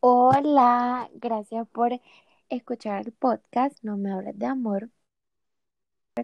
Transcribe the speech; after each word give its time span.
Hola, 0.00 1.10
gracias 1.14 1.66
por 1.68 1.92
escuchar 2.48 3.06
el 3.06 3.12
podcast. 3.12 3.78
No 3.82 3.96
me 3.96 4.12
hables 4.12 4.38
de 4.38 4.46
amor. 4.46 4.90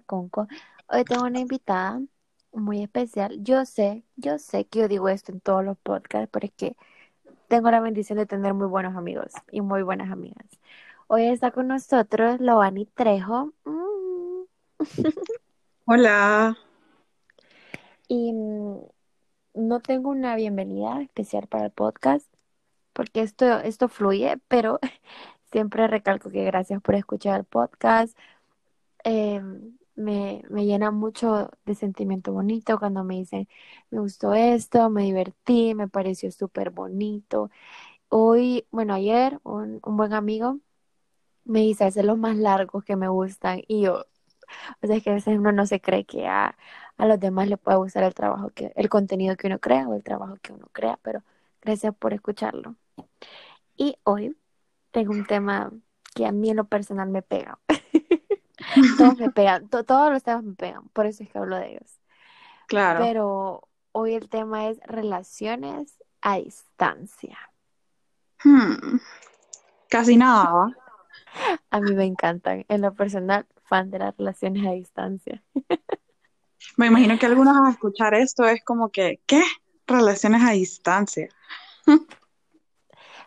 Conco. 0.06 0.46
Hoy 0.88 1.04
tengo 1.04 1.24
una 1.24 1.40
invitada 1.40 2.00
muy 2.52 2.82
especial. 2.82 3.42
Yo 3.42 3.64
sé, 3.64 4.04
yo 4.16 4.38
sé 4.38 4.66
que 4.66 4.80
yo 4.80 4.88
digo 4.88 5.08
esto 5.08 5.32
en 5.32 5.40
todos 5.40 5.64
los 5.64 5.78
podcasts, 5.78 6.28
pero 6.32 6.46
es 6.46 6.52
que 6.52 6.76
tengo 7.48 7.70
la 7.70 7.80
bendición 7.80 8.18
de 8.18 8.26
tener 8.26 8.54
muy 8.54 8.66
buenos 8.66 8.96
amigos 8.96 9.32
y 9.50 9.60
muy 9.60 9.82
buenas 9.82 10.10
amigas. 10.10 10.46
Hoy 11.08 11.26
está 11.26 11.50
con 11.50 11.68
nosotros 11.68 12.40
Loani 12.40 12.86
Trejo. 12.86 13.52
Mm. 13.64 14.44
Hola. 15.86 16.56
Y 18.08 18.32
mm, 18.32 18.78
no 19.54 19.80
tengo 19.80 20.10
una 20.10 20.36
bienvenida 20.36 21.02
especial 21.02 21.46
para 21.48 21.66
el 21.66 21.72
podcast, 21.72 22.26
porque 22.96 23.22
esto, 23.22 23.60
esto 23.60 23.88
fluye, 23.88 24.38
pero 24.48 24.80
siempre 25.52 25.88
recalco 25.88 26.30
que 26.30 26.44
gracias 26.44 26.82
por 26.82 26.96
escuchar 26.96 27.40
el 27.40 27.46
podcast. 27.46 28.18
Eh, 29.04 29.40
me, 29.96 30.42
me 30.50 30.66
llena 30.66 30.90
mucho 30.90 31.50
de 31.66 31.74
sentimiento 31.74 32.32
bonito 32.32 32.78
cuando 32.78 33.04
me 33.04 33.16
dicen, 33.16 33.48
me 33.90 34.00
gustó 34.00 34.34
esto, 34.34 34.90
me 34.90 35.04
divertí, 35.04 35.74
me 35.74 35.88
pareció 35.88 36.30
súper 36.32 36.70
bonito. 36.70 37.50
Hoy, 38.08 38.66
bueno, 38.72 38.94
ayer 38.94 39.40
un, 39.44 39.80
un 39.84 39.96
buen 39.96 40.14
amigo 40.14 40.60
me 41.44 41.60
dice, 41.60 41.84
hacer 41.84 42.04
los 42.04 42.18
más 42.18 42.36
largos 42.36 42.84
que 42.84 42.96
me 42.96 43.08
gustan 43.08 43.62
y 43.68 43.82
yo, 43.82 44.06
o 44.82 44.86
sea, 44.86 44.96
es 44.96 45.02
que 45.02 45.10
a 45.10 45.14
veces 45.14 45.38
uno 45.38 45.52
no 45.52 45.66
se 45.66 45.80
cree 45.80 46.04
que 46.06 46.26
a, 46.26 46.56
a 46.96 47.06
los 47.06 47.20
demás 47.20 47.48
les 47.48 47.58
puede 47.58 47.78
gustar 47.78 48.04
el 48.04 48.14
trabajo 48.14 48.50
que, 48.50 48.72
el 48.76 48.88
contenido 48.88 49.36
que 49.36 49.46
uno 49.48 49.58
crea 49.60 49.88
o 49.88 49.94
el 49.94 50.02
trabajo 50.04 50.36
que 50.42 50.52
uno 50.52 50.68
crea, 50.72 50.98
pero 51.02 51.22
gracias 51.62 51.94
por 51.96 52.12
escucharlo. 52.14 52.76
Y 53.76 53.96
hoy 54.04 54.36
tengo 54.90 55.12
un 55.12 55.26
tema 55.26 55.70
que 56.14 56.26
a 56.26 56.32
mí 56.32 56.50
en 56.50 56.56
lo 56.56 56.64
personal 56.64 57.08
me 57.08 57.22
pega. 57.22 57.58
Todos 58.98 59.16
me 59.18 59.30
pegan, 59.30 59.68
to- 59.68 59.84
todos 59.84 60.10
los 60.10 60.22
temas 60.22 60.42
me 60.42 60.54
pegan, 60.54 60.88
por 60.88 61.06
eso 61.06 61.22
es 61.22 61.30
que 61.30 61.38
hablo 61.38 61.56
de 61.56 61.72
ellos. 61.72 62.00
Claro. 62.66 63.00
Pero 63.00 63.68
hoy 63.92 64.14
el 64.14 64.28
tema 64.28 64.68
es 64.68 64.78
relaciones 64.86 66.02
a 66.22 66.36
distancia. 66.38 67.38
Hmm, 68.42 68.96
Casi 69.88 70.16
nada, 70.16 70.50
¿va? 70.52 70.72
A 71.70 71.80
mí 71.80 71.94
me 71.94 72.04
encantan, 72.04 72.64
en 72.68 72.80
lo 72.80 72.94
personal, 72.94 73.46
fan 73.64 73.90
de 73.90 73.98
las 73.98 74.16
relaciones 74.16 74.66
a 74.66 74.72
distancia. 74.72 75.42
Me 76.76 76.86
imagino 76.86 77.18
que 77.18 77.26
algunos 77.26 77.56
al 77.56 77.70
escuchar 77.72 78.14
esto 78.14 78.44
es 78.46 78.64
como 78.64 78.88
que, 78.90 79.20
¿qué? 79.26 79.42
Relaciones 79.86 80.42
a 80.42 80.50
distancia. 80.52 81.28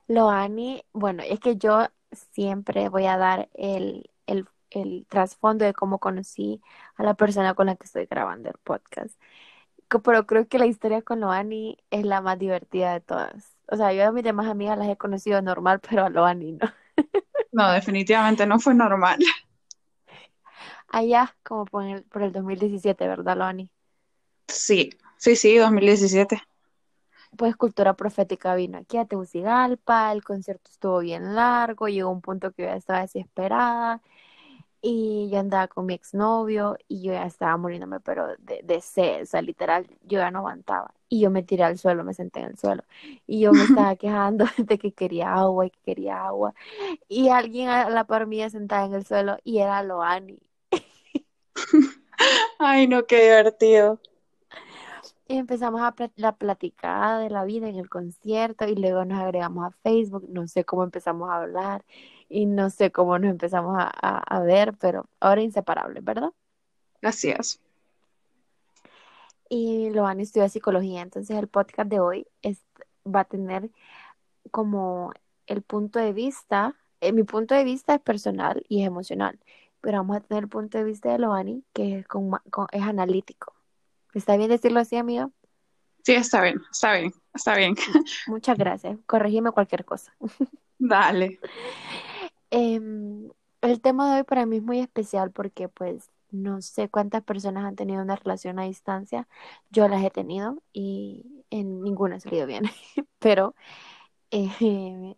Loani, 0.10 0.84
bueno, 0.94 1.24
es 1.26 1.40
que 1.42 1.58
yo 1.58 1.88
siempre 2.34 2.90
voy 2.90 3.08
a 3.08 3.18
dar 3.18 3.50
el, 3.56 4.12
el, 4.28 4.48
el 4.72 5.08
trasfondo 5.10 5.66
de 5.66 5.74
cómo 5.74 6.00
conocí 6.00 6.62
a 6.98 7.04
la 7.04 7.16
persona 7.16 7.56
con 7.56 7.68
la 7.68 7.78
que 7.78 7.86
estoy 7.86 8.08
grabando 8.08 8.50
el 8.50 8.58
podcast. 8.64 9.20
Pero 10.04 10.28
creo 10.28 10.48
que 10.48 10.60
la 10.60 10.68
historia 10.68 11.02
con 11.04 11.22
Loani 11.22 11.78
es 11.92 12.06
la 12.06 12.22
más 12.22 12.40
divertida 12.40 12.94
de 12.94 13.02
todas. 13.02 13.58
O 13.70 13.78
sea, 13.78 13.94
yo 13.94 14.08
a 14.08 14.14
mis 14.14 14.24
demás 14.26 14.48
amigas 14.48 14.78
las 14.80 14.90
he 14.90 14.98
conocido 14.98 15.42
normal, 15.44 15.82
pero 15.90 16.06
a 16.06 16.10
Loani 16.12 16.54
no. 16.54 16.68
No, 17.52 17.72
definitivamente 17.72 18.46
no 18.48 18.60
fue 18.60 18.74
normal. 18.76 19.20
Allá, 20.90 21.36
como 21.44 21.66
por 21.66 21.84
el, 21.86 22.04
por 22.04 22.22
el 22.24 22.32
2017, 22.34 23.08
¿verdad, 23.08 23.38
Loani? 23.38 23.72
Sí, 24.48 24.90
sí, 25.18 25.36
sí, 25.38 25.56
2017. 25.58 26.42
Pues 27.38 27.56
Cultura 27.56 27.94
Profética 27.96 28.56
vino 28.56 28.80
aquí 28.80 28.98
a 28.98 29.06
Tegucigalpa, 29.06 30.12
el 30.12 30.24
concierto 30.24 30.70
estuvo 30.72 31.00
bien 31.00 31.36
largo, 31.36 31.88
llegó 31.88 32.10
un 32.12 32.22
punto 32.22 32.52
que 32.52 32.64
yo 32.64 32.70
ya 32.70 32.76
estaba 32.76 33.02
desesperada 33.02 34.02
y 34.82 35.30
yo 35.32 35.40
andaba 35.40 35.68
con 35.68 35.86
mi 35.86 35.94
exnovio 35.96 36.78
y 36.88 37.04
yo 37.04 37.14
ya 37.14 37.26
estaba 37.26 37.58
muriéndome, 37.58 38.00
pero 38.02 38.28
de, 38.40 38.62
de 38.64 38.82
sed, 38.82 39.24
o 39.24 39.26
sea, 39.26 39.42
literal, 39.42 39.88
yo 40.04 40.20
ya 40.20 40.32
no 40.32 40.40
aguantaba. 40.40 40.94
Y 41.10 41.22
yo 41.22 41.32
me 41.32 41.44
tiré 41.44 41.64
al 41.64 41.78
suelo, 41.78 42.04
me 42.04 42.14
senté 42.14 42.42
en 42.42 42.48
el 42.48 42.58
suelo 42.58 42.84
y 43.28 43.42
yo 43.42 43.54
me 43.54 43.66
estaba 43.66 43.96
quejando 43.98 44.46
de 44.58 44.78
que 44.80 44.94
quería 44.94 45.34
agua 45.34 45.66
y 45.68 45.72
que 45.72 45.80
quería 45.86 46.26
agua. 46.26 46.54
Y 47.10 47.30
alguien 47.30 47.70
a 47.70 47.90
la 47.90 48.06
par 48.06 48.28
mía 48.28 48.50
sentada 48.52 48.86
en 48.88 48.94
el 48.96 49.06
suelo 49.06 49.38
y 49.44 49.60
era 49.60 49.84
Loani. 49.84 50.40
Ay, 52.60 52.88
no, 52.88 53.06
qué 53.06 53.24
divertido. 53.24 54.00
Y 55.30 55.38
empezamos 55.38 55.82
a 55.82 55.94
la 56.16 56.36
platicada 56.36 57.20
de 57.20 57.30
la 57.30 57.44
vida 57.46 57.70
en 57.70 57.76
el 57.78 57.88
concierto 57.88 58.66
y 58.68 58.76
luego 58.76 59.06
nos 59.06 59.20
agregamos 59.20 59.64
a 59.68 59.72
Facebook. 59.84 60.26
No 60.30 60.48
sé 60.48 60.66
cómo 60.66 60.84
empezamos 60.84 61.30
a 61.30 61.36
hablar 61.38 61.86
y 62.30 62.48
no 62.48 62.72
sé 62.72 62.92
cómo 62.92 63.20
nos 63.20 63.30
empezamos 63.32 63.78
a, 63.80 63.84
a- 64.02 64.18
a 64.38 64.40
ver, 64.42 64.74
pero 64.80 65.06
ahora 65.20 65.42
inseparables, 65.44 66.04
¿verdad? 66.04 66.32
Gracias. 67.02 67.62
Y 69.50 69.92
Loani 69.92 70.24
estudia 70.24 70.50
psicología, 70.50 71.02
entonces 71.02 71.38
el 71.38 71.48
podcast 71.48 71.90
de 71.92 72.00
hoy 72.00 72.28
es, 72.42 72.64
va 73.06 73.22
a 73.22 73.26
tener 73.26 73.70
como 74.52 75.14
el 75.48 75.62
punto 75.64 76.00
de 76.00 76.14
vista, 76.14 76.76
eh, 77.02 77.14
mi 77.14 77.24
punto 77.24 77.56
de 77.56 77.64
vista 77.64 77.96
es 77.96 78.02
personal 78.02 78.64
y 78.70 78.82
es 78.82 78.88
emocional, 78.88 79.40
pero 79.82 79.98
vamos 80.00 80.18
a 80.18 80.22
tener 80.22 80.46
el 80.46 80.50
punto 80.50 80.78
de 80.80 80.86
vista 80.86 81.12
de 81.12 81.20
Loani 81.20 81.64
que 81.74 82.00
es, 82.00 82.08
con 82.08 82.32
con- 82.52 82.68
es 82.72 82.84
analítico. 82.84 83.54
¿Está 84.14 84.38
bien 84.38 84.50
decirlo 84.50 84.80
así, 84.80 84.98
amigo? 84.98 85.32
Sí, 86.04 86.14
está 86.14 86.42
bien, 86.42 86.62
está 86.72 86.94
bien, 86.94 87.14
está 87.34 87.56
bien. 87.56 87.76
Muchas 88.26 88.58
gracias. 88.58 88.98
Corregime 89.06 89.52
cualquier 89.52 89.86
cosa. 89.86 90.16
Dale. 90.80 91.40
Em, 92.52 93.30
el 93.62 93.82
tema 93.82 94.12
de 94.12 94.18
hoy 94.22 94.24
para 94.24 94.46
mí 94.46 94.58
es 94.58 94.64
muy 94.64 94.80
especial 94.80 95.32
porque 95.32 95.70
pues 95.70 96.10
no 96.32 96.62
sé 96.62 96.90
cuántas 96.90 97.24
personas 97.24 97.66
han 97.66 97.76
tenido 97.76 98.02
una 98.02 98.16
relación 98.16 98.60
a 98.60 98.64
distancia. 98.64 99.28
Yo 99.70 99.88
las 99.88 100.04
he 100.04 100.10
tenido 100.10 100.62
y 100.74 101.46
en 101.52 101.84
ninguna 101.84 102.16
ha 102.16 102.20
salido 102.20 102.48
bien. 102.48 102.64
Pero 103.20 103.56
eh, 104.32 105.16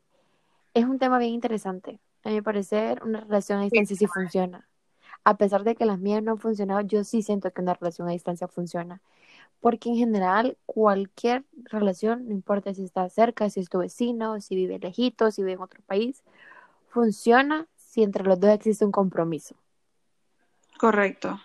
es 0.73 0.85
un 0.85 0.99
tema 0.99 1.19
bien 1.19 1.33
interesante. 1.33 1.99
A 2.23 2.29
mi 2.29 2.41
parecer, 2.41 3.01
una 3.03 3.21
relación 3.21 3.59
a 3.59 3.63
Sí, 3.63 3.69
distancia 3.69 3.95
sí 3.97 4.07
funciona. 4.07 4.67
A 5.23 5.37
pesar 5.37 5.63
de 5.63 5.75
que 5.75 5.85
las 5.85 5.99
mías 5.99 6.23
no 6.23 6.31
han 6.33 6.37
funcionado, 6.39 6.81
yo 6.81 7.03
sí 7.03 7.21
siento 7.23 7.51
que 7.51 7.61
una 7.61 7.73
relación 7.75 8.07
a 8.07 8.11
distancia 8.11 8.47
funciona. 8.47 9.01
Porque 9.61 9.89
en 9.89 9.97
general, 9.97 10.57
cualquier 10.65 11.45
relación, 11.65 12.27
no 12.27 12.33
importa 12.33 12.73
si 12.73 12.83
está 12.83 13.09
cerca, 13.09 13.49
si 13.49 13.59
es 13.61 13.69
tu 13.69 13.79
vecino, 13.79 14.41
si 14.41 14.55
vive 14.55 14.79
lejito, 14.79 15.31
si 15.31 15.41
vive 15.43 15.53
en 15.53 15.61
otro 15.61 15.81
país, 15.87 16.23
funciona 16.89 17.67
si 17.77 18.03
entre 18.03 18.23
los 18.25 18.39
dos 18.39 18.51
existe 18.51 18.85
un 18.85 18.91
compromiso. 18.91 19.55
correcto. 20.77 21.39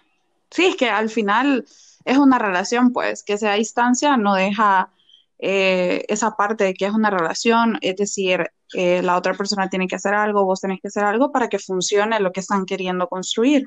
Sí, 0.50 0.66
es 0.66 0.76
que 0.76 0.88
al 0.88 1.10
final 1.10 1.66
es 2.04 2.18
una 2.18 2.38
relación, 2.38 2.92
pues, 2.92 3.22
que 3.22 3.38
sea 3.38 3.52
a 3.52 3.56
distancia 3.56 4.16
no 4.16 4.34
deja 4.34 4.90
eh, 5.38 6.04
esa 6.08 6.32
parte 6.32 6.64
de 6.64 6.74
que 6.74 6.86
es 6.86 6.92
una 6.94 7.10
relación, 7.10 7.78
es 7.82 7.96
decir, 7.96 8.46
eh, 8.74 9.02
la 9.02 9.16
otra 9.16 9.34
persona 9.34 9.68
tiene 9.70 9.88
que 9.88 9.96
hacer 9.96 10.14
algo, 10.14 10.44
vos 10.44 10.60
tenés 10.60 10.80
que 10.80 10.88
hacer 10.88 11.04
algo 11.04 11.32
para 11.32 11.48
que 11.48 11.58
funcione 11.58 12.20
lo 12.20 12.32
que 12.32 12.40
están 12.40 12.66
queriendo 12.66 13.08
construir. 13.08 13.64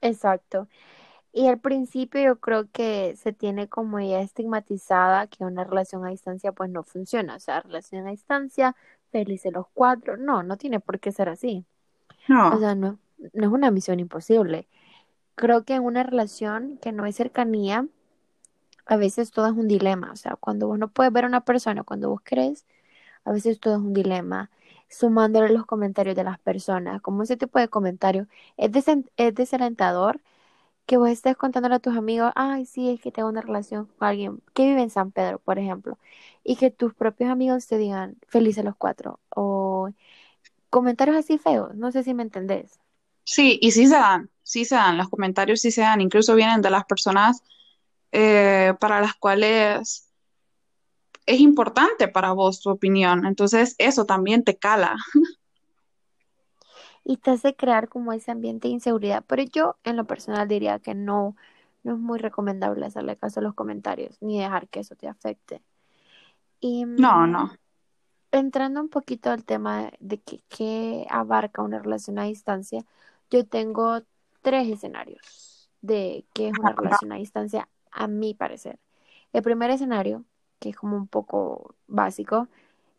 Exacto. 0.00 0.68
Y 1.32 1.48
al 1.48 1.60
principio 1.60 2.22
yo 2.22 2.40
creo 2.40 2.70
que 2.72 3.16
se 3.16 3.32
tiene 3.34 3.68
como 3.68 4.00
ya 4.00 4.20
estigmatizada 4.22 5.28
que 5.28 5.44
una 5.44 5.64
relación 5.64 6.04
a 6.06 6.10
distancia 6.10 6.52
pues 6.52 6.70
no 6.70 6.84
funciona. 6.84 7.36
O 7.36 7.40
sea, 7.40 7.60
relación 7.62 8.06
a 8.06 8.10
distancia, 8.12 8.76
felices 9.12 9.52
los 9.52 9.66
cuatro. 9.74 10.16
No, 10.16 10.42
no 10.42 10.58
tiene 10.58 10.80
por 10.80 11.00
qué 11.00 11.12
ser 11.12 11.28
así. 11.28 11.66
O 12.48 12.58
No, 12.58 12.58
sea, 12.58 12.74
no, 12.74 12.98
no 13.34 13.46
es 13.46 13.52
una 13.52 13.70
misión 13.70 14.00
imposible. 14.00 14.68
Creo 15.36 15.64
que 15.64 15.74
en 15.74 15.84
una 15.84 16.02
relación 16.04 16.78
que 16.82 16.92
no 16.92 17.04
hay 17.04 17.12
cercanía, 17.12 17.86
a 18.90 18.98
veces 18.98 19.32
todo 19.32 19.46
es 19.48 19.54
un 19.54 19.68
dilema. 19.68 20.12
O 20.12 20.16
sea, 20.16 20.36
cuando 20.36 20.68
vos 20.68 20.78
no 20.80 20.88
puedes 20.90 21.12
ver 21.14 21.24
a 21.26 21.28
una 21.28 21.42
persona, 21.44 21.84
cuando 21.84 22.10
vos 22.10 22.22
querés, 22.22 22.66
a 23.24 23.32
veces 23.32 23.60
todo 23.60 23.74
es 23.76 23.80
un 23.82 23.94
dilema. 23.94 24.50
Sumándole 24.90 25.50
los 25.50 25.66
comentarios 25.66 26.16
de 26.16 26.24
las 26.24 26.38
personas, 26.40 27.02
como 27.02 27.22
ese 27.24 27.36
tipo 27.38 27.58
de 27.60 27.68
comentarios, 27.68 28.28
es, 28.58 28.70
es 29.18 29.34
desalentador 29.34 30.20
que 30.86 30.96
vos 30.98 31.08
estés 31.10 31.36
contándole 31.36 31.76
a 31.76 31.78
tus 31.80 31.96
amigos, 31.96 32.32
ay, 32.36 32.66
sí, 32.66 32.90
es 32.90 33.00
que 33.00 33.12
tengo 33.12 33.28
una 33.28 33.42
relación 33.42 33.86
con 33.98 34.08
alguien 34.08 34.42
que 34.54 34.66
vive 34.66 34.82
en 34.82 34.90
San 34.90 35.12
Pedro, 35.12 35.38
por 35.40 35.58
ejemplo, 35.58 35.98
y 36.44 36.56
que 36.56 36.70
tus 36.70 36.94
propios 36.94 37.30
amigos 37.30 37.66
te 37.66 37.78
digan 37.78 38.16
felices 38.28 38.64
los 38.64 38.76
cuatro, 38.76 39.20
o 39.30 39.90
comentarios 40.70 41.16
así 41.18 41.38
feos, 41.38 41.74
no 41.76 41.92
sé 41.92 42.02
si 42.04 42.14
me 42.14 42.22
entendés. 42.24 42.80
sí, 43.24 43.58
y 43.62 43.70
sí 43.72 43.86
se 43.86 43.94
dan, 43.94 44.30
sí 44.42 44.64
se 44.64 44.74
dan, 44.74 44.96
los 44.98 45.08
comentarios 45.08 45.60
sí 45.60 45.70
se 45.70 45.82
dan, 45.82 46.00
incluso 46.00 46.34
vienen 46.34 46.62
de 46.62 46.70
las 46.70 46.84
personas 46.84 47.42
eh, 48.12 48.74
para 48.80 49.00
las 49.00 49.14
cuales 49.14 50.12
es 51.26 51.40
importante 51.40 52.08
para 52.08 52.32
vos 52.32 52.60
tu 52.60 52.70
opinión, 52.70 53.26
entonces 53.26 53.74
eso 53.78 54.06
también 54.06 54.44
te 54.44 54.58
cala. 54.58 54.96
Y 57.04 57.16
te 57.18 57.30
hace 57.32 57.54
crear 57.56 57.88
como 57.88 58.12
ese 58.12 58.30
ambiente 58.30 58.68
de 58.68 58.74
inseguridad, 58.74 59.24
pero 59.26 59.42
yo 59.44 59.76
en 59.84 59.96
lo 59.96 60.06
personal 60.06 60.48
diría 60.48 60.78
que 60.80 60.94
no, 60.94 61.36
no 61.82 61.94
es 61.94 61.98
muy 61.98 62.18
recomendable 62.18 62.86
hacerle 62.86 63.16
caso 63.16 63.40
a 63.40 63.42
los 63.42 63.54
comentarios, 63.54 64.20
ni 64.22 64.38
dejar 64.40 64.68
que 64.68 64.80
eso 64.80 64.96
te 64.96 65.08
afecte. 65.08 65.62
Y 66.60 66.84
No, 66.96 67.26
mm, 67.26 67.26
no. 67.26 67.50
entrando 68.32 68.80
un 68.80 68.88
poquito 68.90 69.30
al 69.30 69.44
tema 69.44 69.90
de 70.00 70.20
que, 70.22 70.42
qué 70.48 71.06
abarca 71.10 71.62
una 71.62 71.80
relación 71.80 72.18
a 72.18 72.24
distancia, 72.24 72.84
yo 73.30 73.46
tengo 73.46 74.02
tres 74.42 74.68
escenarios 74.68 75.70
de 75.82 76.26
qué 76.34 76.48
es 76.48 76.56
una 76.58 76.72
relación 76.74 77.12
a 77.12 77.16
distancia, 77.16 77.68
a 77.90 78.06
mi 78.06 78.34
parecer. 78.34 78.78
El 79.32 79.42
primer 79.42 79.70
escenario, 79.70 80.24
que 80.58 80.70
es 80.70 80.76
como 80.76 80.96
un 80.96 81.06
poco 81.06 81.74
básico, 81.86 82.48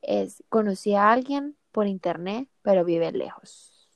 es 0.01 0.43
conocí 0.49 0.95
a 0.95 1.11
alguien 1.11 1.55
por 1.71 1.87
internet, 1.87 2.49
pero 2.61 2.85
vive 2.85 3.11
lejos. 3.11 3.89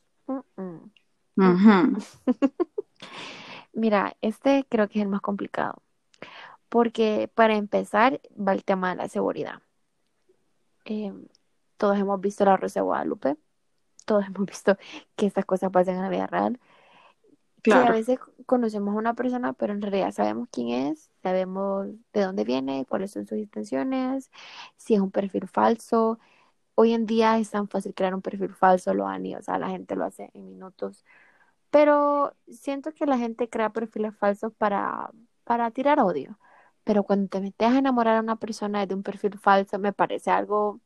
Mira, 3.73 4.15
este 4.21 4.65
creo 4.69 4.87
que 4.87 4.99
es 4.99 5.03
el 5.03 5.09
más 5.09 5.21
complicado, 5.21 5.81
porque 6.69 7.29
para 7.33 7.55
empezar 7.55 8.21
va 8.35 8.53
el 8.53 8.63
tema 8.63 8.89
de 8.89 8.95
la 8.95 9.09
seguridad. 9.09 9.61
Eh, 10.85 11.13
todos 11.77 11.97
hemos 11.97 12.21
visto 12.21 12.45
La 12.45 12.57
Rosa 12.57 12.79
de 12.79 12.83
Guadalupe, 12.85 13.37
todos 14.05 14.25
hemos 14.27 14.45
visto 14.45 14.77
que 15.15 15.25
estas 15.25 15.45
cosas 15.45 15.71
pasan 15.71 15.95
en 15.95 16.01
la 16.03 16.09
vida 16.09 16.27
real, 16.27 16.59
que 17.67 17.83
a 17.85 17.91
Claro. 17.91 17.93
veces 17.93 18.19
conocemos 18.45 18.95
a 18.95 18.97
una 18.99 19.13
persona, 19.15 19.53
pero 19.53 19.73
en 19.73 19.81
realidad 19.81 20.11
sabemos 20.11 20.47
quién 20.51 20.69
es, 20.69 21.11
sabemos 21.23 21.87
de 22.13 22.21
dónde 22.23 22.43
viene, 22.45 22.85
cuáles 22.87 23.11
son 23.11 23.27
sus 23.27 23.37
intenciones, 23.37 24.31
si 24.77 24.95
es 24.95 25.01
un 25.01 25.11
perfil 25.11 25.47
falso. 25.47 26.19
Hoy 26.75 26.93
en 26.93 27.05
día 27.05 27.37
es 27.39 27.51
tan 27.51 27.69
fácil 27.69 27.93
crear 27.95 28.15
un 28.15 28.21
perfil 28.21 28.53
falso, 28.55 28.93
lo 28.93 29.07
han 29.07 29.25
o 29.35 29.41
sea, 29.41 29.59
la 29.59 29.69
gente 29.69 29.95
lo 29.95 30.05
hace 30.05 30.31
en 30.33 30.47
minutos. 30.47 31.05
Pero 31.71 32.35
siento 32.49 32.93
que 32.93 33.05
la 33.05 33.17
gente 33.17 33.49
crea 33.49 33.71
perfiles 33.71 34.15
falsos 34.17 34.53
para, 34.57 35.11
para 35.43 35.71
tirar 35.71 35.99
odio. 35.99 36.39
Pero 36.83 37.03
cuando 37.03 37.27
te 37.29 37.41
metes 37.41 37.67
a 37.69 37.77
enamorar 37.79 38.17
a 38.17 38.21
una 38.21 38.37
persona 38.37 38.85
de 38.85 38.95
un 38.95 39.03
perfil 39.03 39.37
falso, 39.39 39.79
me 39.79 39.93
parece 39.93 40.31
algo, 40.31 40.81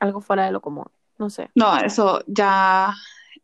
algo 0.00 0.20
fuera 0.20 0.44
de 0.46 0.52
lo 0.52 0.60
común. 0.60 0.86
No 1.18 1.30
sé. 1.30 1.50
No, 1.54 1.76
eso 1.78 2.20
ya, 2.26 2.92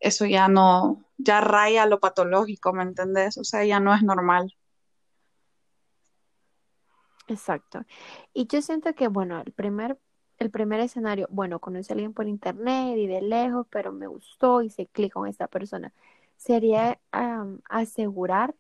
eso 0.01 0.27
ya 0.27 0.49
no, 0.49 1.05
ya 1.19 1.41
raya 1.41 1.87
lo 1.87 2.01
patológico, 2.01 2.73
¿me 2.73 2.83
entendés? 2.83 3.39
O 3.39 3.45
sea, 3.45 3.65
ya 3.65 3.81
no 3.81 3.95
es 3.95 4.03
normal. 4.03 4.55
Exacto. 7.29 7.85
Y 8.35 8.47
yo 8.49 8.61
siento 8.61 8.93
que, 8.95 9.09
bueno, 9.09 9.41
el 9.41 9.53
primer, 9.53 9.99
el 10.39 10.51
primer 10.51 10.81
escenario, 10.81 11.29
bueno, 11.31 11.61
conocí 11.61 11.93
a 11.93 11.95
alguien 11.95 12.13
por 12.13 12.27
internet 12.27 12.97
y 12.99 13.07
de 13.07 13.23
lejos, 13.23 13.67
pero 13.71 13.93
me 13.93 14.09
gustó, 14.09 14.63
hice 14.63 14.87
clic 14.87 15.13
con 15.13 15.29
esta 15.29 15.47
persona. 15.47 15.93
Sería 16.37 16.99
am, 17.13 17.61
asegurar 17.69 18.55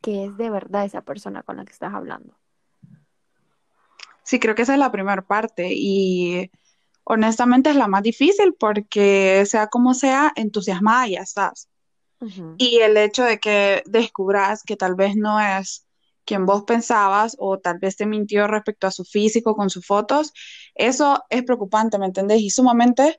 que 0.00 0.24
es 0.26 0.36
de 0.36 0.50
verdad 0.50 0.84
esa 0.84 1.02
persona 1.02 1.42
con 1.42 1.58
la 1.58 1.64
que 1.64 1.72
estás 1.72 1.94
hablando. 1.94 2.36
Sí, 4.22 4.40
creo 4.40 4.56
que 4.56 4.62
esa 4.62 4.72
es 4.72 4.80
la 4.80 4.90
primera 4.90 5.22
parte 5.22 5.68
y 5.72 6.50
honestamente 7.06 7.70
es 7.70 7.76
la 7.76 7.88
más 7.88 8.02
difícil 8.04 8.54
porque 8.58 9.44
sea 9.46 9.68
como 9.68 9.94
sea, 9.94 10.32
entusiasmada 10.36 11.08
ya 11.08 11.20
estás. 11.22 11.70
Y 12.58 12.78
el 12.80 12.96
hecho 12.96 13.24
de 13.24 13.38
que 13.38 13.82
descubras 13.86 14.62
que 14.64 14.76
tal 14.76 14.94
vez 14.94 15.16
no 15.16 15.40
es 15.40 15.86
quien 16.24 16.46
vos 16.46 16.64
pensabas 16.64 17.36
o 17.38 17.58
tal 17.58 17.78
vez 17.78 17.96
te 17.96 18.06
mintió 18.06 18.46
respecto 18.48 18.86
a 18.86 18.90
su 18.90 19.04
físico 19.04 19.54
con 19.56 19.70
sus 19.70 19.86
fotos, 19.86 20.32
eso 20.74 21.22
es 21.30 21.44
preocupante, 21.44 21.98
¿me 21.98 22.06
entendés? 22.06 22.40
Y 22.42 22.50
sumamente 22.50 23.16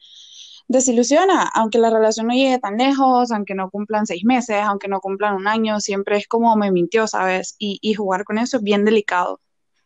desilusiona, 0.68 1.44
aunque 1.56 1.80
la 1.80 1.90
relación 1.90 2.28
no 2.28 2.34
llegue 2.36 2.60
tan 2.60 2.78
lejos, 2.78 3.32
aunque 3.32 3.56
no 3.56 3.70
cumplan 3.72 4.06
seis 4.08 4.24
meses, 4.26 4.58
aunque 4.64 4.88
no 4.90 5.00
cumplan 5.02 5.36
un 5.36 5.48
año, 5.48 5.80
siempre 5.82 6.18
es 6.18 6.28
como 6.28 6.56
me 6.58 6.72
mintió, 6.72 7.08
¿sabes? 7.08 7.56
Y, 7.60 7.80
y 7.82 7.94
jugar 7.96 8.26
con 8.26 8.38
eso 8.40 8.58
es 8.58 8.64
bien 8.64 8.86
delicado, 8.86 9.42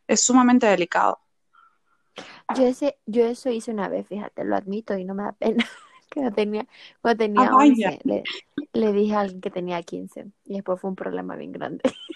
es 0.08 0.22
sumamente 0.24 0.68
delicado. 0.68 1.21
Yo, 2.52 2.66
ese, 2.66 2.98
yo 3.06 3.26
eso 3.26 3.50
hice 3.50 3.72
una 3.72 3.88
vez, 3.90 4.08
fíjate, 4.08 4.44
lo 4.46 4.56
admito 4.56 4.98
y 4.98 5.06
no 5.06 5.16
me 5.16 5.24
da 5.24 5.34
pena. 5.34 5.66
Que 6.10 6.22
yo 6.24 6.32
tenía, 6.34 6.68
cuando 7.02 7.20
Ah, 7.36 7.50
tenía 7.50 7.56
11 7.56 8.00
le, 8.04 8.30
le 8.74 8.92
dije 8.94 9.16
a 9.16 9.22
alguien 9.22 9.40
que 9.42 9.50
tenía 9.52 9.82
15 9.84 10.26
y 10.46 10.56
después 10.56 10.80
fue 10.82 10.90
un 10.90 10.98
problema 10.98 11.38
bien 11.38 11.54
grande. 11.54 11.82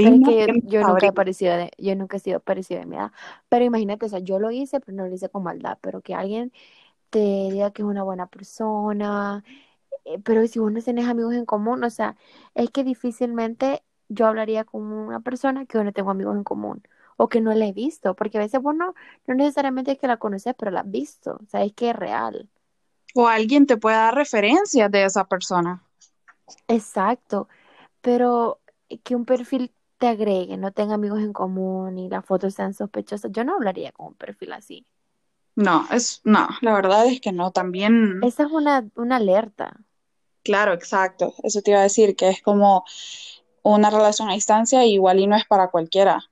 Pero 0.00 0.16
es 0.16 0.20
Sabrina, 0.20 0.22
que 0.22 0.40
yo, 0.40 0.46
¿quién 0.46 0.56
es 0.58 0.62
yo 0.62 0.84
nunca 0.84 1.06
he 1.08 1.12
Sabrina? 1.12 1.12
parecido 1.12 1.56
de, 1.56 1.70
yo 1.78 1.94
nunca 1.96 2.16
he 2.16 2.20
sido 2.20 2.40
parecido 2.40 2.80
de 2.80 2.86
mi 2.86 2.96
edad. 2.96 3.12
Pero 3.48 3.64
imagínate, 3.64 4.06
o 4.06 4.08
sea, 4.08 4.18
yo 4.20 4.38
lo 4.38 4.50
hice, 4.50 4.80
pero 4.80 4.96
no 4.96 5.06
lo 5.06 5.14
hice 5.14 5.28
con 5.28 5.42
maldad. 5.42 5.78
Pero 5.80 6.00
que 6.02 6.14
alguien 6.14 6.52
te 7.10 7.20
diga 7.20 7.72
que 7.72 7.82
es 7.82 7.88
una 7.88 8.02
buena 8.04 8.26
persona, 8.28 9.44
eh, 10.04 10.18
pero 10.24 10.46
si 10.48 10.58
vos 10.60 10.72
no 10.72 10.82
tenés 10.82 11.08
amigos 11.08 11.34
en 11.34 11.46
común, 11.46 11.84
o 11.84 11.90
sea, 11.90 12.16
es 12.54 12.70
que 12.70 12.84
difícilmente 12.84 13.84
yo 14.08 14.26
hablaría 14.26 14.64
con 14.64 14.84
una 14.84 15.20
persona 15.20 15.66
que 15.66 15.78
yo 15.78 15.84
no 15.84 15.92
tengo 15.92 16.10
amigos 16.12 16.36
en 16.36 16.44
común 16.44 16.82
o 17.22 17.28
que 17.28 17.40
no 17.40 17.52
la 17.54 17.66
he 17.66 17.72
visto, 17.72 18.14
porque 18.16 18.38
a 18.38 18.40
veces 18.42 18.60
vos 18.62 18.74
no, 18.74 18.94
necesariamente 19.26 19.92
es 19.92 19.98
que 19.98 20.06
la 20.08 20.18
conoces, 20.18 20.54
pero 20.58 20.70
la 20.72 20.80
has 20.80 20.90
visto, 20.90 21.38
o 21.42 21.46
sea, 21.46 21.62
es 21.64 21.72
que 21.74 21.90
es 21.90 21.96
real. 21.96 22.48
O 23.14 23.28
alguien 23.28 23.66
te 23.66 23.76
puede 23.76 23.94
dar 23.94 24.16
referencias 24.16 24.90
de 24.90 25.04
esa 25.04 25.24
persona. 25.24 25.80
Exacto, 26.68 27.48
pero 28.02 28.60
que 29.04 29.16
un 29.16 29.24
perfil 29.26 29.72
te 29.98 30.08
agregue, 30.08 30.56
no 30.58 30.72
tenga 30.72 30.94
amigos 30.96 31.20
en 31.20 31.32
común 31.32 31.98
y 31.98 32.08
las 32.10 32.24
fotos 32.26 32.54
sean 32.54 32.74
sospechosas, 32.74 33.32
yo 33.32 33.44
no 33.44 33.54
hablaría 33.56 33.92
con 33.92 34.08
un 34.08 34.14
perfil 34.16 34.52
así. 34.52 34.86
No, 35.54 35.86
es, 35.92 36.22
no, 36.24 36.48
la 36.60 36.74
verdad 36.74 37.06
es 37.06 37.20
que 37.20 37.30
no, 37.32 37.52
también, 37.52 38.20
Esa 38.22 38.44
es 38.44 38.50
una, 38.50 38.88
una 38.94 39.16
alerta. 39.16 39.84
claro, 40.42 40.72
exacto, 40.74 41.34
eso 41.42 41.62
te 41.62 41.70
iba 41.72 41.80
a 41.80 41.84
decir, 41.84 42.16
que 42.16 42.28
es 42.28 42.42
como 42.42 42.84
una 43.62 43.90
relación 43.90 44.30
a 44.30 44.34
distancia 44.34 44.84
igual 44.86 45.20
y 45.20 45.26
no 45.26 45.36
es 45.36 45.46
para 45.46 45.70
cualquiera. 45.70 46.29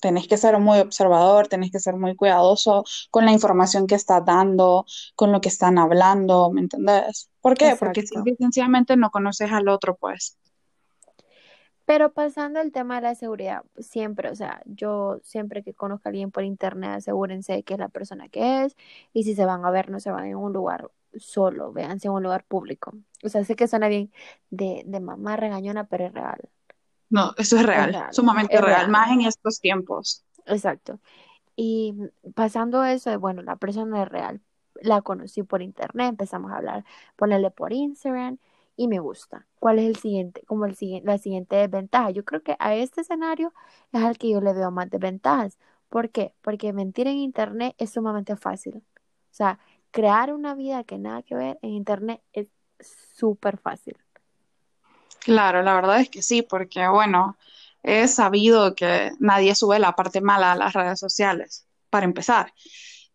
Tenés 0.00 0.28
que 0.28 0.36
ser 0.36 0.58
muy 0.58 0.78
observador, 0.78 1.48
tenés 1.48 1.70
que 1.72 1.80
ser 1.80 1.96
muy 1.96 2.14
cuidadoso 2.16 2.84
con 3.10 3.24
la 3.24 3.32
información 3.32 3.86
que 3.86 3.94
estás 3.96 4.24
dando, 4.24 4.86
con 5.16 5.32
lo 5.32 5.40
que 5.40 5.48
están 5.48 5.78
hablando, 5.78 6.50
¿me 6.52 6.60
entendés? 6.62 7.30
¿Por 7.40 7.56
qué? 7.56 7.76
Porque 7.76 8.00
Exacto. 8.00 8.06
simple 8.06 8.32
y 8.32 8.36
sencillamente 8.36 8.96
no 8.96 9.10
conoces 9.10 9.50
al 9.52 9.68
otro, 9.68 9.96
pues. 9.96 10.36
Pero 11.84 12.12
pasando 12.12 12.60
al 12.60 12.70
tema 12.72 12.96
de 12.96 13.02
la 13.02 13.14
seguridad, 13.14 13.64
siempre, 13.78 14.30
o 14.30 14.34
sea, 14.34 14.62
yo 14.66 15.20
siempre 15.22 15.62
que 15.62 15.72
conozco 15.74 16.08
a 16.08 16.10
alguien 16.10 16.30
por 16.30 16.44
internet, 16.44 16.90
asegúrense 16.98 17.54
de 17.54 17.62
que 17.62 17.74
es 17.74 17.80
la 17.80 17.88
persona 17.88 18.28
que 18.28 18.64
es, 18.64 18.76
y 19.14 19.24
si 19.24 19.34
se 19.34 19.46
van 19.46 19.64
a 19.64 19.70
ver, 19.70 19.90
no 19.90 19.98
se 20.00 20.10
van 20.10 20.26
en 20.26 20.36
un 20.36 20.52
lugar 20.52 20.90
solo, 21.16 21.72
véanse 21.72 22.08
en 22.08 22.12
un 22.14 22.22
lugar 22.22 22.44
público. 22.44 22.92
O 23.24 23.28
sea, 23.30 23.42
sé 23.44 23.56
que 23.56 23.68
suena 23.68 23.88
bien 23.88 24.12
de, 24.50 24.82
de 24.86 25.00
mamá 25.00 25.36
regañona, 25.36 25.84
pero 25.88 26.06
es 26.06 26.12
real, 26.12 26.50
No, 27.10 27.32
eso 27.36 27.56
es 27.56 27.62
es 27.62 27.66
real, 27.66 27.98
sumamente 28.10 28.56
es 28.56 28.62
real, 28.62 28.88
más 28.88 29.10
en 29.10 29.22
estos 29.22 29.60
tiempos. 29.60 30.24
exacto. 30.46 31.00
Y 31.56 31.94
pasando 32.34 32.84
eso, 32.84 33.18
bueno, 33.18 33.42
la 33.42 33.56
persona 33.56 34.02
es 34.02 34.08
real. 34.08 34.42
La 34.82 35.02
conocí 35.02 35.42
por 35.42 35.62
internet, 35.62 36.08
empezamos 36.10 36.52
a 36.52 36.56
hablar, 36.58 36.84
ponerle 37.16 37.50
por 37.50 37.72
Instagram 37.72 38.38
y 38.76 38.88
me 38.88 39.00
gusta. 39.00 39.46
¿Cuál 39.58 39.80
es 39.80 39.86
el 39.86 39.96
siguiente, 39.96 40.42
como 40.46 40.66
el 40.66 40.76
siguiente, 40.76 41.06
la 41.08 41.18
siguiente 41.18 41.56
desventaja? 41.56 42.10
Yo 42.12 42.24
creo 42.24 42.42
que 42.42 42.56
a 42.60 42.76
este 42.76 43.00
escenario 43.02 43.52
es 43.92 44.02
al 44.04 44.18
que 44.18 44.30
yo 44.30 44.40
le 44.40 44.52
veo 44.54 44.70
más 44.70 44.88
desventajas. 44.90 45.58
¿Por 45.88 46.10
qué? 46.10 46.34
Porque 46.42 46.72
mentir 46.72 47.08
en 47.08 47.16
internet 47.16 47.74
es 47.78 47.90
sumamente 47.90 48.36
fácil. 48.36 48.76
O 48.78 49.34
sea, 49.34 49.58
crear 49.90 50.32
una 50.32 50.54
vida 50.54 50.84
que 50.84 50.98
nada 50.98 51.22
que 51.22 51.34
ver 51.34 51.58
en 51.62 51.70
internet 51.70 52.22
es 52.32 52.48
súper 52.80 53.58
fácil. 53.58 53.96
Claro, 55.20 55.62
la 55.62 55.74
verdad 55.74 56.00
es 56.00 56.08
que 56.10 56.22
sí, 56.22 56.42
porque 56.42 56.86
bueno, 56.88 57.36
es 57.82 58.14
sabido 58.14 58.74
que 58.74 59.10
nadie 59.18 59.54
sube 59.54 59.78
la 59.78 59.92
parte 59.92 60.20
mala 60.20 60.52
a 60.52 60.56
las 60.56 60.72
redes 60.74 60.98
sociales, 61.00 61.66
para 61.90 62.04
empezar. 62.06 62.52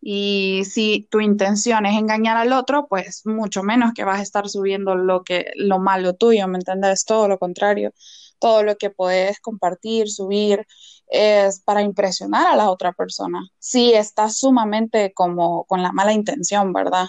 Y 0.01 0.63
si 0.65 1.07
tu 1.11 1.21
intención 1.21 1.85
es 1.85 1.97
engañar 1.97 2.37
al 2.37 2.53
otro, 2.53 2.87
pues 2.87 3.25
mucho 3.25 3.63
menos 3.63 3.93
que 3.93 4.03
vas 4.03 4.19
a 4.19 4.23
estar 4.23 4.49
subiendo 4.49 4.95
lo 4.95 5.23
que, 5.23 5.51
lo 5.55 5.79
malo 5.79 6.13
tuyo, 6.15 6.47
¿me 6.47 6.57
entiendes? 6.59 7.05
Todo 7.05 7.27
lo 7.27 7.39
contrario. 7.39 7.93
Todo 8.39 8.63
lo 8.63 8.75
que 8.77 8.89
puedes 8.89 9.39
compartir, 9.39 10.09
subir, 10.09 10.65
es 11.07 11.61
para 11.61 11.81
impresionar 11.81 12.47
a 12.47 12.55
la 12.57 12.69
otra 12.69 12.91
persona. 12.93 13.41
Si 13.59 13.93
estás 13.93 14.37
sumamente 14.37 15.13
como 15.13 15.65
con 15.65 15.81
la 15.83 15.93
mala 15.93 16.13
intención, 16.13 16.73
¿verdad? 16.73 17.07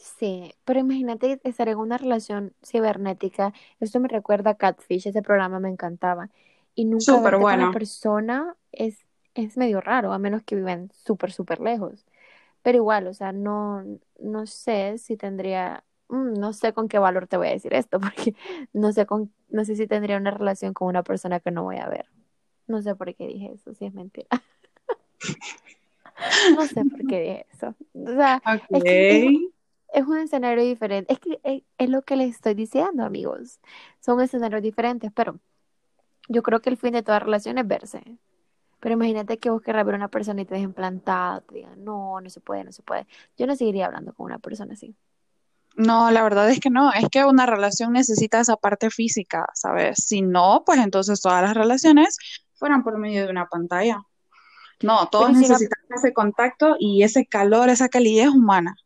Sí, 0.00 0.54
pero 0.64 0.80
imagínate 0.80 1.40
estar 1.44 1.68
en 1.68 1.76
una 1.76 1.98
relación 1.98 2.54
cibernética. 2.64 3.52
Esto 3.80 4.00
me 4.00 4.08
recuerda 4.08 4.52
a 4.52 4.54
Catfish, 4.54 5.06
ese 5.06 5.20
programa 5.20 5.60
me 5.60 5.68
encantaba. 5.68 6.30
Y 6.74 6.86
nunca 6.86 7.20
verte 7.20 7.32
con 7.32 7.40
bueno. 7.42 7.70
persona 7.70 8.56
es, 8.72 9.04
es 9.34 9.58
medio 9.58 9.82
raro, 9.82 10.14
a 10.14 10.18
menos 10.18 10.42
que 10.42 10.56
vivan 10.56 10.90
súper, 10.94 11.32
súper 11.32 11.60
lejos. 11.60 12.06
Pero 12.62 12.78
igual, 12.78 13.08
o 13.08 13.14
sea, 13.14 13.32
no, 13.32 13.84
no 14.18 14.46
sé 14.46 14.96
si 14.96 15.18
tendría, 15.18 15.84
mm, 16.08 16.32
no 16.32 16.54
sé 16.54 16.72
con 16.72 16.88
qué 16.88 16.98
valor 16.98 17.26
te 17.26 17.36
voy 17.36 17.48
a 17.48 17.52
decir 17.52 17.74
esto, 17.74 18.00
porque 18.00 18.34
no 18.72 18.92
sé 18.92 19.04
con, 19.04 19.30
no 19.50 19.66
sé 19.66 19.76
si 19.76 19.86
tendría 19.86 20.16
una 20.16 20.30
relación 20.30 20.72
con 20.72 20.88
una 20.88 21.02
persona 21.02 21.40
que 21.40 21.50
no 21.50 21.62
voy 21.64 21.76
a 21.76 21.88
ver. 21.90 22.06
No 22.66 22.80
sé 22.80 22.94
por 22.94 23.14
qué 23.14 23.26
dije 23.26 23.52
eso, 23.52 23.74
si 23.74 23.84
es 23.84 23.92
mentira. 23.92 24.28
No 26.54 26.66
sé 26.66 26.84
por 26.84 27.06
qué 27.06 27.20
dije 27.20 27.46
eso. 27.54 27.74
O 27.94 28.14
sea, 28.14 28.42
es 28.70 28.82
que 28.84 29.50
es, 29.92 30.06
un 30.06 30.18
escenario 30.18 30.64
diferente. 30.64 31.12
Es 31.12 31.18
que 31.18 31.40
es, 31.42 31.62
es 31.78 31.88
lo 31.88 32.02
que 32.02 32.16
les 32.16 32.30
estoy 32.30 32.54
diciendo, 32.54 33.04
amigos. 33.04 33.60
Son 34.00 34.20
escenarios 34.20 34.62
diferentes, 34.62 35.10
pero 35.12 35.38
yo 36.28 36.42
creo 36.42 36.60
que 36.60 36.70
el 36.70 36.76
fin 36.76 36.92
de 36.92 37.02
toda 37.02 37.18
relación 37.18 37.58
es 37.58 37.66
verse. 37.66 38.02
Pero 38.80 38.94
imagínate 38.94 39.38
que 39.38 39.50
vos 39.50 39.60
querrás 39.60 39.84
ver 39.84 39.94
a 39.94 39.98
una 39.98 40.08
persona 40.08 40.40
y 40.40 40.46
te 40.46 40.54
dejen 40.54 40.72
plantada, 40.72 41.42
te 41.42 41.56
digan, 41.56 41.84
no, 41.84 42.20
no 42.20 42.30
se 42.30 42.40
puede, 42.40 42.64
no 42.64 42.72
se 42.72 42.82
puede. 42.82 43.06
Yo 43.36 43.46
no 43.46 43.54
seguiría 43.54 43.86
hablando 43.86 44.14
con 44.14 44.26
una 44.26 44.38
persona 44.38 44.72
así. 44.72 44.96
No, 45.76 46.10
la 46.10 46.22
verdad 46.22 46.50
es 46.50 46.60
que 46.60 46.70
no, 46.70 46.92
es 46.92 47.06
que 47.10 47.24
una 47.24 47.46
relación 47.46 47.92
necesita 47.92 48.40
esa 48.40 48.56
parte 48.56 48.90
física, 48.90 49.46
¿sabes? 49.54 50.04
Si 50.04 50.22
no, 50.22 50.62
pues 50.64 50.80
entonces 50.80 51.20
todas 51.20 51.42
las 51.42 51.54
relaciones 51.54 52.16
fueran 52.54 52.82
por 52.82 52.98
medio 52.98 53.24
de 53.24 53.30
una 53.30 53.46
pantalla. 53.46 54.02
No, 54.82 55.08
todos 55.08 55.28
si 55.28 55.34
necesitan 55.34 55.78
ese 55.90 56.12
contacto 56.12 56.76
y 56.78 57.02
ese 57.02 57.26
calor, 57.26 57.68
esa 57.68 57.88
calidez 57.88 58.28
humana. 58.28 58.76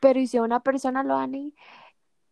Pero 0.00 0.18
y 0.20 0.26
si 0.26 0.38
una 0.38 0.60
persona, 0.60 1.02
Loani, 1.04 1.54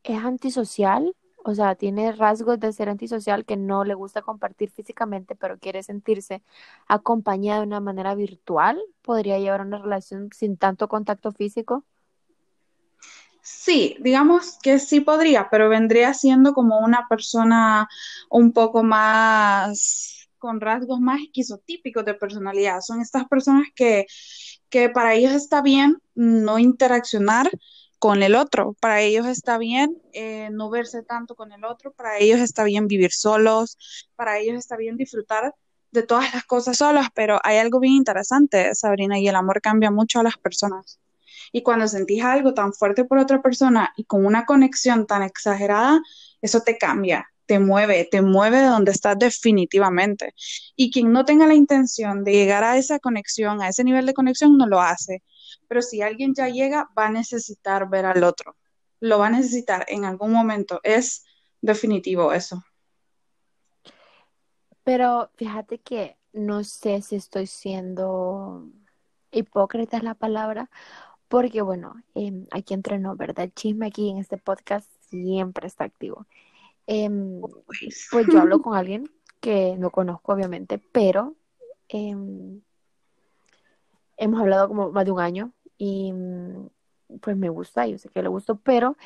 es 0.02 0.24
antisocial, 0.24 1.14
o 1.44 1.54
sea, 1.54 1.74
tiene 1.76 2.12
rasgos 2.12 2.58
de 2.60 2.72
ser 2.72 2.88
antisocial 2.88 3.44
que 3.44 3.56
no 3.56 3.84
le 3.84 3.94
gusta 3.94 4.22
compartir 4.22 4.70
físicamente, 4.70 5.34
pero 5.36 5.58
quiere 5.58 5.82
sentirse 5.82 6.42
acompañada 6.88 7.60
de 7.60 7.66
una 7.66 7.80
manera 7.80 8.14
virtual, 8.14 8.80
podría 9.02 9.38
llevar 9.38 9.60
una 9.60 9.78
relación 9.78 10.30
sin 10.34 10.56
tanto 10.56 10.88
contacto 10.88 11.32
físico. 11.32 11.84
Sí, 13.40 13.96
digamos 14.00 14.58
que 14.62 14.78
sí 14.78 15.00
podría, 15.00 15.48
pero 15.50 15.70
vendría 15.70 16.12
siendo 16.12 16.52
como 16.52 16.80
una 16.80 17.06
persona 17.08 17.88
un 18.28 18.52
poco 18.52 18.82
más 18.82 20.17
con 20.38 20.60
rasgos 20.60 21.00
más 21.00 21.20
esquizotípicos 21.20 22.04
de 22.04 22.14
personalidad. 22.14 22.80
Son 22.80 23.00
estas 23.00 23.26
personas 23.28 23.68
que, 23.74 24.06
que 24.68 24.88
para 24.88 25.14
ellos 25.14 25.32
está 25.32 25.62
bien 25.62 25.98
no 26.14 26.58
interaccionar 26.58 27.50
con 27.98 28.22
el 28.22 28.34
otro, 28.34 28.76
para 28.80 29.00
ellos 29.00 29.26
está 29.26 29.58
bien 29.58 30.00
eh, 30.12 30.50
no 30.52 30.70
verse 30.70 31.02
tanto 31.02 31.34
con 31.34 31.52
el 31.52 31.64
otro, 31.64 31.92
para 31.92 32.18
ellos 32.18 32.38
está 32.40 32.62
bien 32.64 32.86
vivir 32.86 33.10
solos, 33.12 33.76
para 34.14 34.38
ellos 34.38 34.56
está 34.56 34.76
bien 34.76 34.96
disfrutar 34.96 35.54
de 35.90 36.02
todas 36.02 36.32
las 36.32 36.44
cosas 36.44 36.78
solas, 36.78 37.08
pero 37.14 37.40
hay 37.42 37.56
algo 37.58 37.80
bien 37.80 37.94
interesante, 37.94 38.74
Sabrina, 38.74 39.18
y 39.18 39.26
el 39.26 39.34
amor 39.34 39.60
cambia 39.60 39.90
mucho 39.90 40.20
a 40.20 40.22
las 40.22 40.36
personas. 40.36 41.00
Y 41.50 41.62
cuando 41.62 41.88
sentís 41.88 42.22
algo 42.22 42.54
tan 42.54 42.72
fuerte 42.72 43.04
por 43.04 43.18
otra 43.18 43.40
persona 43.42 43.92
y 43.96 44.04
con 44.04 44.26
una 44.26 44.44
conexión 44.44 45.06
tan 45.06 45.22
exagerada, 45.22 46.00
eso 46.42 46.60
te 46.60 46.76
cambia, 46.76 47.28
te 47.48 47.58
mueve, 47.58 48.06
te 48.10 48.20
mueve 48.20 48.58
de 48.58 48.66
donde 48.66 48.92
estás 48.92 49.18
definitivamente. 49.18 50.34
Y 50.76 50.92
quien 50.92 51.12
no 51.12 51.24
tenga 51.24 51.46
la 51.46 51.54
intención 51.54 52.22
de 52.22 52.32
llegar 52.32 52.62
a 52.62 52.76
esa 52.76 52.98
conexión, 52.98 53.62
a 53.62 53.68
ese 53.68 53.84
nivel 53.84 54.04
de 54.04 54.12
conexión, 54.12 54.58
no 54.58 54.66
lo 54.66 54.80
hace. 54.82 55.22
Pero 55.66 55.80
si 55.80 56.02
alguien 56.02 56.34
ya 56.34 56.48
llega, 56.48 56.88
va 56.96 57.06
a 57.06 57.10
necesitar 57.10 57.88
ver 57.88 58.04
al 58.04 58.22
otro. 58.22 58.54
Lo 59.00 59.18
va 59.18 59.28
a 59.28 59.30
necesitar 59.30 59.86
en 59.88 60.04
algún 60.04 60.30
momento. 60.30 60.80
Es 60.82 61.24
definitivo 61.62 62.34
eso. 62.34 62.62
Pero 64.84 65.30
fíjate 65.36 65.78
que 65.78 66.18
no 66.34 66.64
sé 66.64 67.00
si 67.00 67.16
estoy 67.16 67.46
siendo 67.46 68.68
hipócrita 69.30 69.96
es 69.96 70.02
la 70.02 70.14
palabra, 70.14 70.68
porque 71.28 71.62
bueno, 71.62 71.94
em, 72.14 72.46
aquí 72.50 72.74
entrenó, 72.74 73.16
¿verdad? 73.16 73.46
El 73.46 73.54
chisme 73.54 73.86
aquí 73.86 74.10
en 74.10 74.18
este 74.18 74.36
podcast 74.36 74.90
siempre 75.08 75.66
está 75.66 75.84
activo. 75.84 76.26
Em, 76.88 77.40
Pues, 77.66 78.08
pues 78.10 78.28
yo 78.28 78.40
hablo 78.40 78.60
con 78.60 78.74
alguien 78.76 79.10
que 79.40 79.76
no 79.78 79.90
conozco, 79.92 80.32
obviamente, 80.32 80.78
pero 80.92 81.36
em, 81.88 82.62
hemos 84.16 84.40
hablado 84.40 84.68
como 84.68 84.90
más 84.92 85.04
de 85.04 85.12
un 85.12 85.20
año 85.20 85.52
y 85.76 86.12
mm, 86.12 86.68
pues 87.20 87.36
me 87.36 87.48
gusta, 87.48 87.86
yo 87.86 87.98
sé 87.98 88.08
que 88.08 88.22
le 88.22 88.28
gustó, 88.28 88.56
pero 88.60 88.96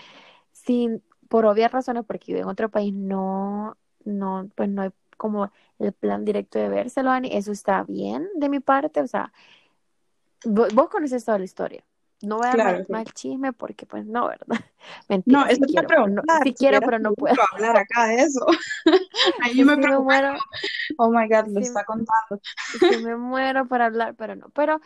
sin, 0.53 1.03
por 1.31 1.47
obvias 1.47 1.73
razones, 1.73 2.05
porque 2.07 2.35
vivo 2.35 2.45
en 2.45 2.49
otro 2.51 2.71
país, 2.71 2.95
no, 2.95 3.79
no, 4.05 4.51
pues 4.57 4.71
no 4.71 4.83
hay 4.85 4.91
como 5.19 5.53
el 5.81 5.93
plan 5.95 6.25
directo 6.27 6.59
de 6.61 6.69
vérselo, 6.71 7.11
Ani, 7.11 7.31
eso 7.37 7.53
está 7.53 7.85
bien 7.85 8.29
de 8.37 8.51
mi 8.51 8.61
parte, 8.61 9.01
o 9.03 9.09
sea, 9.09 9.33
vo- 10.45 10.69
vos, 10.75 10.89
conoces 10.89 11.25
toda 11.25 11.39
la 11.39 11.45
historia. 11.45 11.85
No 12.23 12.38
voy 12.38 12.49
a 12.49 12.50
claro, 12.50 12.85
sí. 12.85 12.93
mal 12.93 13.07
chisme 13.12 13.52
porque 13.52 13.87
pues 13.87 14.07
no, 14.07 14.29
¿verdad? 14.29 14.47
No, 15.25 15.47
eso 15.47 15.64
sí 15.75 15.85
quiero, 15.85 15.88
no, 16.02 16.25
preguntar, 16.26 16.43
sí 16.43 16.55
si 16.55 16.55
quiero, 16.55 16.83
pero 16.83 16.99
no 16.99 17.14
puedo. 17.14 17.37
hablar 17.52 17.76
acá 17.76 18.09
de 18.09 18.17
eso. 18.23 18.45
Ahí 19.38 19.55
yo 19.57 19.67
me 19.67 19.76
sí 19.76 19.83
me 19.83 19.99
preocupé, 19.99 19.99
muero, 19.99 20.43
oh 20.99 21.11
my 21.12 21.29
God, 21.29 21.49
lo 21.55 21.61
está 21.61 21.85
contando. 21.85 22.43
sí 22.87 22.99
me 22.99 23.17
muero 23.17 23.67
para 23.69 23.87
hablar, 23.87 24.14
pero 24.17 24.37
no. 24.37 24.49
Pero 24.50 24.81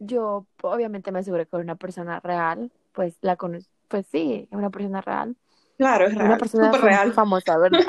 yo 0.00 0.46
obviamente 0.62 1.12
me 1.12 1.20
aseguré 1.20 1.46
que 1.46 1.56
era 1.56 1.64
una 1.64 1.76
persona 1.76 2.20
real, 2.20 2.72
pues 2.92 3.18
la 3.22 3.36
conocí, 3.36 3.68
pues 3.88 4.06
sí, 4.08 4.48
es 4.50 4.56
una 4.58 4.70
persona 4.70 5.00
real, 5.02 5.36
Claro, 5.78 6.06
es 6.06 6.14
una 6.22 6.36
real, 6.36 6.38
persona 6.38 6.74
súper 6.74 6.80
real, 6.82 7.14
famosa, 7.14 7.58
¿verdad? 7.58 7.86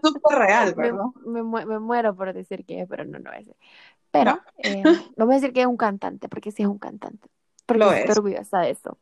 súper 0.00 0.38
real, 0.38 0.74
Me, 0.76 0.92
¿verdad? 0.92 1.06
me, 1.24 1.42
mue- 1.42 1.66
me 1.66 1.78
muero 1.78 2.14
por 2.16 2.32
decir 2.32 2.64
que 2.64 2.82
es, 2.82 2.88
pero 2.88 3.04
no, 3.04 3.18
no 3.18 3.32
es. 3.32 3.48
No, 4.18 4.32
Pero 4.32 4.42
eh, 4.58 4.86
no 5.16 5.26
voy 5.26 5.34
a 5.36 5.38
decir 5.40 5.52
que 5.52 5.62
es 5.62 5.66
un 5.66 5.76
cantante, 5.76 6.28
porque 6.28 6.52
sí 6.52 6.62
es 6.62 6.68
un 6.68 6.78
cantante, 6.78 7.28
porque 7.66 7.90
lo 7.90 7.92
estoy 7.92 8.12
es. 8.12 8.18
orgullosa 8.18 8.60
de 8.60 8.70
eso. 8.70 8.98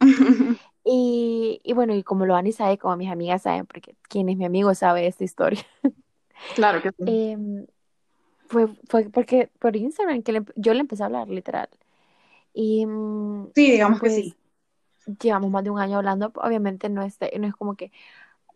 Y, 0.84 1.60
y 1.64 1.72
bueno, 1.72 1.94
y 1.94 2.02
como 2.04 2.26
lo 2.26 2.36
Ani 2.36 2.52
sabe, 2.52 2.78
como 2.78 2.96
mis 2.96 3.10
amigas 3.10 3.42
saben, 3.42 3.66
porque 3.66 3.96
quien 4.08 4.28
es 4.28 4.36
mi 4.36 4.44
amigo 4.44 4.72
sabe 4.74 5.06
esta 5.06 5.24
historia, 5.24 5.64
Claro 6.52 6.80
que 6.82 6.90
sí. 6.92 7.04
em, 7.06 7.66
fue, 8.48 8.68
fue 8.88 9.10
porque 9.10 9.50
por 9.60 9.76
Instagram 9.76 10.22
que 10.22 10.32
le 10.32 10.44
yo 10.56 10.74
le 10.74 10.80
empecé 10.80 11.02
a 11.04 11.06
hablar, 11.06 11.28
literal. 11.30 11.68
Y 12.54 12.86
mm, 12.86 13.48
Sí, 13.54 13.70
digamos 13.70 14.00
que 14.02 14.10
pues 14.10 14.10
sí. 14.10 14.36
llevamos 15.20 15.50
más 15.50 15.64
de 15.64 15.70
un 15.70 15.80
año 15.80 15.98
hablando, 15.98 16.32
obviamente 16.36 16.88
no 16.88 17.02
es, 17.02 17.18
no 17.38 17.46
es 17.48 17.54
como 17.56 17.76
que 17.76 17.92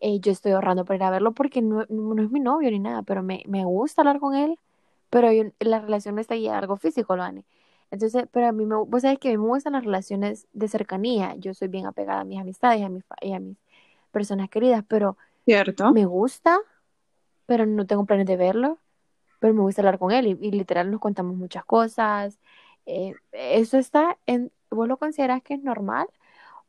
eh, 0.01 0.19
yo 0.21 0.31
estoy 0.31 0.53
ahorrando 0.53 0.85
para 0.85 0.97
ir 0.97 1.03
a 1.03 1.11
verlo 1.11 1.33
porque 1.33 1.61
no, 1.63 1.85
no, 1.89 2.21
es 2.23 2.31
mi 2.31 2.39
novio 2.41 2.71
ni 2.71 2.79
nada, 2.79 3.03
pero 3.03 3.23
me, 3.23 3.43
me 3.47 3.65
gusta 3.65 4.01
hablar 4.03 4.19
con 4.19 4.35
él, 4.35 4.59
pero 5.09 5.31
yo- 5.33 5.45
la 5.59 5.79
relación 5.81 6.15
no 6.15 6.21
está 6.21 6.35
ahí 6.35 6.47
algo 6.49 6.77
físico, 6.77 7.15
lo 7.17 7.23
Entonces, 7.91 8.25
pero 8.31 8.47
a 8.47 8.51
mí 8.53 8.65
me, 8.65 8.75
vos 8.75 9.01
sabés 9.03 9.19
que 9.19 9.29
a 9.29 9.31
mí 9.33 9.37
me 9.37 9.47
gustan 9.47 9.73
las 9.73 9.85
relaciones 9.85 10.47
de 10.53 10.67
cercanía, 10.69 11.35
yo 11.37 11.53
soy 11.53 11.67
bien 11.69 11.85
apegada 11.85 12.21
a 12.21 12.25
mis 12.25 12.39
amistades 12.39 12.79
y 12.81 12.83
a 12.83 12.89
mis, 12.89 13.03
a 13.09 13.39
mis 13.39 13.57
personas 14.11 14.49
queridas, 14.49 14.83
pero 14.87 15.17
¿Cierto? 15.45 15.91
me 15.91 16.05
gusta, 16.05 16.59
pero 17.45 17.65
no 17.65 17.85
tengo 17.87 18.05
planes 18.05 18.27
de 18.27 18.37
verlo, 18.37 18.79
pero 19.39 19.53
me 19.53 19.61
gusta 19.61 19.81
hablar 19.81 19.99
con 19.99 20.11
él 20.11 20.27
y, 20.27 20.31
y 20.41 20.51
literal 20.51 20.91
nos 20.91 21.01
contamos 21.01 21.35
muchas 21.37 21.65
cosas. 21.65 22.39
Eh, 22.85 23.15
¿eso 23.31 23.77
está 23.77 24.17
en, 24.27 24.51
vos 24.71 24.87
lo 24.87 24.97
consideras 24.97 25.43
que 25.43 25.55
es 25.55 25.63
normal 25.63 26.07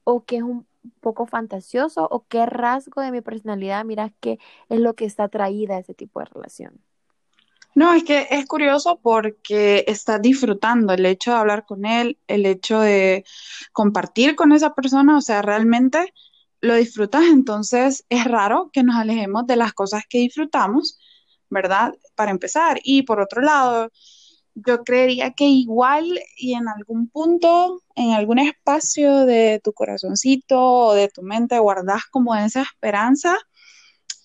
o 0.04 0.24
que 0.24 0.38
es 0.38 0.42
un 0.42 0.66
poco 1.00 1.26
fantasioso 1.26 2.08
o 2.10 2.26
qué 2.28 2.46
rasgo 2.46 3.02
de 3.02 3.12
mi 3.12 3.20
personalidad 3.22 3.84
miras 3.84 4.12
que 4.20 4.38
es 4.68 4.80
lo 4.80 4.94
que 4.94 5.04
está 5.06 5.24
atraída 5.24 5.76
a 5.76 5.80
ese 5.80 5.94
tipo 5.94 6.20
de 6.20 6.26
relación? 6.26 6.80
No, 7.74 7.94
es 7.94 8.04
que 8.04 8.28
es 8.30 8.46
curioso 8.46 9.00
porque 9.02 9.84
estás 9.88 10.20
disfrutando 10.20 10.92
el 10.92 11.06
hecho 11.06 11.30
de 11.30 11.36
hablar 11.38 11.64
con 11.64 11.86
él, 11.86 12.18
el 12.26 12.44
hecho 12.44 12.80
de 12.80 13.24
compartir 13.72 14.36
con 14.36 14.52
esa 14.52 14.74
persona, 14.74 15.16
o 15.16 15.22
sea, 15.22 15.40
realmente 15.42 16.12
lo 16.60 16.74
disfrutas, 16.76 17.24
entonces 17.24 18.04
es 18.10 18.24
raro 18.24 18.70
que 18.72 18.82
nos 18.82 18.96
alejemos 18.96 19.46
de 19.46 19.56
las 19.56 19.72
cosas 19.72 20.04
que 20.08 20.18
disfrutamos, 20.18 20.98
¿verdad? 21.50 21.94
Para 22.14 22.30
empezar. 22.30 22.78
Y 22.84 23.02
por 23.02 23.20
otro 23.20 23.42
lado, 23.42 23.90
yo 24.54 24.84
creería 24.84 25.32
que 25.32 25.46
igual 25.46 26.20
y 26.36 26.54
en 26.54 26.68
algún 26.68 27.08
punto, 27.08 27.82
en 27.96 28.12
algún 28.12 28.38
espacio 28.38 29.26
de 29.26 29.60
tu 29.64 29.72
corazoncito 29.72 30.60
o 30.60 30.94
de 30.94 31.08
tu 31.08 31.22
mente, 31.22 31.58
guardas 31.58 32.04
como 32.10 32.34
esa 32.36 32.62
esperanza 32.62 33.38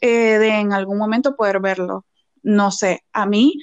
eh, 0.01 0.37
de 0.39 0.49
en 0.49 0.73
algún 0.73 0.97
momento 0.97 1.35
poder 1.35 1.59
verlo. 1.61 2.06
No 2.47 2.71
sé, 2.71 3.03
a 3.11 3.25
mí 3.25 3.55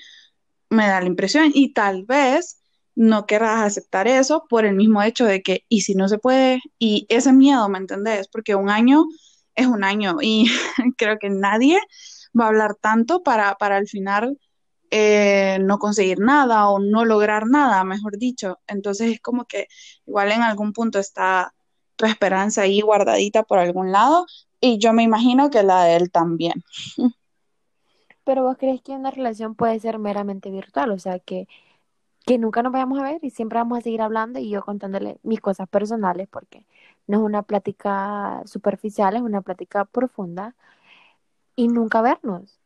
me 0.68 0.86
da 0.86 1.00
la 1.00 1.06
impresión 1.06 1.50
y 1.54 1.72
tal 1.72 2.04
vez 2.04 2.60
no 2.94 3.26
querrás 3.26 3.62
aceptar 3.62 4.06
eso 4.08 4.44
por 4.48 4.66
el 4.66 4.74
mismo 4.76 5.02
hecho 5.02 5.24
de 5.24 5.42
que, 5.42 5.64
y 5.68 5.80
si 5.80 5.94
no 5.94 6.06
se 6.08 6.18
puede, 6.18 6.60
y 6.78 7.06
ese 7.08 7.32
miedo, 7.32 7.68
¿me 7.70 7.78
entendés? 7.78 8.28
Porque 8.28 8.54
un 8.54 8.68
año 8.68 9.06
es 9.54 9.66
un 9.66 9.84
año 9.84 10.18
y 10.20 10.46
creo 10.98 11.18
que 11.18 11.30
nadie 11.30 11.80
va 12.38 12.44
a 12.44 12.48
hablar 12.48 12.74
tanto 12.74 13.22
para, 13.22 13.54
para 13.54 13.76
al 13.78 13.88
final 13.88 14.38
eh, 14.90 15.58
no 15.62 15.78
conseguir 15.78 16.20
nada 16.20 16.68
o 16.68 16.78
no 16.78 17.06
lograr 17.06 17.46
nada, 17.46 17.84
mejor 17.84 18.18
dicho. 18.18 18.60
Entonces 18.66 19.14
es 19.14 19.20
como 19.20 19.46
que 19.46 19.68
igual 20.06 20.30
en 20.30 20.42
algún 20.42 20.74
punto 20.74 20.98
está 20.98 21.54
tu 21.96 22.06
esperanza 22.06 22.62
ahí 22.62 22.82
guardadita 22.82 23.44
por 23.44 23.58
algún 23.58 23.92
lado 23.92 24.26
y 24.60 24.78
yo 24.78 24.92
me 24.92 25.02
imagino 25.04 25.50
que 25.50 25.62
la 25.62 25.84
de 25.84 25.96
él 25.96 26.10
también. 26.10 26.62
Pero 28.24 28.42
vos 28.42 28.56
crees 28.58 28.82
que 28.82 28.92
una 28.92 29.10
relación 29.10 29.54
puede 29.54 29.78
ser 29.80 29.98
meramente 29.98 30.50
virtual, 30.50 30.90
o 30.92 30.98
sea, 30.98 31.18
que, 31.18 31.46
que 32.24 32.38
nunca 32.38 32.62
nos 32.62 32.72
vayamos 32.72 32.98
a 32.98 33.04
ver 33.04 33.18
y 33.22 33.30
siempre 33.30 33.58
vamos 33.58 33.78
a 33.78 33.82
seguir 33.82 34.02
hablando 34.02 34.38
y 34.38 34.50
yo 34.50 34.62
contándole 34.62 35.18
mis 35.22 35.40
cosas 35.40 35.68
personales, 35.68 36.28
porque 36.30 36.66
no 37.06 37.18
es 37.18 37.24
una 37.24 37.42
plática 37.42 38.42
superficial, 38.46 39.16
es 39.16 39.22
una 39.22 39.42
plática 39.42 39.84
profunda 39.84 40.54
y 41.54 41.68
nunca 41.68 42.02
vernos. 42.02 42.58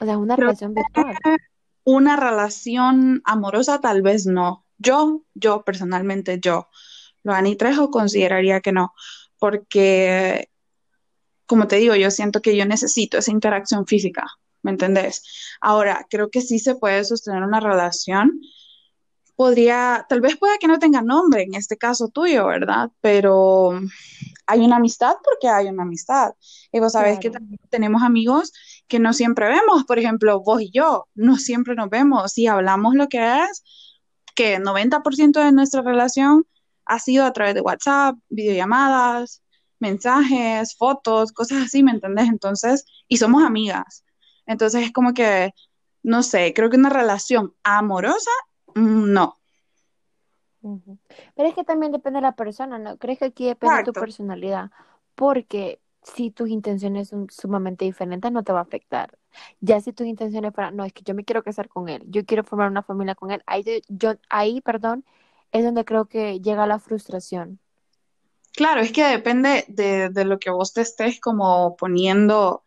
O 0.00 0.04
sea, 0.04 0.14
es 0.14 0.20
una 0.20 0.36
relación 0.36 0.74
virtual. 0.74 1.16
una 1.84 2.16
relación 2.16 3.22
amorosa 3.24 3.80
tal 3.80 4.02
vez 4.02 4.26
no. 4.26 4.64
Yo, 4.78 5.22
yo 5.34 5.62
personalmente, 5.62 6.38
yo, 6.40 6.68
Loani 7.22 7.56
Trejo 7.56 7.90
consideraría 7.90 8.60
que 8.60 8.72
no, 8.72 8.92
porque, 9.38 10.50
como 11.46 11.66
te 11.66 11.76
digo, 11.76 11.94
yo 11.94 12.10
siento 12.10 12.42
que 12.42 12.56
yo 12.56 12.66
necesito 12.66 13.18
esa 13.18 13.30
interacción 13.30 13.86
física, 13.86 14.26
¿me 14.66 14.72
entendés? 14.72 15.22
Ahora, 15.60 16.06
creo 16.10 16.28
que 16.28 16.40
sí 16.40 16.58
se 16.58 16.74
puede 16.74 17.04
sostener 17.04 17.42
una 17.44 17.60
relación. 17.60 18.40
Podría, 19.36 20.04
tal 20.08 20.20
vez 20.20 20.36
pueda 20.36 20.58
que 20.58 20.66
no 20.66 20.78
tenga 20.78 21.02
nombre 21.02 21.42
en 21.42 21.54
este 21.54 21.76
caso 21.76 22.08
tuyo, 22.08 22.46
¿verdad? 22.46 22.90
Pero 23.00 23.78
hay 24.46 24.60
una 24.60 24.76
amistad 24.76 25.14
porque 25.22 25.48
hay 25.48 25.68
una 25.68 25.84
amistad. 25.84 26.32
Y 26.72 26.80
vos 26.80 26.92
sabés 26.92 27.18
que 27.20 27.30
Claro. 27.30 27.44
también 27.44 27.60
tenemos 27.70 28.02
amigos 28.02 28.52
que 28.88 28.98
no 28.98 29.12
siempre 29.12 29.48
vemos, 29.48 29.84
por 29.84 29.98
ejemplo, 29.98 30.40
vos 30.40 30.62
y 30.62 30.70
yo, 30.70 31.06
no 31.14 31.36
siempre 31.36 31.74
nos 31.74 31.90
vemos 31.90 32.36
y 32.38 32.46
hablamos 32.48 32.94
lo 32.94 33.08
que 33.08 33.42
es, 33.44 33.62
que 34.34 34.58
90% 34.58 35.40
de 35.40 35.52
nuestra 35.52 35.82
relación 35.82 36.44
ha 36.84 36.98
sido 36.98 37.24
a 37.24 37.32
través 37.32 37.54
de 37.54 37.60
WhatsApp, 37.60 38.16
videollamadas, 38.28 39.42
mensajes, 39.80 40.74
fotos, 40.76 41.32
cosas 41.32 41.66
así, 41.66 41.82
¿me 41.82 41.90
entendés? 41.90 42.28
Entonces, 42.28 42.86
y 43.08 43.18
somos 43.18 43.42
amigas. 43.44 44.04
Entonces 44.46 44.84
es 44.84 44.92
como 44.92 45.12
que, 45.12 45.52
no 46.02 46.22
sé, 46.22 46.52
creo 46.54 46.70
que 46.70 46.76
una 46.76 46.90
relación 46.90 47.54
amorosa, 47.62 48.30
mm, 48.74 49.12
no. 49.12 49.36
Pero 51.34 51.48
es 51.48 51.54
que 51.54 51.64
también 51.64 51.92
depende 51.92 52.18
de 52.18 52.22
la 52.22 52.34
persona, 52.34 52.78
¿no? 52.78 52.96
¿Crees 52.98 53.18
que 53.18 53.26
aquí 53.26 53.46
depende 53.46 53.76
de 53.76 53.84
tu 53.84 53.92
personalidad? 53.92 54.70
Porque 55.14 55.80
si 56.02 56.30
tus 56.30 56.48
intenciones 56.48 57.08
son 57.08 57.28
sumamente 57.30 57.84
diferentes, 57.84 58.30
no 58.32 58.42
te 58.42 58.52
va 58.52 58.60
a 58.60 58.62
afectar. 58.62 59.18
Ya 59.60 59.80
si 59.80 59.92
tus 59.92 60.06
intenciones 60.06 60.54
fueran, 60.54 60.76
no, 60.76 60.84
es 60.84 60.92
que 60.92 61.02
yo 61.02 61.14
me 61.14 61.24
quiero 61.24 61.42
casar 61.42 61.68
con 61.68 61.88
él, 61.88 62.02
yo 62.06 62.24
quiero 62.24 62.44
formar 62.44 62.70
una 62.70 62.82
familia 62.82 63.14
con 63.14 63.30
él, 63.30 63.42
ahí, 63.46 63.64
yo, 63.88 64.14
ahí, 64.30 64.60
perdón, 64.60 65.04
es 65.52 65.64
donde 65.64 65.84
creo 65.84 66.06
que 66.06 66.40
llega 66.40 66.66
la 66.66 66.78
frustración. 66.78 67.58
Claro, 68.52 68.80
es 68.80 68.92
que 68.92 69.04
depende 69.04 69.66
de, 69.68 70.08
de 70.08 70.24
lo 70.24 70.38
que 70.38 70.50
vos 70.50 70.72
te 70.72 70.80
estés 70.80 71.20
como 71.20 71.76
poniendo 71.76 72.62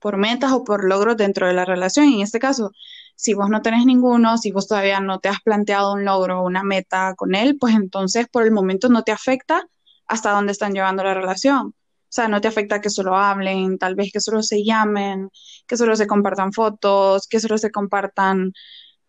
por 0.00 0.16
metas 0.16 0.52
o 0.52 0.64
por 0.64 0.84
logros 0.84 1.16
dentro 1.16 1.46
de 1.46 1.54
la 1.54 1.64
relación. 1.64 2.06
En 2.12 2.20
este 2.20 2.38
caso, 2.40 2.72
si 3.16 3.34
vos 3.34 3.48
no 3.50 3.62
tenés 3.62 3.86
ninguno, 3.86 4.38
si 4.38 4.52
vos 4.52 4.68
todavía 4.68 5.00
no 5.00 5.20
te 5.20 5.28
has 5.28 5.40
planteado 5.42 5.92
un 5.94 6.04
logro 6.04 6.40
o 6.40 6.46
una 6.46 6.62
meta 6.64 7.14
con 7.16 7.34
él, 7.34 7.56
pues 7.58 7.74
entonces 7.74 8.26
por 8.30 8.42
el 8.44 8.52
momento 8.52 8.88
no 8.88 9.02
te 9.04 9.12
afecta 9.12 9.66
hasta 10.06 10.32
dónde 10.32 10.52
están 10.52 10.72
llevando 10.74 11.04
la 11.04 11.14
relación. 11.14 11.68
O 11.68 12.12
sea, 12.12 12.26
no 12.28 12.40
te 12.40 12.48
afecta 12.48 12.80
que 12.80 12.90
solo 12.90 13.16
hablen, 13.16 13.78
tal 13.78 13.94
vez 13.94 14.10
que 14.12 14.20
solo 14.20 14.42
se 14.42 14.64
llamen, 14.64 15.30
que 15.66 15.76
solo 15.76 15.94
se 15.96 16.06
compartan 16.08 16.52
fotos, 16.52 17.28
que 17.28 17.38
solo 17.40 17.56
se 17.58 17.70
compartan 17.70 18.52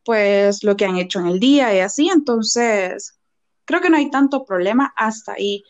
pues 0.03 0.63
lo 0.63 0.75
que 0.75 0.85
han 0.85 0.97
hecho 0.97 1.19
en 1.19 1.27
el 1.27 1.39
día 1.39 1.73
y 1.75 1.79
así. 1.79 2.09
Entonces, 2.09 3.19
creo 3.65 3.81
que 3.81 3.89
no 3.89 3.97
hay 3.97 4.09
tanto 4.11 4.45
problema 4.45 4.93
hasta 4.95 5.33
ahí. 5.33 5.63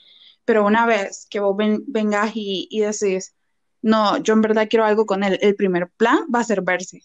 Pero 0.46 0.66
una 0.66 0.86
vez 0.86 1.28
que 1.30 1.40
vos 1.40 1.56
ven- 1.58 1.84
vengas 1.88 2.32
y, 2.36 2.68
y 2.72 2.80
decís, 2.82 3.36
no, 3.82 4.18
yo 4.18 4.34
en 4.34 4.42
verdad 4.42 4.68
quiero 4.70 4.86
algo 4.86 5.06
con 5.06 5.24
él, 5.24 5.40
el 5.42 5.56
primer 5.56 5.90
plan 5.98 6.20
va 6.34 6.40
a 6.40 6.44
ser 6.44 6.62
verse, 6.62 7.02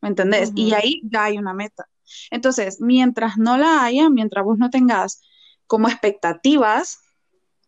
¿me 0.00 0.08
entendés? 0.08 0.52
Y 0.54 0.72
ahí 0.72 1.00
ya 1.04 1.24
hay 1.24 1.38
una 1.38 1.54
meta. 1.54 1.88
Entonces, 2.30 2.80
mientras 2.80 3.38
no 3.38 3.56
la 3.56 3.84
haya, 3.84 4.10
mientras 4.10 4.44
vos 4.44 4.58
no 4.58 4.70
tengas 4.70 5.22
como 5.66 5.88
expectativas 5.88 6.98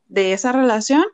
de 0.06 0.32
esa 0.32 0.52
relación, 0.52 1.04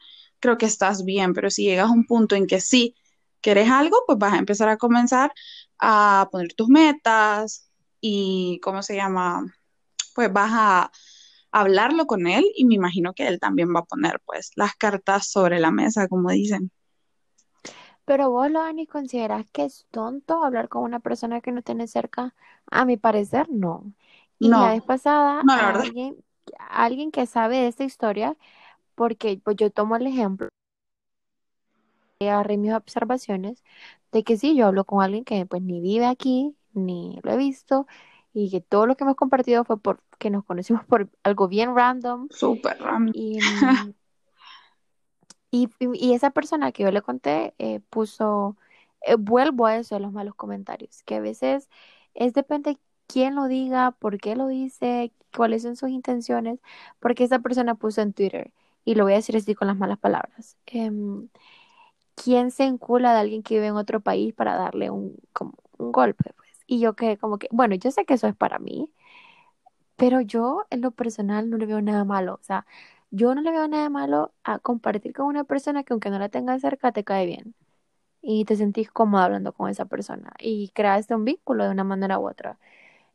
creo 0.41 0.59
que 0.59 0.67
estás 0.67 1.05
bien, 1.05 1.35
pero 1.35 1.51
si 1.51 1.65
llegas 1.65 1.89
a 1.89 1.93
un 1.93 2.07
punto 2.07 2.35
en 2.35 2.47
que 2.47 2.61
sí 2.61 2.95
querés 3.41 3.71
algo, 3.71 3.99
pues 4.07 4.19
vas 4.19 4.35
a 4.35 4.39
empezar 4.39 4.69
a 4.69 4.77
comenzar 4.77 5.33
a 5.79 6.29
poner 6.31 6.55
tus 6.55 6.69
metas 6.69 7.71
y, 8.01 8.61
¿cómo 8.63 8.83
se 8.83 8.97
llama? 8.97 9.45
Pues 10.15 10.33
vas 10.33 10.51
a 10.53 10.91
hablarlo 11.51 12.07
con 12.07 12.27
él 12.27 12.45
y 12.57 12.65
me 12.65 12.75
imagino 12.75 13.15
que 13.15 13.27
él 13.27 13.41
también 13.41 13.75
va 13.75 13.81
a 13.81 13.85
poner 13.85 14.21
pues 14.25 14.51
las 14.57 14.75
cartas 14.75 15.31
sobre 15.31 15.61
la 15.61 15.71
mesa, 15.71 16.09
como 16.09 16.31
dicen. 16.31 16.71
Pero 18.09 18.31
vos, 18.31 18.51
Loani, 18.51 18.87
¿considerás 18.87 19.51
que 19.53 19.65
es 19.67 19.87
tonto 19.91 20.45
hablar 20.45 20.69
con 20.69 20.83
una 20.83 21.01
persona 21.01 21.41
que 21.43 21.53
no 21.53 21.63
tenés 21.63 21.91
cerca? 21.93 22.35
A 22.71 22.85
mi 22.85 22.97
parecer, 22.97 23.49
no. 23.51 23.93
Y 24.41 24.57
la 24.57 24.71
No, 24.71 24.73
vez 24.73 24.83
pasada, 24.83 25.47
no, 25.49 25.57
la 25.57 25.67
a 25.67 25.73
verdad, 25.73 25.85
alguien, 25.85 26.17
alguien 26.71 27.11
que 27.13 27.27
sabe 27.27 27.59
de 27.59 27.69
esta 27.69 27.85
historia, 27.85 28.37
porque 28.97 29.41
pues 29.45 29.57
yo 29.57 29.71
tomo 29.73 29.97
el 29.97 30.07
ejemplo, 30.09 30.49
agarré 32.21 32.57
mis 32.59 32.73
observaciones 32.75 33.63
de 34.13 34.25
que 34.25 34.37
sí, 34.39 34.57
yo 34.57 34.67
hablo 34.67 34.85
con 34.85 35.03
alguien 35.03 35.25
que 35.25 35.47
pues 35.47 35.63
ni 35.63 35.81
vive 35.81 36.07
aquí, 36.07 36.57
ni 36.73 37.19
lo 37.23 37.33
he 37.33 37.37
visto, 37.37 37.87
y 38.33 38.51
que 38.51 38.61
todo 38.61 38.87
lo 38.87 38.97
que 38.97 39.05
hemos 39.05 39.17
compartido 39.17 39.65
fue 39.65 39.79
porque 39.81 40.31
nos 40.31 40.45
conocimos 40.45 40.85
por 40.87 41.11
algo 41.23 41.49
bien 41.49 41.75
random. 41.77 42.29
súper 42.31 42.77
random. 42.81 43.15
Y, 43.15 43.95
y, 45.51 45.69
y 45.95 46.15
esa 46.15 46.31
persona 46.31 46.73
que 46.73 46.83
yo 46.85 46.91
le 46.91 47.03
conté 47.03 47.55
eh, 47.59 47.81
puso, 47.91 48.57
eh, 49.03 49.17
vuelvo 49.17 49.67
a 49.67 49.77
eso 49.77 49.95
de 49.97 50.01
los 50.01 50.13
malos 50.13 50.35
comentarios, 50.35 51.03
que 51.05 51.17
a 51.17 51.21
veces 51.21 51.69
es 52.15 52.33
depende 52.35 52.79
quién 53.07 53.35
lo 53.35 53.47
diga, 53.49 53.93
por 53.93 54.19
qué 54.19 54.37
lo 54.37 54.49
dice, 54.49 55.13
cuáles 55.37 55.63
son 55.63 55.77
sus 55.77 55.91
intenciones, 55.91 56.61
porque 57.01 57.25
esa 57.25 57.39
persona 57.41 57.75
puso 57.77 58.03
en 58.03 58.13
Twitter, 58.13 58.53
y 58.85 58.95
lo 58.95 59.05
voy 59.05 59.13
a 59.15 59.17
decir 59.17 59.37
así 59.37 59.55
con 59.55 59.69
las 59.69 59.77
malas 59.77 59.99
palabras. 59.99 60.57
em, 60.67 61.29
¿quién 62.15 62.51
se 62.51 62.65
encula 62.65 63.13
de 63.15 63.21
alguien 63.21 63.43
que 63.43 63.55
vive 63.55 63.69
en 63.69 63.77
otro 63.77 64.01
país 64.01 64.35
para 64.35 64.57
darle 64.57 64.91
un, 64.91 65.17
como 65.33 65.55
un 65.79 65.93
golpe? 65.93 66.33
Pues? 66.37 66.49
Y 66.67 66.81
yo 66.81 66.95
que 66.97 67.17
como 67.19 67.39
que, 67.39 67.49
bueno, 67.53 67.75
yo 67.77 67.91
sé 67.91 68.05
que 68.05 68.15
eso 68.15 68.27
es 68.29 68.37
para 68.37 68.59
mí, 68.59 68.93
pero 69.97 70.21
yo 70.21 70.65
en 70.71 70.81
lo 70.81 70.91
personal 70.93 71.51
no 71.51 71.57
le 71.59 71.67
veo 71.67 71.81
nada 71.83 72.05
malo. 72.05 72.35
O 72.41 72.45
sea, 72.45 72.67
yo 73.11 73.35
no 73.35 73.43
le 73.43 73.51
veo 73.53 73.69
nada 73.69 73.89
malo 73.91 74.35
a 74.45 74.59
compartir 74.59 75.13
con 75.15 75.27
una 75.27 75.45
persona 75.45 75.85
que 75.85 75.93
aunque 75.93 76.11
no 76.11 76.19
la 76.19 76.29
tengas 76.29 76.61
cerca 76.63 76.93
te 76.93 77.05
cae 77.05 77.27
bien 77.27 77.55
y 78.23 78.45
te 78.45 78.57
sentís 78.57 78.91
cómoda 78.91 79.25
hablando 79.27 79.53
con 79.53 79.71
esa 79.71 79.87
persona 79.87 80.33
y 80.41 80.71
creaste 80.71 81.15
un 81.15 81.25
vínculo 81.25 81.65
de 81.65 81.71
una 81.71 81.85
manera 81.85 82.19
u 82.19 82.29
otra. 82.29 82.59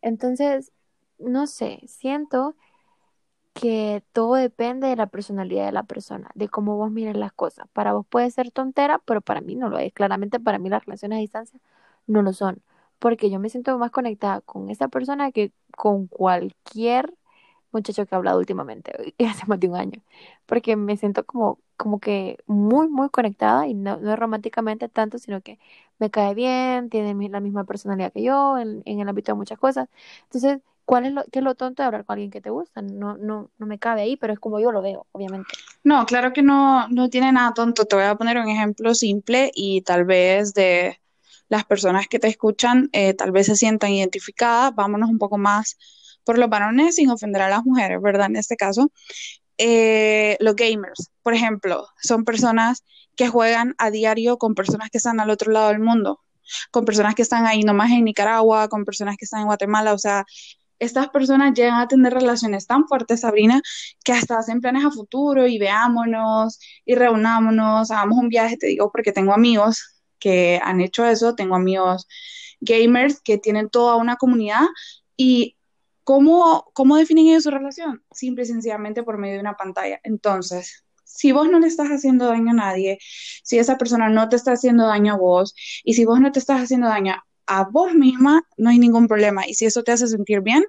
Entonces, 0.01 0.73
no 1.19 1.47
sé, 1.47 1.81
siento 1.87 2.55
que 3.53 4.03
todo 4.13 4.35
depende 4.35 4.87
de 4.87 4.95
la 4.95 5.07
personalidad 5.07 5.65
de 5.65 5.71
la 5.71 5.83
persona, 5.83 6.31
de 6.35 6.49
cómo 6.49 6.75
vos 6.77 6.91
mires 6.91 7.15
las 7.15 7.31
cosas. 7.33 7.67
Para 7.73 7.93
vos 7.93 8.05
puede 8.07 8.31
ser 8.31 8.51
tontera, 8.51 8.99
pero 9.05 9.21
para 9.21 9.41
mí 9.41 9.55
no 9.55 9.69
lo 9.69 9.77
es. 9.79 9.93
Claramente 9.93 10.39
para 10.39 10.57
mí 10.59 10.69
las 10.69 10.85
relaciones 10.85 11.17
a 11.17 11.19
distancia 11.21 11.59
no 12.07 12.21
lo 12.23 12.33
son, 12.33 12.63
porque 12.99 13.29
yo 13.29 13.39
me 13.39 13.49
siento 13.49 13.77
más 13.77 13.91
conectada 13.91 14.41
con 14.41 14.69
esa 14.69 14.87
persona 14.87 15.31
que 15.31 15.51
con 15.77 16.07
cualquier 16.07 17.13
muchacho 17.73 18.05
que 18.05 18.15
he 18.15 18.17
hablado 18.17 18.39
últimamente, 18.39 18.93
hace 19.29 19.45
más 19.47 19.59
de 19.59 19.69
un 19.69 19.75
año, 19.75 20.01
porque 20.45 20.75
me 20.75 20.97
siento 20.97 21.25
como, 21.25 21.59
como 21.77 21.99
que 21.99 22.37
muy, 22.47 22.87
muy 22.89 23.09
conectada 23.09 23.67
y 23.67 23.73
no, 23.73 23.97
no 23.97 24.15
románticamente 24.15 24.89
tanto, 24.89 25.17
sino 25.19 25.41
que 25.41 25.59
me 25.99 26.09
cae 26.11 26.33
bien, 26.35 26.89
tiene 26.89 27.29
la 27.29 27.39
misma 27.39 27.63
personalidad 27.65 28.13
que 28.13 28.23
yo 28.23 28.57
en, 28.57 28.83
en 28.85 28.99
el 28.99 29.09
ámbito 29.09 29.31
de 29.33 29.37
muchas 29.37 29.59
cosas. 29.59 29.89
Entonces, 30.23 30.59
¿cuál 30.85 31.05
es 31.05 31.13
lo, 31.13 31.23
qué 31.31 31.39
es 31.39 31.45
lo 31.45 31.55
tonto 31.55 31.83
de 31.83 31.87
hablar 31.87 32.05
con 32.05 32.13
alguien 32.15 32.31
que 32.31 32.41
te 32.41 32.49
gusta? 32.49 32.81
No, 32.81 33.17
no, 33.17 33.49
no 33.57 33.65
me 33.65 33.79
cabe 33.79 34.01
ahí, 34.01 34.17
pero 34.17 34.33
es 34.33 34.39
como 34.39 34.59
yo 34.59 34.71
lo 34.71 34.81
veo, 34.81 35.07
obviamente. 35.11 35.59
No, 35.83 36.05
claro 36.05 36.31
que 36.33 36.41
no, 36.41 36.87
no 36.89 37.09
tiene 37.09 37.31
nada 37.31 37.53
tonto. 37.53 37.85
Te 37.85 37.95
voy 37.95 38.05
a 38.05 38.15
poner 38.15 38.37
un 38.37 38.47
ejemplo 38.49 38.93
simple 38.95 39.51
y 39.53 39.81
tal 39.81 40.05
vez 40.05 40.53
de 40.53 40.99
las 41.49 41.65
personas 41.65 42.07
que 42.07 42.19
te 42.19 42.27
escuchan, 42.27 42.89
eh, 42.93 43.13
tal 43.13 43.31
vez 43.31 43.47
se 43.47 43.55
sientan 43.55 43.91
identificadas. 43.91 44.73
Vámonos 44.75 45.09
un 45.09 45.17
poco 45.19 45.37
más 45.37 45.77
por 46.23 46.37
los 46.37 46.49
varones 46.49 46.95
sin 46.95 47.09
ofender 47.09 47.41
a 47.41 47.49
las 47.49 47.65
mujeres, 47.65 48.01
¿verdad? 48.01 48.27
En 48.27 48.35
este 48.37 48.55
caso, 48.55 48.91
eh, 49.57 50.37
los 50.39 50.55
gamers, 50.55 51.11
por 51.21 51.33
ejemplo, 51.33 51.85
son 52.01 52.25
personas 52.25 52.83
que 53.15 53.27
juegan 53.27 53.75
a 53.77 53.91
diario 53.91 54.37
con 54.37 54.55
personas 54.55 54.89
que 54.89 54.97
están 54.97 55.19
al 55.19 55.29
otro 55.29 55.51
lado 55.51 55.69
del 55.69 55.79
mundo, 55.79 56.21
con 56.71 56.85
personas 56.85 57.15
que 57.15 57.21
están 57.21 57.45
ahí 57.45 57.61
nomás 57.61 57.91
en 57.91 58.05
Nicaragua, 58.05 58.67
con 58.67 58.85
personas 58.85 59.17
que 59.17 59.25
están 59.25 59.41
en 59.41 59.47
Guatemala, 59.47 59.93
o 59.93 59.97
sea, 59.97 60.25
estas 60.79 61.09
personas 61.09 61.53
llegan 61.53 61.79
a 61.79 61.87
tener 61.87 62.13
relaciones 62.13 62.67
tan 62.67 62.87
fuertes, 62.87 63.21
Sabrina, 63.21 63.61
que 64.03 64.11
hasta 64.11 64.37
hacen 64.37 64.59
planes 64.59 64.83
a 64.85 64.91
futuro 64.91 65.47
y 65.47 65.57
veámonos 65.57 66.59
y 66.85 66.95
reunámonos, 66.95 67.89
hagamos 67.91 68.17
un 68.17 68.29
viaje, 68.29 68.57
te 68.57 68.67
digo, 68.67 68.91
porque 68.91 69.13
tengo 69.13 69.33
amigos 69.33 70.01
que 70.19 70.59
han 70.63 70.81
hecho 70.81 71.05
eso, 71.05 71.35
tengo 71.35 71.55
amigos 71.55 72.07
gamers 72.59 73.21
que 73.21 73.37
tienen 73.37 73.69
toda 73.69 73.95
una 73.97 74.15
comunidad 74.17 74.65
y 75.17 75.57
¿cómo, 76.03 76.71
cómo 76.73 76.97
definen 76.97 77.27
ellos 77.27 77.43
su 77.43 77.51
relación? 77.51 78.03
Simple 78.11 78.43
y 78.43 78.47
sencillamente 78.47 79.03
por 79.03 79.17
medio 79.17 79.35
de 79.35 79.41
una 79.41 79.55
pantalla. 79.55 79.99
Entonces, 80.03 80.85
si 81.03 81.31
vos 81.31 81.49
no 81.49 81.59
le 81.59 81.67
estás 81.67 81.89
haciendo 81.89 82.27
daño 82.27 82.51
a 82.51 82.55
nadie, 82.55 82.97
si 83.43 83.59
esa 83.59 83.77
persona 83.77 84.09
no 84.09 84.29
te 84.29 84.35
está 84.35 84.53
haciendo 84.53 84.87
daño 84.87 85.13
a 85.13 85.17
vos 85.17 85.55
y 85.83 85.93
si 85.93 86.05
vos 86.05 86.19
no 86.19 86.31
te 86.31 86.39
estás 86.39 86.61
haciendo 86.61 86.87
daño 86.87 87.15
a 87.45 87.63
vos 87.65 87.93
misma, 87.93 88.43
no 88.57 88.69
hay 88.69 88.79
ningún 88.79 89.07
problema. 89.07 89.47
Y 89.47 89.53
si 89.53 89.65
eso 89.65 89.83
te 89.83 89.91
hace 89.91 90.07
sentir 90.07 90.41
bien, 90.41 90.63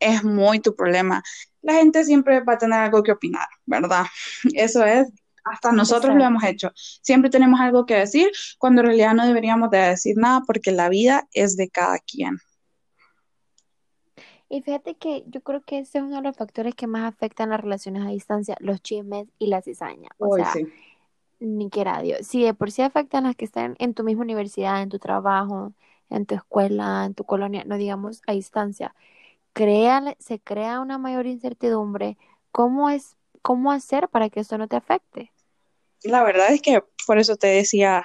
es 0.00 0.24
muy 0.24 0.60
tu 0.60 0.74
problema. 0.74 1.22
La 1.62 1.74
gente 1.74 2.04
siempre 2.04 2.40
va 2.40 2.54
a 2.54 2.58
tener 2.58 2.78
algo 2.78 3.02
que 3.02 3.12
opinar, 3.12 3.46
¿verdad? 3.64 4.04
Eso 4.54 4.84
es, 4.84 5.08
hasta 5.44 5.72
nosotros 5.72 6.14
lo 6.14 6.24
hemos 6.24 6.44
hecho. 6.44 6.72
Siempre 6.74 7.30
tenemos 7.30 7.60
algo 7.60 7.86
que 7.86 7.94
decir, 7.94 8.30
cuando 8.58 8.80
en 8.82 8.88
realidad 8.88 9.14
no 9.14 9.26
deberíamos 9.26 9.70
de 9.70 9.78
decir 9.78 10.16
nada 10.16 10.42
porque 10.46 10.72
la 10.72 10.88
vida 10.88 11.26
es 11.32 11.56
de 11.56 11.68
cada 11.70 11.98
quien. 11.98 12.38
Y 14.54 14.62
fíjate 14.62 14.94
que 14.94 15.24
yo 15.26 15.40
creo 15.40 15.64
que 15.64 15.80
ese 15.80 15.98
es 15.98 16.04
uno 16.04 16.14
de 16.14 16.22
los 16.22 16.36
factores 16.36 16.76
que 16.76 16.86
más 16.86 17.12
afectan 17.12 17.50
las 17.50 17.60
relaciones 17.60 18.06
a 18.06 18.10
distancia, 18.10 18.56
los 18.60 18.80
chismes 18.80 19.26
y 19.36 19.48
la 19.48 19.60
cizaña. 19.62 20.10
O 20.18 20.28
Hoy 20.28 20.42
sea, 20.42 20.52
sí. 20.52 20.68
ni 21.40 21.70
quiera 21.70 22.00
Dios. 22.00 22.24
Si 22.24 22.44
de 22.44 22.54
por 22.54 22.70
sí 22.70 22.82
afectan 22.82 23.24
las 23.24 23.34
que 23.34 23.44
están 23.46 23.74
en 23.80 23.94
tu 23.94 24.04
misma 24.04 24.22
universidad, 24.22 24.80
en 24.80 24.90
tu 24.90 25.00
trabajo, 25.00 25.72
en 26.08 26.24
tu 26.24 26.36
escuela, 26.36 27.04
en 27.04 27.14
tu 27.14 27.24
colonia, 27.24 27.64
no 27.64 27.76
digamos 27.76 28.22
a 28.28 28.32
distancia, 28.32 28.94
crea, 29.54 30.14
se 30.20 30.38
crea 30.38 30.78
una 30.78 30.98
mayor 30.98 31.26
incertidumbre. 31.26 32.16
¿Cómo 32.52 32.90
es, 32.90 33.16
cómo 33.42 33.72
hacer 33.72 34.08
para 34.08 34.30
que 34.30 34.38
esto 34.38 34.56
no 34.56 34.68
te 34.68 34.76
afecte? 34.76 35.32
La 36.04 36.22
verdad 36.22 36.52
es 36.52 36.62
que 36.62 36.80
por 37.08 37.18
eso 37.18 37.34
te 37.34 37.48
decía 37.48 38.04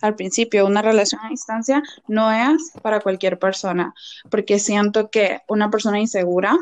al 0.00 0.14
principio, 0.14 0.66
una 0.66 0.82
relación 0.82 1.20
a 1.24 1.28
distancia 1.28 1.82
no 2.06 2.30
es 2.30 2.72
para 2.82 3.00
cualquier 3.00 3.38
persona, 3.38 3.94
porque 4.30 4.58
siento 4.58 5.10
que 5.10 5.40
una 5.48 5.70
persona 5.70 6.00
insegura, 6.00 6.56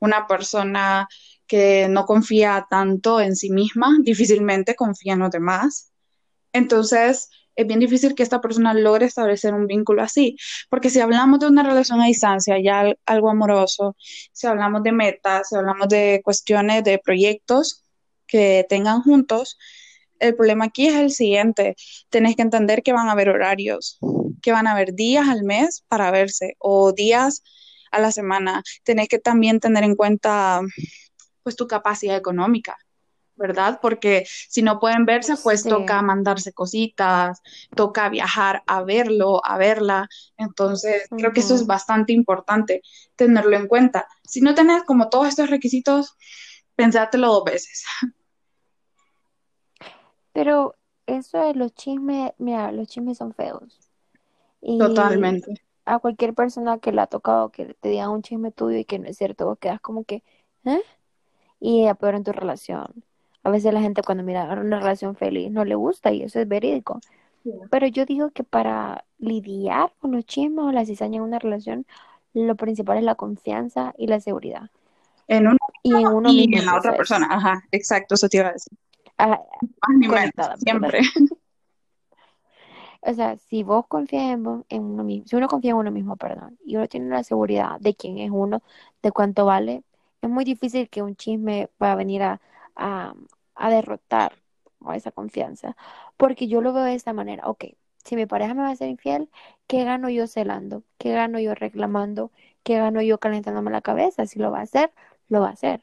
una 0.00 0.26
persona 0.26 1.08
que 1.46 1.88
no 1.88 2.06
confía 2.06 2.66
tanto 2.68 3.20
en 3.20 3.36
sí 3.36 3.50
misma, 3.50 3.96
difícilmente 4.02 4.74
confía 4.74 5.14
en 5.14 5.20
los 5.20 5.30
demás. 5.30 5.92
Entonces, 6.52 7.30
es 7.56 7.66
bien 7.66 7.80
difícil 7.80 8.14
que 8.14 8.22
esta 8.22 8.40
persona 8.40 8.74
logre 8.74 9.06
establecer 9.06 9.54
un 9.54 9.66
vínculo 9.66 10.02
así, 10.02 10.36
porque 10.68 10.90
si 10.90 11.00
hablamos 11.00 11.40
de 11.40 11.46
una 11.46 11.62
relación 11.62 12.00
a 12.00 12.06
distancia, 12.06 12.56
ya 12.60 12.94
algo 13.06 13.30
amoroso, 13.30 13.96
si 14.32 14.46
hablamos 14.46 14.82
de 14.82 14.92
metas, 14.92 15.48
si 15.48 15.56
hablamos 15.56 15.88
de 15.88 16.20
cuestiones 16.24 16.82
de 16.84 16.98
proyectos 16.98 17.84
que 18.26 18.66
tengan 18.68 19.02
juntos, 19.02 19.58
el 20.18 20.34
problema 20.34 20.66
aquí 20.66 20.86
es 20.86 20.94
el 20.94 21.10
siguiente, 21.10 21.76
tenés 22.08 22.36
que 22.36 22.42
entender 22.42 22.82
que 22.82 22.92
van 22.92 23.08
a 23.08 23.12
haber 23.12 23.28
horarios, 23.28 23.98
que 24.42 24.52
van 24.52 24.66
a 24.66 24.72
haber 24.72 24.94
días 24.94 25.28
al 25.28 25.42
mes 25.44 25.84
para 25.88 26.10
verse 26.10 26.56
o 26.58 26.92
días 26.92 27.42
a 27.90 28.00
la 28.00 28.10
semana. 28.10 28.62
Tenés 28.82 29.08
que 29.08 29.18
también 29.18 29.60
tener 29.60 29.84
en 29.84 29.96
cuenta 29.96 30.60
pues 31.42 31.56
tu 31.56 31.66
capacidad 31.66 32.16
económica, 32.16 32.76
¿verdad? 33.36 33.78
Porque 33.82 34.26
si 34.48 34.62
no 34.62 34.80
pueden 34.80 35.04
verse, 35.04 35.36
pues 35.42 35.62
Sí. 35.62 35.68
toca 35.68 36.00
mandarse 36.02 36.52
cositas, 36.52 37.40
toca 37.74 38.08
viajar 38.08 38.62
a 38.66 38.82
verlo, 38.82 39.44
a 39.44 39.58
verla. 39.58 40.08
Entonces, 40.38 41.06
creo 41.10 41.32
que 41.32 41.40
eso 41.40 41.54
es 41.54 41.66
bastante 41.66 42.12
importante 42.12 42.82
tenerlo 43.16 43.56
en 43.56 43.68
cuenta. 43.68 44.06
Si 44.24 44.40
no 44.40 44.54
tenés 44.54 44.84
como 44.84 45.08
todos 45.08 45.28
estos 45.28 45.50
requisitos, 45.50 46.16
pensátelo 46.76 47.28
dos 47.28 47.44
veces. 47.44 47.84
Pero 50.34 50.76
eso 51.06 51.38
de 51.38 51.54
los 51.54 51.74
chismes, 51.74 52.32
mira, 52.38 52.72
los 52.72 52.88
chismes 52.88 53.18
son 53.18 53.34
feos. 53.34 53.80
Y 54.62 54.78
Totalmente. 54.78 55.54
a 55.86 55.98
cualquier 56.00 56.34
persona 56.34 56.78
que 56.78 56.92
le 56.92 57.02
ha 57.02 57.06
tocado 57.08 57.50
que 57.50 57.74
te 57.74 57.90
diga 57.90 58.10
un 58.10 58.22
chisme 58.22 58.52
tuyo 58.52 58.78
y 58.78 58.84
que 58.86 58.98
no 58.98 59.08
es 59.08 59.18
cierto, 59.18 59.46
vos 59.46 59.58
quedas 59.58 59.80
como 59.80 60.04
que, 60.04 60.22
¿eh? 60.66 60.82
Y 61.60 61.86
peor 62.00 62.16
en 62.16 62.24
tu 62.24 62.32
relación. 62.32 63.04
A 63.42 63.50
veces 63.50 63.72
la 63.74 63.80
gente 63.80 64.02
cuando 64.02 64.24
mira 64.24 64.44
una 64.60 64.80
relación 64.80 65.16
feliz 65.16 65.50
no 65.50 65.64
le 65.64 65.74
gusta 65.74 66.12
y 66.12 66.22
eso 66.22 66.40
es 66.40 66.48
verídico. 66.48 67.00
Pero 67.70 67.86
yo 67.86 68.06
digo 68.06 68.30
que 68.30 68.44
para 68.44 69.04
lidiar 69.18 69.92
con 70.00 70.12
los 70.12 70.24
chismes 70.26 70.64
o 70.64 70.72
la 70.72 70.86
cizaña 70.86 71.16
en 71.18 71.22
una 71.22 71.38
relación, 71.38 71.86
lo 72.34 72.56
principal 72.56 72.98
es 72.98 73.04
la 73.04 73.14
confianza 73.16 73.94
y 73.98 74.06
la 74.06 74.20
seguridad. 74.20 74.70
En 75.28 75.46
uno 75.46 75.58
Y 75.82 75.94
en 75.94 76.06
uno 76.06 76.32
y 76.32 76.48
mismo, 76.48 76.58
en 76.58 76.66
la 76.66 76.76
otra 76.78 76.96
persona. 76.96 77.28
Ajá, 77.30 77.62
exacto, 77.72 78.14
eso 78.14 78.28
te 78.28 78.38
iba 78.38 78.48
a 78.48 78.52
decir. 78.52 78.76
Ah, 79.18 79.40
Más 79.60 79.96
ni 79.98 80.08
menos, 80.08 80.32
conectada, 80.32 80.56
¿verdad? 80.56 80.90
siempre. 80.90 81.00
O 83.02 83.12
sea, 83.14 83.36
si 83.36 83.62
vos 83.62 83.86
confías 83.86 84.24
en, 84.32 84.42
vos- 84.42 84.64
en 84.68 84.82
uno 84.84 85.04
mismo, 85.04 85.26
si 85.26 85.36
uno 85.36 85.48
confía 85.48 85.72
en 85.72 85.76
uno 85.78 85.90
mismo, 85.90 86.16
perdón, 86.16 86.58
y 86.64 86.76
uno 86.76 86.88
tiene 86.88 87.08
la 87.10 87.22
seguridad 87.24 87.78
de 87.80 87.94
quién 87.94 88.18
es 88.18 88.30
uno, 88.30 88.62
de 89.02 89.12
cuánto 89.12 89.44
vale, 89.46 89.84
es 90.22 90.30
muy 90.30 90.44
difícil 90.44 90.88
que 90.88 91.02
un 91.02 91.16
chisme 91.16 91.68
pueda 91.78 91.94
venir 91.96 92.22
a, 92.22 92.40
a, 92.76 93.14
a 93.54 93.70
derrotar 93.70 94.34
a 94.86 94.96
esa 94.96 95.12
confianza. 95.12 95.76
Porque 96.16 96.48
yo 96.48 96.60
lo 96.60 96.72
veo 96.72 96.84
de 96.84 96.94
esta 96.94 97.12
manera, 97.12 97.48
ok, 97.48 97.64
si 98.04 98.16
mi 98.16 98.26
pareja 98.26 98.54
me 98.54 98.62
va 98.62 98.70
a 98.70 98.76
ser 98.76 98.88
infiel, 98.88 99.30
¿qué 99.66 99.84
gano 99.84 100.08
yo 100.10 100.26
celando? 100.26 100.82
¿Qué 100.98 101.12
gano 101.12 101.38
yo 101.40 101.54
reclamando? 101.54 102.30
¿Qué 102.62 102.76
gano 102.78 103.02
yo 103.02 103.18
calentándome 103.18 103.70
la 103.70 103.82
cabeza? 103.82 104.26
Si 104.26 104.38
lo 104.38 104.50
va 104.50 104.60
a 104.60 104.62
hacer, 104.62 104.92
lo 105.28 105.40
va 105.40 105.48
a 105.48 105.52
hacer. 105.52 105.82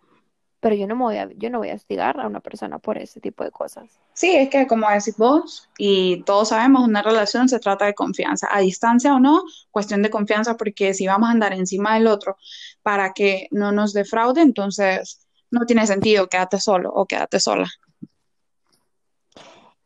Pero 0.61 0.75
yo 0.75 0.87
no 0.87 0.95
me 0.95 1.03
voy 1.03 1.17
a, 1.17 1.29
yo 1.35 1.49
no 1.49 1.57
voy 1.59 1.69
a 1.71 1.75
hostigar 1.75 2.19
a 2.19 2.27
una 2.27 2.39
persona 2.39 2.79
por 2.79 2.97
ese 2.97 3.19
tipo 3.19 3.43
de 3.43 3.51
cosas. 3.51 3.99
Sí, 4.13 4.35
es 4.35 4.49
que 4.49 4.67
como 4.67 4.87
decís 4.89 5.17
vos, 5.17 5.69
y 5.77 6.23
todos 6.23 6.49
sabemos, 6.49 6.87
una 6.87 7.01
relación 7.01 7.49
se 7.49 7.59
trata 7.59 7.85
de 7.85 7.95
confianza, 7.95 8.47
a 8.51 8.59
distancia 8.59 9.15
o 9.15 9.19
no, 9.19 9.43
cuestión 9.71 10.01
de 10.03 10.09
confianza, 10.09 10.57
porque 10.57 10.93
si 10.93 11.07
vamos 11.07 11.29
a 11.29 11.31
andar 11.31 11.53
encima 11.53 11.95
del 11.95 12.07
otro 12.07 12.37
para 12.83 13.13
que 13.13 13.47
no 13.51 13.71
nos 13.71 13.93
defraude, 13.93 14.41
entonces 14.41 15.27
no 15.49 15.65
tiene 15.65 15.87
sentido, 15.87 16.27
quédate 16.29 16.59
solo 16.59 16.91
o 16.93 17.05
quédate 17.07 17.39
sola. 17.39 17.67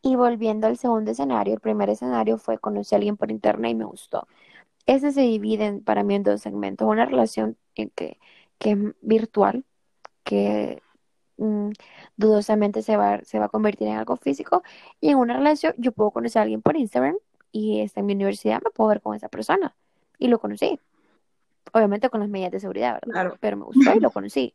Y 0.01 0.15
volviendo 0.15 0.67
al 0.67 0.77
segundo 0.77 1.11
escenario, 1.11 1.53
el 1.55 1.59
primer 1.59 1.89
escenario 1.89 2.37
fue 2.37 2.59
conocer 2.59 2.97
a 2.97 2.99
alguien 2.99 3.17
por 3.17 3.31
internet 3.31 3.71
y 3.71 3.75
me 3.75 3.85
gustó. 3.85 4.27
Ese 4.87 5.11
se 5.13 5.21
divide 5.21 5.65
en- 5.67 5.83
para 5.83 6.03
mí 6.03 6.15
en 6.15 6.23
dos 6.23 6.41
segmentos. 6.41 6.87
Una 6.87 7.05
relación 7.05 7.57
en 7.75 7.89
que, 7.91 8.19
que 8.59 8.71
es 8.71 8.77
virtual, 9.01 9.65
que 10.25 10.81
mm, 11.37 11.69
dudosamente 12.17 12.81
se 12.81 12.97
va, 12.97 13.21
se 13.23 13.39
va 13.39 13.45
a 13.45 13.49
convertir 13.49 13.87
en 13.87 13.95
algo 13.95 14.17
físico. 14.17 14.63
Y 14.99 15.11
en 15.11 15.17
una 15.17 15.37
relación 15.37 15.73
yo 15.77 15.93
puedo 15.93 16.11
conocer 16.11 16.41
a 16.41 16.43
alguien 16.43 16.61
por 16.61 16.75
Instagram 16.75 17.15
y 17.53 17.79
está 17.79 18.01
en 18.01 18.07
mi 18.07 18.13
universidad, 18.13 18.61
me 18.61 18.71
puedo 18.71 18.89
ver 18.89 19.01
con 19.01 19.15
esa 19.15 19.29
persona. 19.29 19.73
Y 20.19 20.27
lo 20.27 20.39
conocí. 20.39 20.77
Obviamente 21.71 22.09
con 22.09 22.19
las 22.19 22.29
medidas 22.29 22.51
de 22.51 22.59
seguridad, 22.59 22.95
¿verdad? 22.95 23.11
Claro. 23.11 23.37
Pero 23.39 23.57
me 23.57 23.65
gustó 23.65 23.95
y 23.95 23.99
lo 24.01 24.11
conocí. 24.11 24.53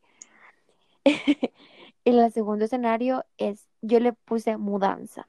Y 1.04 1.04
el 2.04 2.32
segundo 2.32 2.64
escenario 2.64 3.24
es, 3.38 3.66
yo 3.80 4.00
le 4.00 4.12
puse 4.12 4.56
mudanza, 4.56 5.28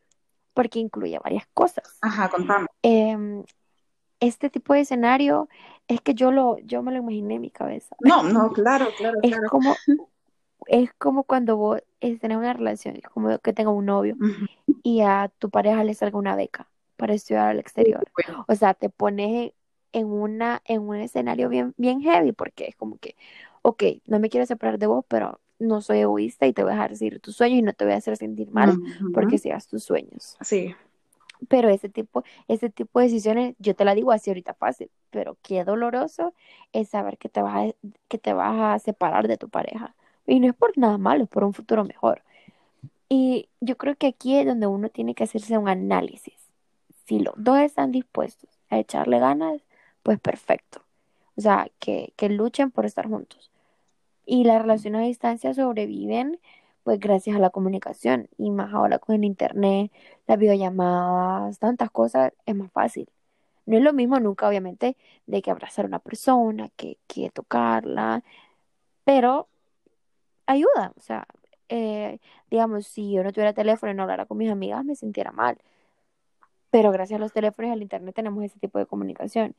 porque 0.54 0.80
incluye 0.80 1.18
varias 1.20 1.46
cosas. 1.54 1.98
Ajá, 2.02 2.30
contame. 2.30 2.68
Em, 2.82 3.44
este 4.20 4.50
tipo 4.50 4.74
de 4.74 4.82
escenario 4.82 5.50
es 5.88 6.00
que 6.02 6.14
yo 6.14 6.32
lo, 6.32 6.58
yo 6.60 6.84
me 6.84 6.92
lo 6.92 7.00
imaginé 7.00 7.36
en 7.36 7.42
mi 7.42 7.50
cabeza. 7.50 7.96
No, 8.02 8.24
no, 8.24 8.52
claro, 8.54 8.88
claro, 8.98 9.18
Es 9.22 9.32
claro. 9.32 9.50
como, 9.50 9.76
es 10.68 10.92
como 10.94 11.24
cuando 11.24 11.58
vos 11.58 11.82
tenés 12.00 12.38
una 12.38 12.54
relación, 12.54 12.96
es 12.98 13.04
como 13.04 13.38
que 13.40 13.54
tengas 13.54 13.74
un 13.76 13.86
novio 13.86 14.18
y 14.84 15.02
a 15.02 15.32
tu 15.40 15.50
pareja 15.50 15.84
le 15.84 15.94
salga 15.94 16.18
una 16.18 16.36
beca 16.36 16.70
para 16.98 17.14
estudiar 17.14 17.50
al 17.50 17.60
exterior. 17.60 18.12
Bueno, 18.16 18.48
O 18.48 18.56
sea, 18.56 18.74
te 18.74 18.90
pones 18.90 19.54
en 19.94 20.08
una, 20.08 20.62
en 20.66 20.82
un 20.84 20.98
escenario 20.98 21.50
bien, 21.50 21.74
bien 21.78 22.02
heavy 22.02 22.32
porque 22.34 22.68
es 22.68 22.76
como 22.76 22.98
que, 23.00 23.16
ok, 23.64 23.84
no 24.08 24.20
me 24.20 24.30
quiero 24.30 24.46
separar 24.46 24.80
de 24.80 24.88
vos, 24.88 25.06
pero 25.08 25.42
no 25.60 25.82
soy 25.82 26.00
egoísta 26.00 26.48
y 26.48 26.54
te 26.54 26.64
voy 26.64 26.72
a 26.72 26.76
dejar 26.76 26.96
seguir 26.96 27.20
tus 27.20 27.36
sueños 27.36 27.60
y 27.60 27.62
no 27.64 27.74
te 27.74 27.86
voy 27.86 27.94
a 27.94 27.98
hacer 27.98 28.18
sentir 28.18 28.52
mal 28.52 28.80
ujú. 28.80 29.10
porque 29.12 29.38
sigas 29.38 29.68
tus 29.68 29.84
sueños. 29.84 30.38
Sí, 30.42 30.76
Pero 31.50 31.70
ese 31.70 31.90
tipo, 31.90 32.24
ese 32.48 32.70
tipo 32.70 33.00
de 33.00 33.06
decisiones, 33.06 33.56
yo 33.60 33.76
te 33.76 33.84
la 33.86 33.96
digo 33.96 34.12
así 34.12 34.30
ahorita 34.30 34.54
fácil, 34.54 34.92
pero 35.10 35.38
qué 35.42 35.64
doloroso 35.64 36.34
es 36.72 36.90
saber 36.90 37.18
que 37.18 37.30
te 37.30 37.42
vas 37.42 37.72
a, 37.72 37.76
que 38.08 38.18
te 38.20 38.34
vas 38.34 38.76
a 38.76 38.80
separar 38.80 39.28
de 39.28 39.38
tu 39.38 39.50
pareja. 39.50 39.96
Y 40.32 40.40
no 40.40 40.48
es 40.48 40.56
por 40.56 40.78
nada 40.78 40.98
malo, 40.98 41.26
es 41.26 41.30
por 41.30 41.44
un 41.44 41.54
futuro 41.54 41.84
mejor. 41.84 42.24
Y 43.10 43.50
yo 43.60 43.76
creo 43.76 43.98
que 43.98 44.08
aquí 44.08 44.38
es 44.38 44.46
donde 44.46 44.66
uno 44.66 44.88
tiene 44.88 45.14
que 45.14 45.26
hacerse 45.26 45.58
un 45.58 45.68
análisis. 45.68 46.36
Si 47.06 47.20
los 47.20 47.34
dos 47.36 47.60
están 47.60 47.92
dispuestos 47.92 48.50
a 48.70 48.80
echarle 48.80 49.20
ganas, 49.20 49.62
pues 50.04 50.22
perfecto. 50.22 50.84
O 51.36 51.42
sea, 51.42 51.68
que, 51.80 52.14
que 52.16 52.30
luchen 52.30 52.72
por 52.72 52.86
estar 52.86 53.10
juntos. 53.10 53.52
Y 54.26 54.46
las 54.46 54.62
relaciones 54.62 55.02
a 55.02 55.06
distancia 55.06 55.54
sobreviven, 55.54 56.40
pues 56.86 56.98
gracias 56.98 57.36
a 57.36 57.40
la 57.40 57.50
comunicación. 57.50 58.30
Y 58.38 58.52
más 58.52 58.74
ahora 58.74 59.00
con 59.00 59.16
el 59.16 59.26
internet, 59.26 59.92
las 60.28 60.40
videollamadas, 60.40 61.60
tantas 61.60 61.92
cosas, 61.92 62.32
es 62.46 62.56
más 62.56 62.72
fácil. 62.72 63.10
No 63.66 63.76
es 63.76 63.84
lo 63.84 63.92
mismo 63.92 64.18
nunca, 64.22 64.48
obviamente, 64.48 64.96
de 65.28 65.42
que 65.42 65.52
abrazar 65.52 65.84
a 65.84 65.90
una 65.90 66.00
persona, 66.00 66.70
que, 66.78 66.98
que 67.08 67.30
tocarla, 67.32 68.24
pero 69.04 69.50
ayuda. 70.52 70.94
O 70.98 71.02
sea, 71.02 71.28
eh, 71.70 72.20
digamos, 72.50 72.88
si 72.88 73.12
yo 73.14 73.24
no 73.24 73.32
tuviera 73.32 73.54
teléfono 73.54 73.92
y 73.92 73.96
no 73.96 74.04
hablara 74.04 74.26
con 74.26 74.38
mis 74.38 74.52
amigas, 74.52 74.84
me 74.86 74.96
sintiera 74.96 75.32
mal. 75.32 75.58
Pero 76.72 76.92
gracias 76.92 77.18
a 77.18 77.22
los 77.22 77.34
teléfonos 77.34 77.70
y 77.70 77.74
al 77.74 77.82
internet 77.82 78.16
tenemos 78.16 78.44
ese 78.44 78.60
tipo 78.60 78.80
de 78.80 78.86
comunicación. 78.86 79.56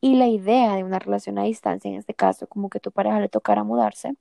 Y 0.00 0.16
la 0.16 0.28
idea 0.28 0.76
de 0.76 0.84
una 0.84 0.98
relación 0.98 1.38
a 1.38 1.44
distancia, 1.44 1.90
en 1.90 1.96
este 1.98 2.14
caso, 2.14 2.46
como 2.46 2.70
que 2.70 2.80
tu 2.80 2.90
pareja 2.92 3.20
le 3.20 3.28
tocara 3.28 3.64
mudarse, 3.64 4.16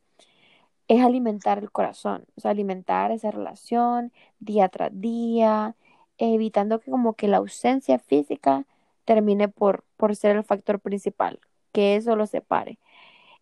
es 0.88 1.02
alimentar 1.04 1.60
el 1.60 1.72
corazón, 1.72 2.26
o 2.36 2.42
sea, 2.42 2.52
alimentar 2.52 3.12
esa 3.12 3.32
relación 3.32 4.12
día 4.40 4.70
tras 4.70 4.92
día, 5.00 5.76
evitando 6.18 6.80
que 6.80 6.92
como 6.92 7.14
que 7.14 7.28
la 7.28 7.38
ausencia 7.38 8.00
física 8.00 8.66
termine 9.06 9.48
por, 9.50 9.86
por 9.98 10.16
ser 10.16 10.36
el 10.38 10.44
factor 10.44 10.80
principal, 10.80 11.40
que 11.72 11.96
eso 11.96 12.16
lo 12.16 12.28
separe. 12.28 12.80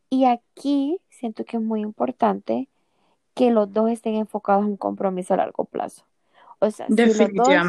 Y 0.10 0.26
aquí 0.26 1.00
siento 1.10 1.46
que 1.46 1.58
es 1.58 1.64
muy 1.64 1.82
importante 1.82 2.68
que 3.34 3.52
los 3.52 3.72
dos 3.74 3.90
estén 3.90 4.16
enfocados 4.16 4.64
en 4.66 4.72
un 4.72 4.78
compromiso 4.78 5.34
a 5.34 5.38
largo 5.38 5.66
plazo. 5.66 6.06
O 6.60 6.72
sea, 6.72 6.92
si 6.92 7.14
los 7.14 7.34
dos 7.36 7.64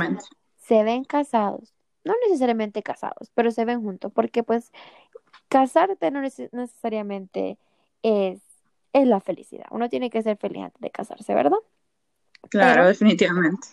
se 0.59 0.83
ven 0.85 1.05
casados, 1.05 1.75
no 2.05 2.15
necesariamente 2.27 2.83
casados, 2.83 3.31
pero 3.35 3.51
se 3.51 3.65
ven 3.65 3.83
juntos, 3.83 4.13
porque 4.15 4.43
pues 4.45 4.73
casarte 5.49 6.11
no 6.11 6.21
neces- 6.23 6.51
necesariamente 6.53 7.59
es, 8.03 8.41
es 8.93 9.07
la 9.09 9.21
felicidad. 9.21 9.67
Uno 9.71 9.89
tiene 9.91 10.11
que 10.11 10.23
ser 10.23 10.37
feliz 10.39 10.65
antes 10.65 10.81
de 10.83 10.91
casarse, 10.91 11.35
¿verdad? 11.35 11.59
Claro, 12.49 12.85
Pero 12.85 12.87
definitivamente. 12.87 13.67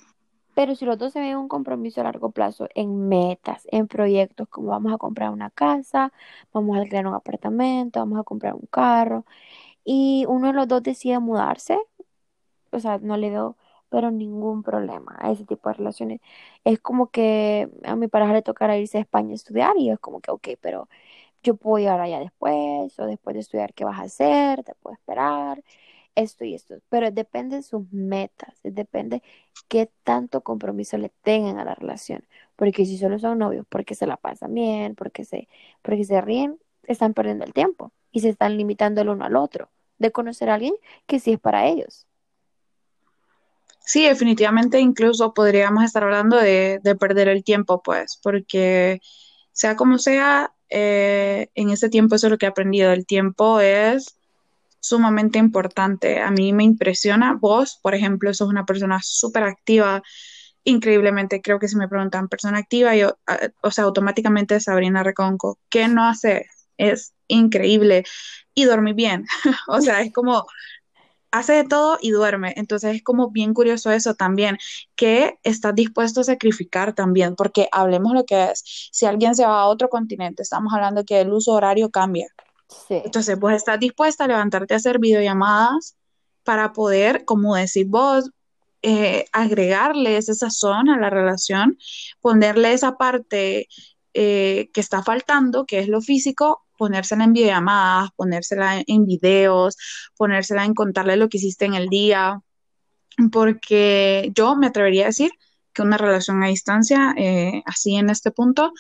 Pero 0.54 0.76
si 0.76 0.86
los 0.86 0.98
dos 0.98 1.14
se 1.14 1.22
ven 1.22 1.38
un 1.38 1.48
compromiso 1.48 2.02
a 2.02 2.04
largo 2.04 2.32
plazo 2.32 2.68
en 2.76 3.08
metas, 3.08 3.66
en 3.72 3.88
proyectos, 3.88 4.48
como 4.50 4.70
vamos 4.70 4.94
a 4.94 4.98
comprar 4.98 5.30
una 5.32 5.50
casa, 5.52 6.12
vamos 6.54 6.76
a 6.78 6.82
alquilar 6.82 7.08
un 7.08 7.14
apartamento, 7.14 8.00
vamos 8.00 8.20
a 8.20 8.24
comprar 8.24 8.56
un 8.56 8.68
carro, 8.70 9.26
y 9.92 10.26
uno 10.28 10.48
de 10.50 10.54
los 10.54 10.68
dos 10.68 10.84
decide 10.84 11.20
mudarse, 11.20 11.80
o 12.72 12.80
sea, 12.80 13.00
no 13.00 13.18
le 13.18 13.32
veo 13.32 13.58
pero 13.90 14.12
ningún 14.12 14.64
problema 14.64 15.16
a 15.20 15.32
ese 15.32 15.46
tipo 15.46 15.70
de 15.70 15.76
relaciones. 15.76 16.22
Es 16.64 16.80
como 16.80 17.08
que 17.10 17.70
a 17.84 17.96
mi 17.96 18.08
pareja 18.08 18.34
le 18.34 18.44
tocará 18.44 18.78
irse 18.78 19.00
a 19.00 19.02
España 19.02 19.32
a 19.32 19.36
estudiar 19.36 19.78
y 19.78 19.90
es 19.90 20.00
como 20.00 20.22
que, 20.22 20.32
ok, 20.32 20.50
pero 20.62 20.90
yo 21.44 21.56
puedo 21.56 21.80
llegar 21.80 22.02
allá 22.02 22.20
después 22.20 23.00
o 23.00 23.06
después 23.08 23.36
de 23.36 23.42
estudiar, 23.42 23.74
¿qué 23.74 23.86
vas 23.86 24.00
a 24.00 24.04
hacer? 24.04 24.64
¿Te 24.64 24.76
puedo 24.76 24.96
esperar? 24.96 25.64
Esto 26.16 26.46
y 26.46 26.56
esto. 26.56 26.76
Pero 26.90 27.12
depende 27.12 27.58
de 27.58 27.64
sus 27.64 27.92
metas, 27.92 28.60
depende 28.64 29.24
qué 29.70 29.90
tanto 30.04 30.42
compromiso 30.42 30.98
le 31.00 31.10
tengan 31.24 31.60
a 31.60 31.66
la 31.66 31.76
relación. 31.76 32.26
Porque 32.56 32.86
si 32.86 32.98
solo 33.00 33.20
son 33.20 33.40
novios, 33.40 33.66
porque 33.70 33.96
se 33.96 34.08
la 34.08 34.18
pasan 34.18 34.54
bien, 34.54 34.96
porque 34.96 35.26
se, 35.26 35.48
porque 35.82 36.04
se 36.06 36.22
ríen, 36.22 36.60
están 36.84 37.14
perdiendo 37.16 37.46
el 37.46 37.54
tiempo 37.54 37.92
y 38.12 38.22
se 38.22 38.30
están 38.30 38.58
limitando 38.58 39.02
el 39.02 39.10
uno 39.10 39.26
al 39.26 39.36
otro 39.36 39.70
de 40.00 40.12
conocer 40.12 40.50
a 40.50 40.56
alguien 40.56 40.74
que 41.06 41.20
sí 41.20 41.34
es 41.34 41.40
para 41.40 41.68
ellos. 41.68 42.08
Sí, 43.90 44.06
definitivamente 44.06 44.80
incluso 44.80 45.34
podríamos 45.34 45.84
estar 45.84 46.04
hablando 46.04 46.38
de, 46.38 46.80
perder 47.00 47.28
el 47.28 47.44
tiempo, 47.44 47.82
pues, 47.82 48.20
porque 48.22 49.02
sea 49.52 49.76
como 49.76 49.98
sea, 49.98 50.54
eh, 50.70 51.48
en 51.56 51.72
este 51.72 51.90
tiempo 51.90 52.16
eso 52.16 52.28
es 52.28 52.32
lo 52.32 52.38
que 52.38 52.46
he 52.46 52.50
aprendido. 52.50 52.92
El 52.92 53.06
tiempo 53.06 53.60
es 53.60 54.16
sumamente 54.80 55.40
importante. 55.40 56.20
A 56.22 56.32
mí 56.32 56.54
me 56.54 56.64
impresiona. 56.64 57.34
Vos, 57.34 57.80
por 57.82 57.96
ejemplo, 57.96 58.34
sos 58.34 58.50
una 58.50 58.66
persona 58.66 59.00
súper 59.04 59.44
activa, 59.44 60.04
increíblemente. 60.64 61.42
Creo 61.42 61.60
que 61.60 61.68
si 61.68 61.76
me 61.76 61.88
preguntan 61.88 62.28
persona 62.30 62.60
activa, 62.60 62.96
yo, 62.96 63.18
o 63.62 63.72
sea, 63.72 63.86
automáticamente 63.86 64.60
Sabrina 64.60 65.04
Reconco. 65.04 65.58
¿Qué 65.70 65.88
no 65.88 66.08
hace? 66.08 66.46
Es 66.80 67.14
increíble. 67.28 68.06
Y 68.56 68.64
dormir 68.64 68.96
bien. 68.96 69.26
o 69.68 69.80
sea, 69.82 70.02
es 70.02 70.12
como 70.12 70.48
hace 71.32 71.54
de 71.54 71.64
todo 71.66 71.98
y 72.02 72.12
duerme. 72.12 72.54
Entonces 72.58 72.96
es 72.96 73.04
como 73.04 73.30
bien 73.30 73.54
curioso 73.54 73.92
eso 73.92 74.16
también, 74.16 74.58
que 74.96 75.38
estás 75.44 75.76
dispuesto 75.76 76.22
a 76.22 76.24
sacrificar 76.24 76.94
también, 76.94 77.36
porque 77.36 77.70
hablemos 77.72 78.14
lo 78.14 78.26
que 78.26 78.52
es. 78.52 78.90
Si 78.92 79.06
alguien 79.06 79.36
se 79.36 79.46
va 79.46 79.62
a 79.62 79.68
otro 79.68 79.90
continente, 79.90 80.42
estamos 80.42 80.74
hablando 80.74 81.06
que 81.06 81.22
el 81.22 81.32
uso 81.32 81.52
horario 81.52 81.90
cambia. 81.90 82.28
Sí. 82.88 83.02
Entonces, 83.04 83.38
pues 83.40 83.58
estás 83.58 83.80
dispuesta 83.80 84.24
a 84.24 84.28
levantarte 84.28 84.74
a 84.74 84.78
hacer 84.78 85.00
videollamadas 85.00 85.96
para 86.44 86.74
poder, 86.74 87.26
como 87.26 87.56
decís 87.56 87.88
vos, 87.88 88.32
eh, 88.82 89.26
agregarles 89.34 90.30
esa 90.30 90.50
zona 90.50 90.96
a 90.96 91.00
la 91.00 91.10
relación, 91.10 91.78
ponerle 92.22 92.74
esa 92.74 92.98
parte 92.98 93.68
eh, 94.14 94.70
que 94.74 94.82
está 94.82 95.04
faltando, 95.04 95.66
que 95.66 95.80
es 95.80 95.88
lo 95.88 96.02
físico, 96.02 96.66
ponérsela 96.80 97.26
en 97.26 97.34
videollamadas, 97.34 98.10
ponérsela 98.16 98.82
en 98.88 99.06
videos, 99.06 99.76
ponérsela 100.18 100.64
en 100.66 100.74
contarle 100.74 101.18
lo 101.18 101.28
que 101.28 101.38
hiciste 101.38 101.66
en 101.66 101.76
el 101.76 101.90
día, 101.90 102.42
porque 103.32 104.32
yo 104.34 104.56
me 104.56 104.68
atrevería 104.68 105.04
a 105.04 105.08
decir 105.08 105.32
que 105.74 105.82
una 105.82 105.98
relación 105.98 106.42
a 106.42 106.48
distancia, 106.48 107.14
eh, 107.18 107.62
así 107.66 107.96
en 107.96 108.10
este 108.10 108.32
punto, 108.32 108.72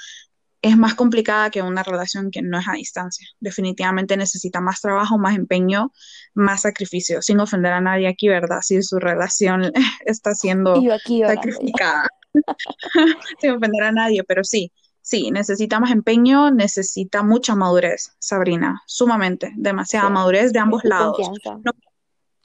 es 0.61 0.77
más 0.77 0.95
complicada 0.95 1.49
que 1.49 1.61
una 1.61 1.83
relación 1.83 2.31
que 2.31 2.41
no 2.41 2.57
es 2.59 2.67
a 2.67 2.73
distancia. 2.73 3.27
Definitivamente 3.39 4.15
necesita 4.17 4.61
más 4.61 4.81
trabajo, 4.81 5.17
más 5.17 5.35
empeño, 5.35 5.91
más 6.33 6.61
sacrificio, 6.61 7.21
sin 7.21 7.39
ofender 7.41 7.73
a 7.73 7.81
nadie 7.81 8.07
aquí, 8.07 8.29
¿verdad? 8.29 8.59
Si 8.61 8.81
su 8.81 8.97
relación 8.97 9.71
está 10.05 10.33
siendo 10.35 10.75
sacrificada. 10.75 12.07
sin 13.39 13.51
ofender 13.51 13.83
a 13.83 13.91
nadie, 13.91 14.23
pero 14.23 14.43
sí, 14.43 14.71
Sí, 15.09 15.31
necesita 15.31 15.79
más 15.79 15.89
empeño, 15.89 16.51
necesita 16.51 17.23
mucha 17.23 17.55
madurez, 17.55 18.15
Sabrina, 18.19 18.83
sumamente, 18.85 19.51
demasiada 19.55 20.07
madurez 20.11 20.53
de 20.53 20.59
ambos 20.59 20.83
lados. 20.83 21.17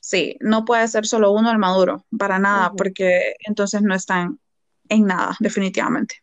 sí, 0.00 0.38
no 0.40 0.64
puede 0.64 0.88
ser 0.88 1.06
solo 1.06 1.32
uno 1.32 1.50
el 1.50 1.58
maduro, 1.58 2.06
para 2.18 2.38
nada, 2.38 2.72
porque 2.72 3.34
entonces 3.46 3.82
no 3.82 3.94
están 3.94 4.40
en 4.88 5.04
nada, 5.04 5.36
definitivamente. 5.40 6.22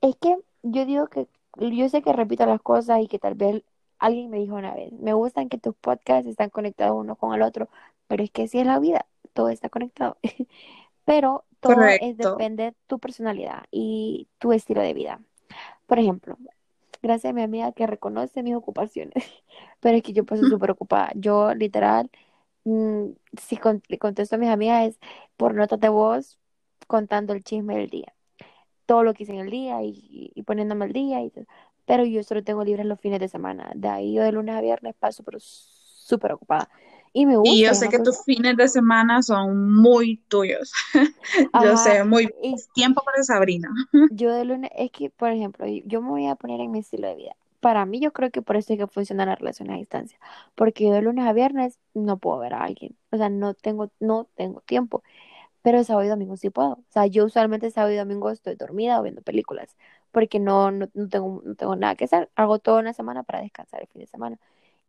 Es 0.00 0.16
que 0.16 0.38
yo 0.62 0.86
digo 0.86 1.08
que, 1.08 1.28
yo 1.58 1.88
sé 1.90 2.00
que 2.00 2.14
repito 2.14 2.46
las 2.46 2.62
cosas 2.62 3.02
y 3.02 3.06
que 3.06 3.18
tal 3.18 3.34
vez 3.34 3.62
alguien 3.98 4.30
me 4.30 4.38
dijo 4.38 4.54
una 4.54 4.72
vez, 4.72 4.92
me 4.92 5.12
gustan 5.12 5.50
que 5.50 5.58
tus 5.58 5.74
podcasts 5.74 6.26
están 6.26 6.48
conectados 6.48 6.96
uno 6.96 7.16
con 7.16 7.34
el 7.34 7.42
otro, 7.42 7.68
pero 8.06 8.22
es 8.22 8.30
que 8.30 8.48
si 8.48 8.60
es 8.60 8.66
la 8.66 8.78
vida, 8.78 9.04
todo 9.34 9.50
está 9.50 9.68
conectado. 9.68 10.16
pero 11.04 11.44
todo 11.60 11.82
es, 11.82 12.16
depende 12.16 12.64
de 12.64 12.74
tu 12.86 12.98
personalidad 12.98 13.64
y 13.70 14.28
tu 14.38 14.52
estilo 14.52 14.80
de 14.80 14.94
vida. 14.94 15.20
Por 15.86 15.98
ejemplo, 15.98 16.38
gracias 17.02 17.30
a 17.30 17.34
mi 17.34 17.42
amiga 17.42 17.72
que 17.72 17.86
reconoce 17.86 18.42
mis 18.42 18.54
ocupaciones, 18.54 19.14
pero 19.80 19.96
es 19.96 20.02
que 20.02 20.12
yo 20.12 20.24
paso 20.24 20.42
súper 20.48 20.70
ocupada. 20.70 21.12
Yo 21.14 21.54
literal, 21.54 22.10
mm, 22.64 23.10
si 23.40 23.58
le 23.88 23.98
contesto 23.98 24.36
a 24.36 24.38
mis 24.38 24.48
amigas 24.48 24.88
es 24.88 24.98
por 25.36 25.54
notas 25.54 25.80
de 25.80 25.88
voz 25.88 26.38
contando 26.86 27.32
el 27.32 27.44
chisme 27.44 27.76
del 27.76 27.90
día. 27.90 28.12
Todo 28.86 29.04
lo 29.04 29.14
que 29.14 29.22
hice 29.22 29.32
en 29.32 29.40
el 29.40 29.50
día 29.50 29.78
y, 29.82 30.42
poniéndome 30.44 30.86
el 30.86 30.92
día. 30.92 31.22
Y, 31.22 31.32
pero 31.86 32.04
yo 32.04 32.22
solo 32.24 32.42
tengo 32.42 32.64
libres 32.64 32.86
los 32.86 33.00
fines 33.00 33.20
de 33.20 33.28
semana. 33.28 33.70
De 33.74 33.88
ahí 33.88 34.14
yo 34.14 34.22
de 34.22 34.32
lunes 34.32 34.56
a 34.56 34.60
viernes 34.60 34.94
paso 34.98 35.22
pero 35.22 35.38
súper 35.40 36.32
ocupada. 36.32 36.68
Y 37.12 37.26
me 37.26 37.36
gusta. 37.36 37.50
Y 37.50 37.62
yo 37.62 37.74
sé 37.74 37.88
que 37.88 37.98
tus 37.98 38.22
fines 38.24 38.56
de 38.56 38.68
semana 38.68 39.22
son 39.22 39.72
muy 39.74 40.18
tuyos. 40.28 40.72
yo 41.64 41.76
sé, 41.76 42.04
muy 42.04 42.32
tiempo 42.74 43.02
para 43.04 43.22
Sabrina. 43.22 43.68
yo 44.12 44.32
de 44.32 44.44
lunes, 44.44 44.70
es 44.76 44.90
que, 44.92 45.10
por 45.10 45.30
ejemplo, 45.30 45.66
yo 45.66 46.02
me 46.02 46.08
voy 46.08 46.26
a 46.26 46.36
poner 46.36 46.60
en 46.60 46.70
mi 46.70 46.80
estilo 46.80 47.08
de 47.08 47.16
vida. 47.16 47.36
Para 47.60 47.84
mí, 47.84 48.00
yo 48.00 48.12
creo 48.12 48.30
que 48.30 48.42
por 48.42 48.56
eso 48.56 48.72
es 48.72 48.78
que 48.78 48.86
funcionan 48.86 49.28
las 49.28 49.38
relaciones 49.38 49.74
a 49.74 49.78
distancia. 49.78 50.18
Porque 50.54 50.84
yo 50.84 50.92
de 50.92 51.02
lunes 51.02 51.26
a 51.26 51.32
viernes 51.32 51.78
no 51.94 52.18
puedo 52.18 52.38
ver 52.38 52.54
a 52.54 52.62
alguien. 52.62 52.96
O 53.10 53.16
sea, 53.16 53.28
no 53.28 53.54
tengo, 53.54 53.90
no 54.00 54.28
tengo 54.36 54.60
tiempo. 54.62 55.02
Pero 55.62 55.84
sábado 55.84 56.06
y 56.06 56.08
domingo 56.08 56.36
sí 56.36 56.50
puedo. 56.50 56.72
O 56.72 56.84
sea, 56.88 57.06
yo 57.06 57.26
usualmente 57.26 57.70
sábado 57.70 57.92
y 57.92 57.96
domingo 57.96 58.30
estoy 58.30 58.54
dormida 58.54 58.98
o 59.00 59.02
viendo 59.02 59.20
películas. 59.22 59.76
Porque 60.12 60.38
no, 60.40 60.70
no, 60.70 60.88
no 60.94 61.08
tengo, 61.08 61.42
no 61.44 61.54
tengo 61.54 61.76
nada 61.76 61.96
que 61.96 62.04
hacer. 62.04 62.30
Hago 62.36 62.58
toda 62.60 62.80
una 62.80 62.92
semana 62.94 63.24
para 63.24 63.42
descansar 63.42 63.82
el 63.82 63.88
fin 63.88 64.00
de 64.00 64.06
semana. 64.06 64.38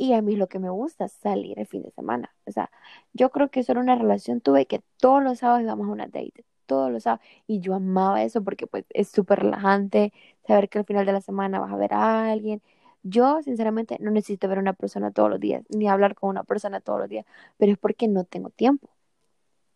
Y 0.01 0.13
a 0.13 0.21
mí 0.23 0.35
lo 0.35 0.47
que 0.47 0.57
me 0.57 0.71
gusta 0.71 1.05
es 1.05 1.11
salir 1.11 1.59
el 1.59 1.67
fin 1.67 1.83
de 1.83 1.91
semana. 1.91 2.33
O 2.47 2.51
sea, 2.51 2.71
yo 3.13 3.29
creo 3.29 3.51
que 3.51 3.61
solo 3.61 3.81
una 3.81 3.95
relación 3.95 4.41
tuve 4.41 4.65
que 4.65 4.81
todos 4.97 5.21
los 5.23 5.37
sábados 5.37 5.61
íbamos 5.61 5.87
a 5.87 5.91
una 5.91 6.07
date, 6.07 6.43
todos 6.65 6.91
los 6.91 7.03
sábados. 7.03 7.23
Y 7.45 7.59
yo 7.59 7.75
amaba 7.75 8.23
eso 8.23 8.43
porque 8.43 8.65
pues 8.65 8.83
es 8.89 9.09
súper 9.09 9.41
relajante 9.41 10.11
saber 10.47 10.69
que 10.69 10.79
al 10.79 10.85
final 10.85 11.05
de 11.05 11.13
la 11.13 11.21
semana 11.21 11.59
vas 11.59 11.71
a 11.71 11.75
ver 11.75 11.93
a 11.93 12.31
alguien. 12.31 12.63
Yo, 13.03 13.43
sinceramente, 13.43 13.97
no 13.99 14.09
necesito 14.09 14.47
ver 14.47 14.57
a 14.57 14.61
una 14.61 14.73
persona 14.73 15.11
todos 15.11 15.29
los 15.29 15.39
días, 15.39 15.63
ni 15.69 15.87
hablar 15.87 16.15
con 16.15 16.31
una 16.31 16.43
persona 16.45 16.79
todos 16.79 17.01
los 17.01 17.09
días, 17.09 17.27
pero 17.57 17.71
es 17.71 17.77
porque 17.77 18.07
no 18.07 18.23
tengo 18.23 18.49
tiempo. 18.49 18.89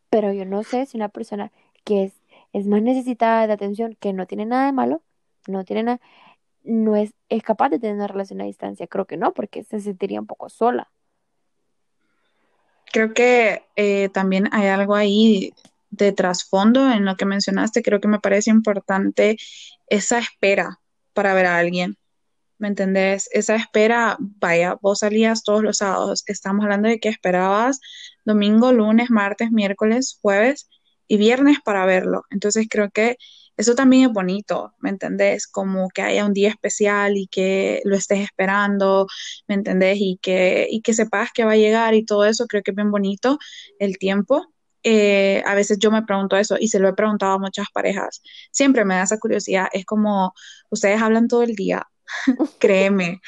Pero 0.09 0.33
yo 0.33 0.45
no 0.45 0.63
sé 0.63 0.88
si 0.88 0.97
una 0.97 1.09
persona 1.09 1.51
que 1.83 2.05
es, 2.05 2.13
es 2.51 2.65
más 2.65 2.81
necesitada 2.81 3.45
de 3.45 3.53
atención, 3.53 3.95
que 3.99 4.11
no 4.11 4.25
tiene 4.25 4.47
nada 4.47 4.65
de 4.65 4.71
malo, 4.71 5.03
no 5.47 5.63
tiene 5.65 5.83
nada, 5.83 6.01
no 6.65 6.95
es, 6.95 7.13
es 7.30 7.43
capaz 7.43 7.69
de 7.69 7.80
tener 7.80 7.95
una 7.95 8.08
relación 8.08 8.41
a 8.41 8.45
distancia. 8.45 8.88
Creo 8.88 9.06
que 9.06 9.17
no, 9.17 9.34
porque 9.34 9.63
se 9.63 9.80
sentiría 9.80 10.19
un 10.19 10.28
poco 10.28 10.49
sola. 10.49 10.89
Creo 12.91 13.13
que 13.13 13.63
eh, 13.75 14.10
también 14.10 14.49
hay 14.51 14.67
algo 14.67 14.95
ahí 14.95 15.54
de 15.89 16.12
trasfondo 16.12 16.91
en 16.91 17.06
lo 17.06 17.15
que 17.15 17.25
mencionaste. 17.25 17.84
Creo 17.84 17.99
que 17.99 18.08
me 18.08 18.19
parece 18.19 18.51
importante 18.51 19.38
esa 19.88 20.19
espera 20.19 20.80
para 21.13 21.34
ver 21.34 21.45
a 21.45 21.58
alguien. 21.58 21.97
¿Me 22.58 22.69
entendés? 22.69 23.28
Esa 23.34 23.56
espera, 23.56 24.15
vaya, 24.19 24.78
vos 24.82 24.99
salías 24.99 25.43
todos 25.43 25.62
los 25.62 25.78
sábados. 25.78 26.23
Estamos 26.28 26.63
hablando 26.63 26.88
de 26.88 26.99
que 26.99 27.10
esperabas 27.10 27.82
domingo, 28.23 28.71
lunes, 28.71 29.10
martes, 29.10 29.51
miércoles, 29.51 30.17
jueves 30.21 30.69
y 31.08 31.17
viernes 31.17 31.58
para 31.63 31.86
verlo. 31.86 32.23
Entonces 32.30 32.67
creo 32.69 32.89
que 32.91 33.17
eso 33.57 33.75
también 33.75 34.07
es 34.07 34.13
bonito, 34.13 34.73
¿me 34.79 34.89
entendés? 34.89 35.47
Como 35.47 35.89
que 35.89 36.01
haya 36.01 36.25
un 36.25 36.33
día 36.33 36.49
especial 36.49 37.17
y 37.17 37.27
que 37.27 37.81
lo 37.85 37.95
estés 37.95 38.19
esperando, 38.19 39.07
¿me 39.47 39.55
entendés? 39.55 39.97
Y 39.99 40.19
que, 40.21 40.67
y 40.69 40.81
que 40.81 40.93
sepas 40.93 41.31
que 41.33 41.45
va 41.45 41.53
a 41.53 41.57
llegar 41.57 41.93
y 41.93 42.05
todo 42.05 42.25
eso, 42.25 42.47
creo 42.47 42.63
que 42.63 42.71
es 42.71 42.75
bien 42.75 42.91
bonito 42.91 43.37
el 43.79 43.97
tiempo. 43.97 44.45
Eh, 44.83 45.41
a 45.45 45.55
veces 45.55 45.79
yo 45.79 45.91
me 45.91 46.03
pregunto 46.03 46.37
eso 46.37 46.57
y 46.59 46.67
se 46.67 46.79
lo 46.79 46.87
he 46.89 46.93
preguntado 46.93 47.33
a 47.33 47.39
muchas 47.39 47.67
parejas. 47.73 48.21
Siempre 48.51 48.85
me 48.85 48.95
da 48.95 49.03
esa 49.03 49.17
curiosidad. 49.19 49.67
Es 49.73 49.85
como, 49.85 50.33
ustedes 50.69 51.01
hablan 51.01 51.27
todo 51.27 51.43
el 51.43 51.55
día, 51.55 51.87
Créeme, 52.59 53.21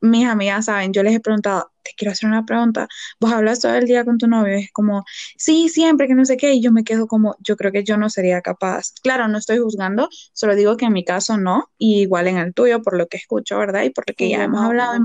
mis 0.00 0.26
amigas 0.26 0.66
saben, 0.66 0.92
yo 0.92 1.02
les 1.02 1.14
he 1.14 1.20
preguntado, 1.20 1.70
te 1.84 1.92
quiero 1.96 2.12
hacer 2.12 2.28
una 2.28 2.44
pregunta, 2.44 2.88
vos 3.20 3.32
hablas 3.32 3.60
todo 3.60 3.74
el 3.74 3.86
día 3.86 4.04
con 4.04 4.18
tu 4.18 4.26
novio, 4.26 4.54
es 4.54 4.72
como, 4.72 5.04
sí, 5.36 5.68
siempre 5.68 6.08
que 6.08 6.14
no 6.14 6.24
sé 6.24 6.36
qué, 6.36 6.54
y 6.54 6.62
yo 6.62 6.72
me 6.72 6.82
quedo 6.82 7.06
como, 7.06 7.36
yo 7.40 7.56
creo 7.56 7.70
que 7.70 7.84
yo 7.84 7.96
no 7.96 8.10
sería 8.10 8.40
capaz. 8.40 8.92
Claro, 9.02 9.28
no 9.28 9.38
estoy 9.38 9.58
juzgando, 9.58 10.08
solo 10.32 10.56
digo 10.56 10.76
que 10.76 10.86
en 10.86 10.92
mi 10.92 11.04
caso 11.04 11.36
no, 11.36 11.70
y 11.78 12.00
igual 12.00 12.26
en 12.26 12.38
el 12.38 12.54
tuyo, 12.54 12.82
por 12.82 12.96
lo 12.96 13.06
que 13.06 13.18
escucho, 13.18 13.58
¿verdad? 13.58 13.82
Y 13.82 13.90
por 13.90 14.04
lo 14.08 14.14
que 14.14 14.28
ya 14.28 14.42
hemos 14.42 14.60
hablado. 14.62 15.02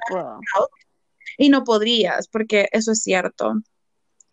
y 1.38 1.50
no 1.50 1.64
podrías, 1.64 2.28
porque 2.28 2.68
eso 2.72 2.94
es 2.94 3.04
cierto. 3.04 3.54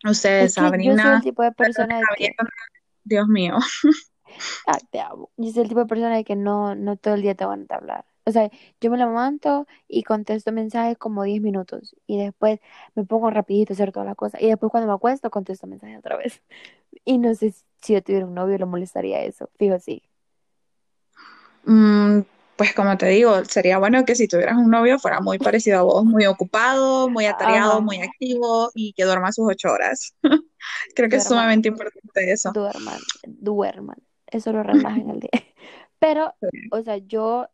Ustedes, 0.03 0.53
Sabrina, 0.53 1.21
tipo 1.21 1.43
de 1.43 1.51
persona 1.51 1.99
Dios 3.03 3.27
mío. 3.27 3.57
Ah, 4.67 4.77
te 4.91 4.99
amo. 4.99 5.31
Yo 5.37 5.51
soy 5.51 5.63
el 5.63 5.69
tipo 5.69 5.79
de 5.79 5.87
persona 5.87 6.15
de 6.15 6.23
que 6.23 6.35
no, 6.35 6.75
no 6.75 6.95
todo 6.97 7.15
el 7.15 7.21
día 7.21 7.33
te 7.33 7.45
van 7.45 7.65
a 7.69 7.75
hablar. 7.75 8.05
O 8.27 8.31
sea, 8.31 8.51
yo 8.81 8.91
me 8.91 8.97
levanto 8.97 9.67
y 9.87 10.03
contesto 10.03 10.51
mensajes 10.51 10.97
como 10.97 11.23
10 11.23 11.41
minutos 11.41 11.95
y 12.07 12.17
después 12.17 12.59
me 12.93 13.05
pongo 13.05 13.29
rapidito 13.29 13.71
a 13.71 13.75
hacer 13.75 13.93
todas 13.93 14.05
las 14.05 14.17
cosas 14.17 14.41
y 14.41 14.47
después 14.47 14.69
cuando 14.69 14.87
me 14.87 14.93
acuesto 14.93 15.29
contesto 15.29 15.65
mensajes 15.65 15.97
otra 15.97 16.17
vez. 16.17 16.41
Y 17.05 17.19
no 17.19 17.33
sé 17.35 17.53
si 17.81 17.93
yo 17.93 18.01
tuviera 18.03 18.25
un 18.25 18.33
novio 18.33 18.57
le 18.57 18.65
molestaría 18.65 19.21
eso. 19.21 19.49
Fijo, 19.57 19.79
sí. 19.79 20.03
Mm, 21.63 22.21
pues 22.57 22.73
como 22.73 22.97
te 22.97 23.05
digo, 23.07 23.45
sería 23.45 23.77
bueno 23.77 24.03
que 24.03 24.15
si 24.15 24.27
tuvieras 24.27 24.57
un 24.57 24.69
novio 24.69 24.99
fuera 24.99 25.21
muy 25.21 25.37
parecido 25.37 25.79
a 25.79 25.83
vos, 25.83 26.03
muy 26.03 26.25
ocupado, 26.25 27.07
muy 27.07 27.25
atareado, 27.27 27.73
Ajá, 27.73 27.81
muy 27.81 28.01
activo 28.01 28.71
y 28.73 28.93
que 28.93 29.05
duerma 29.05 29.31
sus 29.31 29.47
ocho 29.47 29.71
horas. 29.71 30.15
Creo 30.95 31.07
que 31.07 31.17
es 31.17 31.23
sumamente 31.23 31.69
importante 31.69 32.31
eso. 32.31 32.51
duerman, 32.51 32.99
duerman. 33.25 33.97
Eso 34.25 34.51
lo 34.51 34.63
relaja 34.63 34.97
en 34.97 35.11
el 35.11 35.19
día. 35.19 35.29
Pero, 35.99 36.33
o 36.71 36.81
sea, 36.81 36.97
yo, 36.97 37.47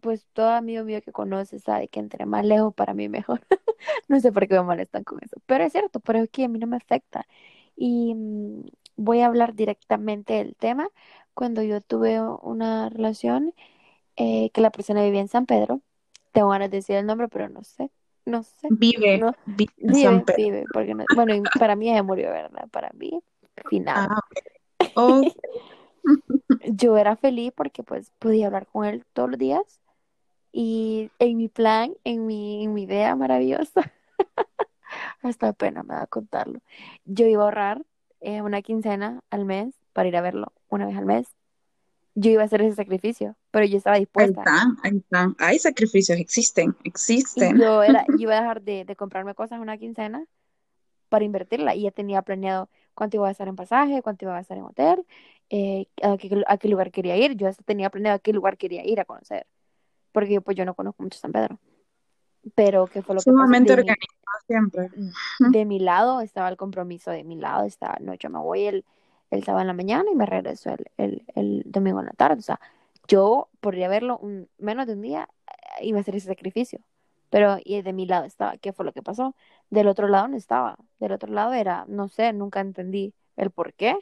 pues 0.00 0.26
todo 0.32 0.50
amigo 0.50 0.84
mío 0.84 1.00
que 1.02 1.12
conoce 1.12 1.58
sabe 1.60 1.88
que 1.88 2.00
entre 2.00 2.26
más 2.26 2.44
lejos 2.44 2.74
para 2.74 2.94
mí 2.94 3.08
mejor. 3.08 3.40
No 4.08 4.20
sé 4.20 4.32
por 4.32 4.46
qué 4.48 4.54
me 4.56 4.62
molestan 4.62 5.04
con 5.04 5.18
eso. 5.22 5.36
Pero 5.46 5.64
es 5.64 5.72
cierto, 5.72 6.00
pero 6.00 6.20
es 6.20 6.30
que 6.30 6.44
a 6.44 6.48
mí 6.48 6.58
no 6.58 6.66
me 6.66 6.76
afecta. 6.76 7.26
Y 7.76 8.14
mm, 8.14 8.64
voy 8.96 9.20
a 9.20 9.26
hablar 9.26 9.54
directamente 9.54 10.34
del 10.34 10.56
tema. 10.56 10.90
Cuando 11.34 11.62
yo 11.62 11.80
tuve 11.80 12.20
una 12.20 12.90
relación 12.90 13.54
eh, 14.16 14.50
que 14.52 14.60
la 14.60 14.70
persona 14.72 15.02
vivía 15.04 15.20
en 15.20 15.28
San 15.28 15.46
Pedro, 15.46 15.82
tengo 16.32 16.50
ganas 16.50 16.70
de 16.70 16.78
decir 16.78 16.96
el 16.96 17.06
nombre, 17.06 17.28
pero 17.28 17.48
no 17.48 17.64
sé, 17.64 17.90
no 18.26 18.42
sé, 18.44 18.74
Vive, 18.80 19.14
no, 19.14 19.34
vive 19.44 19.72
en 19.86 19.94
San 19.96 20.22
vive, 20.22 20.24
Pedro. 20.24 20.44
vive, 20.44 20.68
porque 20.72 20.94
no, 20.94 21.06
bueno, 21.10 21.34
para 21.58 21.76
mí 21.76 21.90
ella 21.90 22.02
murió, 22.02 22.30
¿verdad? 22.30 22.68
Para 22.70 22.90
mí, 22.94 23.22
finado. 23.68 24.14
Ah, 24.14 24.20
ok. 24.94 25.34
Yo 26.64 26.96
era 26.96 27.16
feliz 27.16 27.52
porque 27.54 27.82
pues 27.82 28.10
podía 28.18 28.46
hablar 28.46 28.66
con 28.66 28.84
él 28.86 29.04
todos 29.12 29.30
los 29.30 29.38
días 29.38 29.80
y 30.52 31.10
en 31.18 31.36
mi 31.38 31.48
plan, 31.48 31.94
en 32.04 32.26
mi, 32.26 32.64
en 32.64 32.74
mi 32.74 32.84
idea 32.84 33.16
maravillosa, 33.16 33.92
hasta 35.22 35.52
pena 35.52 35.82
me 35.82 35.94
da 35.94 36.06
contarlo, 36.06 36.60
yo 37.04 37.26
iba 37.26 37.42
a 37.42 37.44
ahorrar 37.46 37.82
eh, 38.20 38.42
una 38.42 38.62
quincena 38.62 39.20
al 39.30 39.44
mes 39.44 39.74
para 39.92 40.08
ir 40.08 40.16
a 40.16 40.20
verlo 40.22 40.52
una 40.68 40.86
vez 40.86 40.96
al 40.96 41.06
mes. 41.06 41.26
Yo 42.16 42.30
iba 42.32 42.42
a 42.42 42.46
hacer 42.46 42.62
ese 42.62 42.76
sacrificio, 42.76 43.36
pero 43.52 43.66
yo 43.66 43.78
estaba 43.78 43.98
Ahí 44.16 44.30
dispuesta. 44.30 44.52
ahí 44.82 44.96
están. 44.98 45.34
Hay 45.38 45.58
sacrificios, 45.58 46.18
existen, 46.18 46.76
Y 47.34 47.52
existen. 47.52 47.58
yo 47.58 47.82
era, 47.82 48.06
yo 48.08 48.12
iba 48.24 48.36
a 48.36 48.40
dejar 48.40 48.62
de, 48.62 48.84
de 48.84 48.96
comprarme 48.96 49.34
cosas 49.34 49.60
una 49.60 49.78
quincena 49.78 50.24
para 51.08 51.24
invertirla 51.24 51.74
y 51.76 51.82
ya 51.84 51.92
tenía 51.92 52.22
planeado 52.22 52.70
cuánto 52.94 53.18
iba 53.18 53.26
a 53.26 53.30
gastar 53.30 53.48
en 53.48 53.56
pasaje, 53.56 54.02
cuánto 54.02 54.24
iba 54.26 54.34
a 54.34 54.38
gastar 54.38 54.58
en 54.58 54.64
hotel, 54.64 55.06
eh, 55.50 55.86
a 56.02 56.16
qué, 56.18 56.44
a 56.46 56.58
qué 56.58 56.68
lugar 56.68 56.90
quería 56.92 57.16
ir. 57.18 57.36
Yo 57.36 57.48
hasta 57.48 57.64
tenía 57.64 57.90
planeado 57.90 58.16
a 58.16 58.20
qué 58.20 58.32
lugar 58.34 58.58
quería 58.58 58.84
ir 58.86 59.00
a 59.00 59.04
conocer, 59.06 59.46
porque 60.12 60.40
pues 60.40 60.56
yo 60.56 60.64
no 60.64 60.74
conozco 60.74 61.02
mucho 61.02 61.18
San 61.18 61.32
Pedro. 61.32 61.58
Pero 62.54 62.86
¿qué 62.86 63.02
fue 63.02 63.14
lo 63.14 63.20
que 63.20 63.24
pasó? 63.24 63.30
Sumamente 63.30 63.74
mi, 63.74 63.80
organizado 63.80 64.38
siempre. 64.46 64.90
de 65.38 65.64
mi 65.64 65.78
lado 65.78 66.20
estaba 66.20 66.48
el 66.48 66.56
compromiso, 66.56 67.10
de 67.10 67.24
mi 67.24 67.36
lado 67.36 67.64
estaba, 67.64 67.96
no, 68.00 68.14
yo 68.14 68.30
me 68.30 68.38
voy 68.38 68.64
el, 68.64 68.84
el 69.30 69.44
sábado 69.44 69.62
en 69.62 69.66
la 69.66 69.74
mañana 69.74 70.10
y 70.10 70.14
me 70.14 70.26
regreso 70.26 70.70
el, 70.70 70.86
el, 70.96 71.24
el 71.34 71.62
domingo 71.66 72.00
en 72.00 72.06
la 72.06 72.12
tarde. 72.12 72.38
O 72.38 72.42
sea, 72.42 72.60
yo 73.08 73.48
podría 73.60 73.88
verlo 73.88 74.18
un, 74.18 74.48
menos 74.58 74.86
de 74.86 74.94
un 74.94 75.02
día, 75.02 75.28
eh, 75.80 75.84
iba 75.84 75.98
a 75.98 76.00
hacer 76.00 76.16
ese 76.16 76.28
sacrificio. 76.28 76.80
Pero 77.28 77.58
y 77.64 77.82
de 77.82 77.92
mi 77.92 78.06
lado 78.06 78.24
estaba, 78.24 78.56
¿qué 78.56 78.72
fue 78.72 78.84
lo 78.84 78.92
que 78.92 79.02
pasó? 79.02 79.36
Del 79.70 79.86
otro 79.86 80.08
lado 80.08 80.28
no 80.28 80.36
estaba. 80.36 80.76
Del 80.98 81.12
otro 81.12 81.32
lado 81.32 81.52
era, 81.52 81.84
no 81.88 82.08
sé, 82.08 82.32
nunca 82.32 82.60
entendí 82.60 83.14
el 83.36 83.50
por 83.50 83.72
qué 83.74 83.96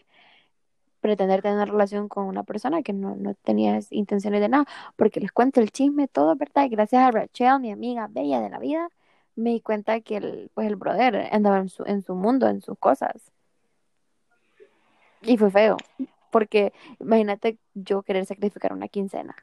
pretender 1.00 1.42
tener 1.42 1.56
una 1.56 1.66
relación 1.66 2.08
con 2.08 2.26
una 2.26 2.42
persona 2.44 2.82
que 2.82 2.92
no, 2.92 3.16
no 3.16 3.34
tenía 3.34 3.78
intenciones 3.90 4.40
de 4.40 4.48
nada. 4.48 4.66
Porque 4.96 5.20
les 5.20 5.32
cuento 5.32 5.60
el 5.60 5.70
chisme, 5.70 6.08
todo, 6.08 6.36
¿verdad? 6.36 6.64
Y 6.64 6.68
gracias 6.70 7.02
a 7.02 7.10
Rachel, 7.10 7.60
mi 7.60 7.70
amiga 7.72 8.08
bella 8.10 8.40
de 8.40 8.50
la 8.50 8.58
vida, 8.58 8.88
me 9.36 9.50
di 9.50 9.60
cuenta 9.60 10.00
que 10.00 10.16
el, 10.16 10.50
pues 10.54 10.66
el 10.66 10.76
brother 10.76 11.28
andaba 11.32 11.58
en 11.58 11.68
su, 11.68 11.84
en 11.84 12.02
su 12.02 12.14
mundo, 12.14 12.48
en 12.48 12.60
sus 12.60 12.78
cosas. 12.78 13.32
Y 15.22 15.36
fue 15.36 15.50
feo. 15.50 15.76
Porque 16.30 16.72
imagínate 17.00 17.58
yo 17.74 18.02
querer 18.02 18.26
sacrificar 18.26 18.72
una 18.72 18.88
quincena 18.88 19.36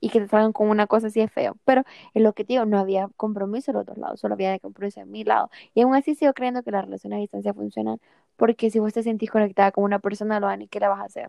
y 0.00 0.08
que 0.08 0.20
te 0.20 0.28
salgan 0.28 0.52
con 0.52 0.68
una 0.68 0.86
cosa 0.86 1.08
así 1.08 1.20
es 1.20 1.30
feo. 1.30 1.56
Pero 1.64 1.82
en 2.14 2.22
lo 2.22 2.32
que 2.32 2.44
digo, 2.44 2.64
no 2.64 2.78
había 2.78 3.08
compromiso 3.16 3.70
en 3.70 3.76
los 3.78 3.86
dos 3.86 3.98
lados, 3.98 4.20
solo 4.20 4.34
había 4.34 4.58
compromiso 4.58 5.00
en 5.00 5.10
mi 5.10 5.24
lado. 5.24 5.50
Y 5.74 5.82
aún 5.82 5.94
así 5.94 6.14
sigo 6.14 6.32
creyendo 6.32 6.62
que 6.62 6.70
las 6.70 6.84
relaciones 6.84 7.18
a 7.18 7.20
distancia 7.20 7.54
funcionan 7.54 8.00
porque 8.40 8.70
si 8.70 8.78
vos 8.78 8.94
te 8.94 9.02
sentís 9.02 9.30
conectada 9.30 9.70
con 9.70 9.84
una 9.84 9.98
persona, 9.98 10.40
lo 10.40 10.46
van 10.46 10.62
y 10.62 10.66
qué 10.66 10.80
le 10.80 10.88
vas 10.88 11.00
a 11.00 11.04
hacer. 11.04 11.28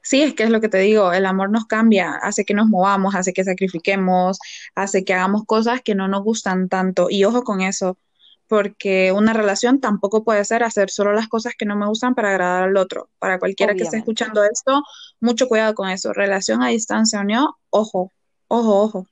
Sí, 0.00 0.22
es 0.22 0.32
que 0.34 0.44
es 0.44 0.50
lo 0.50 0.60
que 0.60 0.68
te 0.68 0.78
digo, 0.78 1.12
el 1.12 1.26
amor 1.26 1.50
nos 1.50 1.66
cambia, 1.66 2.14
hace 2.22 2.44
que 2.44 2.54
nos 2.54 2.68
movamos, 2.68 3.16
hace 3.16 3.32
que 3.32 3.42
sacrifiquemos, 3.42 4.38
hace 4.76 5.04
que 5.04 5.14
hagamos 5.14 5.44
cosas 5.44 5.80
que 5.82 5.96
no 5.96 6.06
nos 6.06 6.22
gustan 6.22 6.68
tanto. 6.68 7.08
Y 7.10 7.24
ojo 7.24 7.42
con 7.42 7.62
eso, 7.62 7.98
porque 8.46 9.10
una 9.10 9.32
relación 9.32 9.80
tampoco 9.80 10.22
puede 10.22 10.44
ser 10.44 10.62
hacer 10.62 10.88
solo 10.88 11.12
las 11.12 11.26
cosas 11.26 11.54
que 11.58 11.66
no 11.66 11.74
me 11.74 11.88
gustan 11.88 12.14
para 12.14 12.30
agradar 12.30 12.68
al 12.68 12.76
otro. 12.76 13.08
Para 13.18 13.40
cualquiera 13.40 13.74
que 13.74 13.82
esté 13.82 13.96
escuchando 13.96 14.44
esto, 14.44 14.84
mucho 15.18 15.48
cuidado 15.48 15.74
con 15.74 15.88
eso. 15.88 16.12
Relación 16.12 16.62
a 16.62 16.68
distancia 16.68 17.18
o 17.18 17.24
no, 17.24 17.56
ojo, 17.70 18.12
ojo, 18.46 18.82
ojo. 18.82 19.06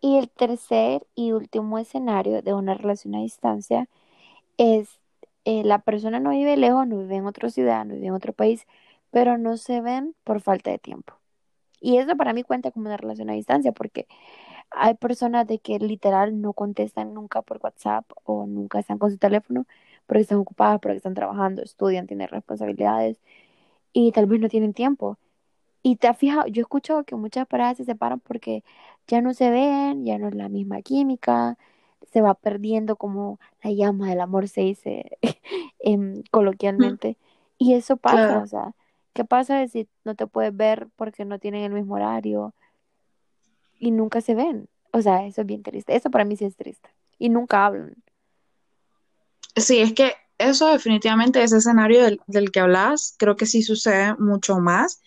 Y 0.00 0.16
el 0.16 0.30
tercer 0.30 1.06
y 1.14 1.32
último 1.32 1.78
escenario 1.78 2.40
de 2.40 2.54
una 2.54 2.72
relación 2.72 3.14
a 3.14 3.20
distancia 3.20 3.90
es 4.58 5.00
eh, 5.44 5.62
la 5.64 5.80
persona 5.80 6.20
no 6.20 6.30
vive 6.30 6.56
lejos, 6.56 6.86
no 6.86 6.98
vive 6.98 7.16
en 7.16 7.26
otra 7.26 7.50
ciudad, 7.50 7.84
no 7.84 7.94
vive 7.94 8.06
en 8.08 8.14
otro 8.14 8.32
país, 8.32 8.66
pero 9.10 9.38
no 9.38 9.56
se 9.56 9.80
ven 9.80 10.14
por 10.24 10.40
falta 10.40 10.70
de 10.70 10.78
tiempo. 10.78 11.14
Y 11.80 11.98
eso 11.98 12.16
para 12.16 12.32
mí 12.32 12.42
cuenta 12.44 12.70
como 12.72 12.86
una 12.86 12.96
relación 12.96 13.30
a 13.30 13.34
distancia 13.34 13.72
porque 13.72 14.06
hay 14.70 14.94
personas 14.94 15.46
de 15.46 15.58
que 15.60 15.78
literal 15.78 16.40
no 16.40 16.52
contestan 16.54 17.14
nunca 17.14 17.42
por 17.42 17.60
WhatsApp 17.62 18.10
o 18.24 18.46
nunca 18.46 18.80
están 18.80 18.98
con 18.98 19.10
su 19.10 19.18
teléfono 19.18 19.66
porque 20.06 20.22
están 20.22 20.38
ocupadas, 20.38 20.80
porque 20.80 20.96
están 20.96 21.14
trabajando, 21.14 21.62
estudian, 21.62 22.06
tienen 22.06 22.28
responsabilidades 22.28 23.20
y 23.92 24.12
tal 24.12 24.26
vez 24.26 24.40
no 24.40 24.48
tienen 24.48 24.74
tiempo. 24.74 25.18
Y 25.82 25.96
te 25.96 26.08
has 26.08 26.18
fijado, 26.18 26.46
yo 26.48 26.60
he 26.62 26.64
escuchado 26.64 27.04
que 27.04 27.16
muchas 27.16 27.46
parejas 27.46 27.78
se 27.78 27.84
separan 27.84 28.20
porque 28.20 28.64
ya 29.08 29.20
no 29.22 29.34
se 29.34 29.50
ven, 29.50 30.04
ya 30.04 30.18
no 30.18 30.28
es 30.28 30.34
la 30.34 30.48
misma 30.48 30.82
química, 30.82 31.58
se 32.12 32.20
va 32.22 32.34
perdiendo 32.34 32.96
como 32.96 33.40
la 33.62 33.72
llama 33.72 34.08
del 34.10 34.20
amor, 34.20 34.48
se 34.48 34.62
dice 34.62 35.18
Mm, 35.84 36.20
coloquialmente. 36.30 37.18
Y 37.58 37.74
eso 37.74 37.96
pasa, 37.96 38.38
Claro. 38.38 38.42
o 38.42 38.46
sea, 38.46 38.74
¿qué 39.14 39.24
pasa 39.24 39.66
si 39.68 39.88
no 40.04 40.14
te 40.16 40.26
puedes 40.26 40.56
ver 40.56 40.88
porque 40.96 41.24
no 41.24 41.38
tienen 41.38 41.64
el 41.64 41.72
mismo 41.72 41.94
horario 41.96 42.54
y 43.78 43.90
nunca 43.90 44.20
se 44.20 44.34
ven? 44.34 44.68
O 44.92 45.02
sea, 45.02 45.26
eso 45.26 45.42
es 45.42 45.46
bien 45.46 45.62
triste. 45.62 45.94
Eso 45.96 46.10
para 46.10 46.24
mí 46.24 46.36
sí 46.36 46.44
es 46.44 46.56
triste. 46.56 46.88
Y 47.18 47.28
nunca 47.28 47.66
hablan. 47.66 47.94
Sí, 49.56 49.80
es 49.80 49.92
que 49.94 50.14
eso 50.38 50.68
definitivamente, 50.72 51.42
ese 51.42 51.58
escenario 51.58 52.02
del, 52.02 52.20
del 52.26 52.50
que 52.50 52.60
hablas, 52.60 53.14
creo 53.18 53.36
que 53.36 53.46
sí 53.46 53.62
sucede 53.62 54.14
mucho 54.18 54.58
más 54.58 55.00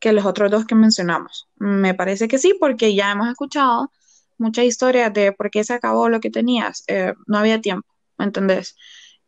que 0.00 0.12
los 0.12 0.26
otros 0.26 0.50
dos 0.50 0.66
que 0.66 0.74
mencionamos. 0.74 1.48
Me 1.56 1.94
parece 1.94 2.26
que 2.28 2.38
sí, 2.38 2.54
porque 2.58 2.94
ya 2.94 3.12
hemos 3.12 3.28
escuchado 3.28 3.90
muchas 4.42 4.64
historias 4.66 5.12
de 5.14 5.32
por 5.32 5.50
qué 5.50 5.64
se 5.64 5.74
acabó 5.74 6.08
lo 6.08 6.20
que 6.20 6.30
tenías. 6.30 6.84
Eh, 6.88 7.14
no 7.26 7.38
había 7.38 7.60
tiempo, 7.60 7.88
¿me 8.18 8.26
entendés? 8.26 8.76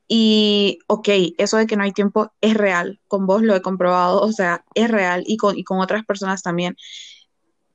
Y, 0.09 0.79
ok, 0.87 1.09
eso 1.39 1.57
de 1.57 1.67
que 1.67 1.77
no 1.77 1.85
hay 1.85 1.93
tiempo 1.93 2.33
es 2.41 2.55
real, 2.55 3.01
con 3.09 3.27
vos 3.27 3.43
lo 3.43 3.55
he 3.57 3.63
comprobado, 3.63 4.21
o 4.23 4.33
sea, 4.33 4.65
es 4.75 4.91
real 4.91 5.25
y 5.27 5.37
con, 5.37 5.59
y 5.59 5.65
con 5.65 5.81
otras 5.81 6.05
personas 6.05 6.43
también. 6.43 6.77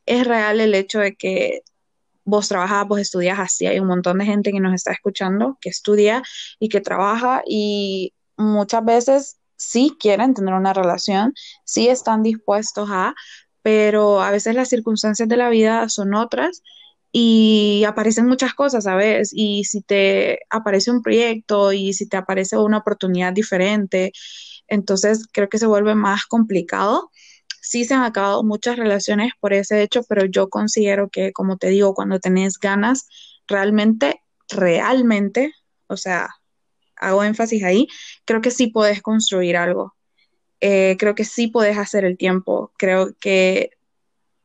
Es 0.05 0.25
real 0.27 0.59
el 0.59 0.75
hecho 0.75 0.99
de 0.99 1.15
que 1.15 1.61
vos 2.25 2.47
trabajas, 2.47 2.87
vos 2.87 2.99
estudias 2.99 3.39
así. 3.39 3.65
Hay 3.67 3.79
un 3.79 3.87
montón 3.87 4.19
de 4.19 4.25
gente 4.25 4.51
que 4.51 4.59
nos 4.59 4.73
está 4.73 4.91
escuchando, 4.91 5.57
que 5.61 5.69
estudia 5.69 6.23
y 6.59 6.69
que 6.69 6.81
trabaja 6.81 7.43
y 7.47 8.13
muchas 8.37 8.85
veces 8.85 9.39
sí 9.57 9.95
quieren 9.99 10.33
tener 10.33 10.53
una 10.53 10.73
relación, 10.73 11.33
sí 11.65 11.89
están 11.89 12.23
dispuestos 12.23 12.89
a, 12.91 13.13
pero 13.61 14.21
a 14.21 14.31
veces 14.31 14.55
las 14.55 14.69
circunstancias 14.69 15.27
de 15.27 15.37
la 15.37 15.49
vida 15.49 15.89
son 15.89 16.13
otras 16.15 16.63
y 17.11 17.83
aparecen 17.85 18.27
muchas 18.27 18.53
cosas, 18.53 18.83
¿sabes? 18.83 19.31
Y 19.33 19.63
si 19.65 19.81
te 19.81 20.39
aparece 20.49 20.91
un 20.91 21.01
proyecto 21.01 21.73
y 21.73 21.93
si 21.93 22.07
te 22.07 22.17
aparece 22.17 22.57
una 22.57 22.79
oportunidad 22.79 23.33
diferente, 23.33 24.11
entonces 24.67 25.27
creo 25.31 25.49
que 25.49 25.57
se 25.57 25.65
vuelve 25.67 25.95
más 25.95 26.25
complicado 26.25 27.09
sí 27.69 27.85
se 27.85 27.93
han 27.93 28.03
acabado 28.03 28.43
muchas 28.43 28.77
relaciones 28.77 29.33
por 29.39 29.53
ese 29.53 29.81
hecho, 29.83 30.01
pero 30.03 30.25
yo 30.25 30.49
considero 30.49 31.09
que, 31.09 31.31
como 31.33 31.57
te 31.57 31.67
digo, 31.67 31.93
cuando 31.93 32.19
tenés 32.19 32.57
ganas, 32.57 33.07
realmente, 33.47 34.21
realmente, 34.49 35.53
o 35.87 35.97
sea, 35.97 36.29
hago 36.95 37.23
énfasis 37.23 37.63
ahí, 37.63 37.87
creo 38.25 38.41
que 38.41 38.51
sí 38.51 38.67
podés 38.67 39.01
construir 39.01 39.57
algo. 39.57 39.95
Eh, 40.61 40.97
creo 40.99 41.15
que 41.15 41.25
sí 41.25 41.47
podés 41.47 41.77
hacer 41.77 42.05
el 42.05 42.17
tiempo. 42.17 42.71
Creo 42.77 43.15
que, 43.19 43.71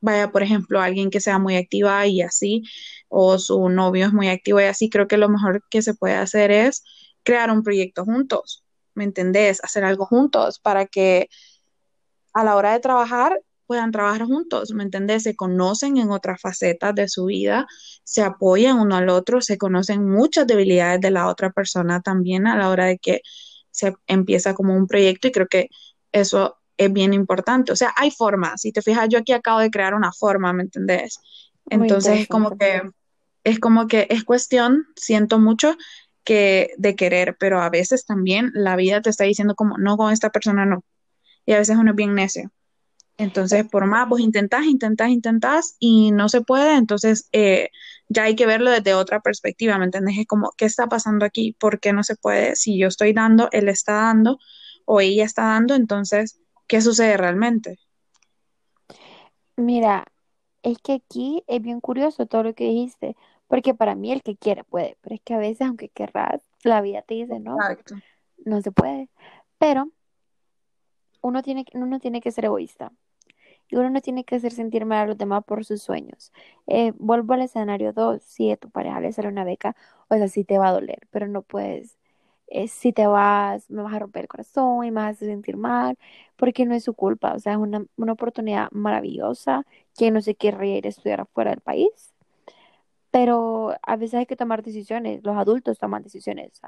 vaya, 0.04 0.30
por 0.32 0.42
ejemplo, 0.42 0.80
alguien 0.80 1.10
que 1.10 1.20
sea 1.20 1.38
muy 1.38 1.56
activa 1.56 2.06
y 2.06 2.22
así, 2.22 2.62
o 3.08 3.38
su 3.38 3.68
novio 3.68 4.06
es 4.06 4.12
muy 4.12 4.28
activo 4.28 4.60
y 4.60 4.64
así, 4.64 4.90
creo 4.90 5.08
que 5.08 5.16
lo 5.16 5.28
mejor 5.28 5.62
que 5.70 5.82
se 5.82 5.94
puede 5.94 6.14
hacer 6.14 6.50
es 6.50 6.84
crear 7.22 7.50
un 7.50 7.62
proyecto 7.62 8.04
juntos. 8.04 8.64
¿me 8.94 9.04
entendés? 9.04 9.62
Hacer 9.62 9.84
algo 9.84 10.06
juntos 10.06 10.58
para 10.60 10.86
que 10.86 11.28
a 12.32 12.44
la 12.44 12.56
hora 12.56 12.72
de 12.72 12.80
trabajar 12.80 13.40
puedan 13.66 13.92
trabajar 13.92 14.26
juntos, 14.26 14.72
¿me 14.72 14.82
entendés? 14.82 15.22
Se 15.22 15.36
conocen 15.36 15.96
en 15.96 16.10
otras 16.10 16.40
facetas 16.40 16.94
de 16.94 17.08
su 17.08 17.26
vida, 17.26 17.66
se 18.04 18.22
apoyan 18.22 18.78
uno 18.78 18.96
al 18.96 19.08
otro, 19.08 19.40
se 19.40 19.56
conocen 19.58 20.06
muchas 20.08 20.46
debilidades 20.46 21.00
de 21.00 21.10
la 21.10 21.28
otra 21.28 21.50
persona 21.50 22.02
también 22.02 22.46
a 22.46 22.56
la 22.56 22.68
hora 22.68 22.86
de 22.86 22.98
que 22.98 23.22
se 23.70 23.94
empieza 24.06 24.54
como 24.54 24.76
un 24.76 24.86
proyecto 24.86 25.28
y 25.28 25.32
creo 25.32 25.48
que 25.48 25.68
eso 26.12 26.58
es 26.76 26.92
bien 26.92 27.12
importante. 27.14 27.72
O 27.72 27.76
sea, 27.76 27.92
hay 27.96 28.10
formas. 28.10 28.60
Si 28.62 28.72
te 28.72 28.82
fijas, 28.82 29.08
yo 29.08 29.18
aquí 29.18 29.32
acabo 29.32 29.60
de 29.60 29.70
crear 29.70 29.94
una 29.94 30.12
forma, 30.12 30.52
¿me 30.52 30.64
entendés? 30.64 31.18
Entonces 31.70 32.20
es 32.20 32.28
como 32.28 32.56
que 32.56 32.82
es 33.44 33.58
como 33.58 33.86
que 33.86 34.06
es 34.10 34.24
cuestión, 34.24 34.86
siento 34.96 35.38
mucho 35.38 35.76
que 36.24 36.70
de 36.78 36.96
querer, 36.96 37.36
pero 37.38 37.60
a 37.60 37.68
veces 37.68 38.06
también 38.06 38.50
la 38.54 38.74
vida 38.76 39.02
te 39.02 39.10
está 39.10 39.24
diciendo 39.24 39.54
como 39.54 39.76
no 39.76 39.98
con 39.98 40.12
esta 40.12 40.30
persona 40.30 40.64
no. 40.64 40.82
Y 41.44 41.52
a 41.52 41.58
veces 41.58 41.76
uno 41.76 41.90
es 41.90 41.96
bien 41.96 42.14
necio. 42.14 42.50
Entonces, 43.16 43.64
por 43.68 43.86
más 43.86 44.08
vos 44.08 44.20
intentás, 44.20 44.64
intentás, 44.64 45.10
intentás 45.10 45.76
y 45.78 46.10
no 46.10 46.28
se 46.28 46.40
puede, 46.40 46.74
entonces 46.74 47.28
eh, 47.30 47.70
ya 48.08 48.24
hay 48.24 48.34
que 48.34 48.46
verlo 48.46 48.70
desde 48.70 48.94
otra 48.94 49.20
perspectiva, 49.20 49.78
¿me 49.78 49.84
entiendes? 49.84 50.16
Es 50.18 50.26
como, 50.26 50.52
¿qué 50.56 50.64
está 50.64 50.88
pasando 50.88 51.24
aquí? 51.24 51.54
¿Por 51.60 51.78
qué 51.78 51.92
no 51.92 52.02
se 52.02 52.16
puede? 52.16 52.56
Si 52.56 52.76
yo 52.76 52.88
estoy 52.88 53.12
dando, 53.12 53.48
él 53.52 53.68
está 53.68 53.92
dando 53.92 54.38
o 54.84 55.00
ella 55.00 55.24
está 55.24 55.44
dando, 55.44 55.74
entonces, 55.74 56.40
¿qué 56.66 56.80
sucede 56.80 57.16
realmente? 57.16 57.78
Mira, 59.56 60.04
es 60.62 60.78
que 60.78 60.94
aquí 60.94 61.44
es 61.46 61.62
bien 61.62 61.80
curioso 61.80 62.26
todo 62.26 62.42
lo 62.42 62.54
que 62.54 62.64
dijiste, 62.64 63.16
porque 63.46 63.74
para 63.74 63.94
mí 63.94 64.10
el 64.10 64.22
que 64.22 64.36
quiere 64.36 64.64
puede, 64.64 64.96
pero 65.00 65.14
es 65.14 65.20
que 65.22 65.34
a 65.34 65.38
veces 65.38 65.66
aunque 65.66 65.88
querrás, 65.88 66.42
la 66.62 66.80
vida 66.80 67.02
te 67.02 67.14
dice 67.14 67.38
no, 67.38 67.56
no 68.44 68.60
se 68.62 68.72
puede. 68.72 69.08
Pero 69.58 69.90
uno 71.20 71.42
tiene, 71.42 71.64
uno 71.74 72.00
tiene 72.00 72.20
que 72.20 72.32
ser 72.32 72.46
egoísta 72.46 72.92
y 73.68 73.76
uno 73.76 73.90
no 73.90 74.00
tiene 74.00 74.24
que 74.24 74.36
hacer 74.36 74.52
sentir 74.52 74.84
mal 74.84 74.98
a 74.98 75.06
los 75.06 75.18
demás 75.18 75.44
por 75.44 75.64
sus 75.64 75.82
sueños. 75.82 76.32
Eh, 76.66 76.92
vuelvo 76.96 77.34
al 77.34 77.42
escenario 77.42 77.92
2, 77.92 78.22
si 78.22 78.50
a 78.50 78.56
tu 78.56 78.70
pareja 78.70 79.00
le 79.00 79.12
sale 79.12 79.28
una 79.28 79.44
beca, 79.44 79.76
o 80.08 80.16
sea, 80.16 80.28
sí 80.28 80.44
te 80.44 80.58
va 80.58 80.68
a 80.68 80.72
doler, 80.72 81.06
pero 81.10 81.28
no 81.28 81.42
puedes, 81.42 81.98
si 82.68 82.92
te 82.92 83.06
vas, 83.06 83.70
me 83.70 83.82
vas 83.82 83.94
a 83.94 83.98
romper 84.00 84.22
el 84.22 84.28
corazón 84.28 84.84
y 84.84 84.90
me 84.90 85.02
vas 85.02 85.22
a 85.22 85.26
sentir 85.26 85.56
mal, 85.56 85.96
porque 86.36 86.64
no 86.66 86.74
es 86.74 86.84
su 86.84 86.94
culpa, 86.94 87.34
o 87.34 87.38
sea, 87.38 87.52
es 87.54 87.58
una, 87.58 87.84
una 87.96 88.12
oportunidad 88.12 88.70
maravillosa, 88.72 89.64
que 89.96 90.10
no 90.10 90.20
se 90.22 90.34
quiere 90.36 90.68
ir 90.68 90.86
a 90.86 90.88
estudiar 90.90 91.20
afuera 91.22 91.50
del 91.50 91.60
país, 91.60 92.14
pero 93.10 93.74
a 93.82 93.96
veces 93.96 94.14
hay 94.14 94.26
que 94.26 94.36
tomar 94.36 94.62
decisiones, 94.62 95.22
los 95.24 95.36
adultos 95.36 95.78
toman 95.78 96.02
decisiones, 96.02 96.60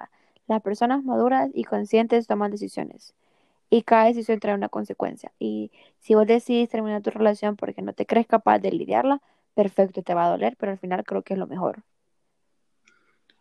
las 0.47 0.63
personas 0.63 1.03
maduras 1.05 1.51
y 1.55 1.65
conscientes 1.65 2.27
toman 2.27 2.51
decisiones 2.53 3.15
y 3.71 3.83
cada 3.83 4.07
decisión 4.07 4.41
trae 4.41 4.55
una 4.55 4.69
consecuencia. 4.71 5.33
Y 5.39 5.73
si 6.01 6.15
vos 6.15 6.27
decidís 6.27 6.69
terminar 6.71 7.03
tu 7.03 7.11
relación 7.11 7.57
porque 7.57 7.83
no 7.83 7.93
te 7.95 8.07
crees 8.07 8.27
capaz 8.29 8.61
de 8.61 8.73
lidiarla, 8.73 9.23
perfecto, 9.55 10.03
te 10.03 10.15
va 10.15 10.27
a 10.27 10.31
doler, 10.31 10.57
pero 10.59 10.73
al 10.73 10.79
final 10.79 11.05
creo 11.05 11.23
que 11.23 11.35
es 11.35 11.41
lo 11.41 11.47
mejor. 11.49 11.85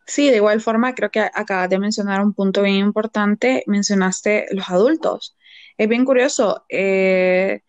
Sí, 0.06 0.30
de 0.30 0.36
igual 0.36 0.60
forma, 0.60 0.94
creo 0.94 1.10
que 1.10 1.20
acabas 1.20 1.68
de 1.68 1.78
mencionar 1.78 2.22
un 2.22 2.32
punto 2.32 2.62
bien 2.62 2.76
importante, 2.76 3.64
mencionaste 3.66 4.46
los 4.52 4.68
adultos. 4.70 5.36
Es 5.76 5.88
bien 5.88 6.04
curioso, 6.04 6.64
eh, 6.68 7.62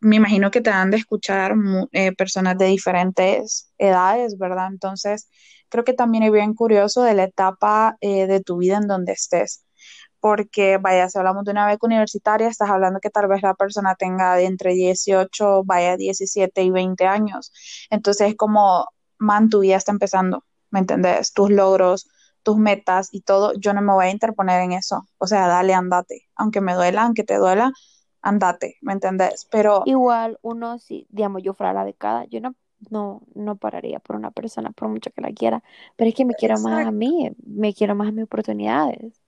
me 0.00 0.16
imagino 0.16 0.50
que 0.50 0.60
te 0.60 0.70
dan 0.70 0.90
de 0.90 0.98
escuchar 0.98 1.54
eh, 1.92 2.12
personas 2.14 2.58
de 2.58 2.66
diferentes 2.66 3.72
edades, 3.78 4.38
¿verdad? 4.38 4.68
Entonces, 4.70 5.28
creo 5.70 5.84
que 5.84 5.94
también 5.94 6.24
es 6.24 6.32
bien 6.32 6.54
curioso 6.54 7.02
de 7.02 7.14
la 7.14 7.24
etapa 7.24 7.96
eh, 8.00 8.26
de 8.26 8.40
tu 8.40 8.58
vida 8.58 8.76
en 8.78 8.88
donde 8.88 9.12
estés 9.12 9.64
porque, 10.20 10.78
vaya, 10.78 11.08
si 11.10 11.18
hablamos 11.18 11.44
de 11.44 11.50
una 11.52 11.66
beca 11.66 11.86
universitaria, 11.86 12.48
estás 12.48 12.70
hablando 12.70 12.98
que 13.00 13.10
tal 13.10 13.28
vez 13.28 13.42
la 13.42 13.54
persona 13.54 13.94
tenga 13.94 14.36
de 14.36 14.46
entre 14.46 14.72
18, 14.72 15.64
vaya, 15.64 15.98
17 15.98 16.62
y 16.62 16.70
20 16.70 17.06
años. 17.06 17.52
Entonces 17.90 18.30
es 18.30 18.36
como, 18.36 18.86
man, 19.18 19.50
tu 19.50 19.60
vida 19.60 19.76
está 19.76 19.92
empezando, 19.92 20.42
¿me 20.74 20.80
entendés? 20.80 21.32
Tus 21.32 21.50
logros, 21.50 22.10
tus 22.42 22.58
metas 22.58 23.08
y 23.12 23.20
todo, 23.20 23.52
yo 23.54 23.72
no 23.72 23.80
me 23.80 23.92
voy 23.92 24.06
a 24.06 24.10
interponer 24.10 24.60
en 24.60 24.72
eso. 24.72 25.06
O 25.18 25.28
sea, 25.28 25.46
dale, 25.46 25.72
andate. 25.72 26.28
Aunque 26.34 26.60
me 26.60 26.74
duela, 26.74 27.04
aunque 27.04 27.22
te 27.22 27.36
duela, 27.36 27.72
andate, 28.20 28.76
¿me 28.82 28.92
entendés? 28.92 29.46
Pero... 29.52 29.84
Igual 29.86 30.38
uno, 30.42 30.78
si, 30.78 31.06
digamos, 31.10 31.44
yo 31.44 31.54
fuera 31.54 31.72
la 31.72 31.84
becada, 31.84 32.24
yo 32.24 32.40
no 32.40 32.56
no, 32.90 33.22
no 33.34 33.56
pararía 33.56 33.98
por 33.98 34.16
una 34.16 34.30
persona 34.30 34.70
por 34.72 34.88
mucho 34.88 35.10
que 35.10 35.22
la 35.22 35.32
quiera, 35.32 35.62
pero 35.96 36.08
es 36.08 36.14
que 36.14 36.26
me 36.26 36.34
quiero 36.34 36.58
más 36.58 36.86
a 36.86 36.90
mí, 36.90 37.30
me 37.46 37.72
quiero 37.72 37.94
más 37.94 38.08
a 38.08 38.12
mis 38.12 38.24
oportunidades. 38.24 39.22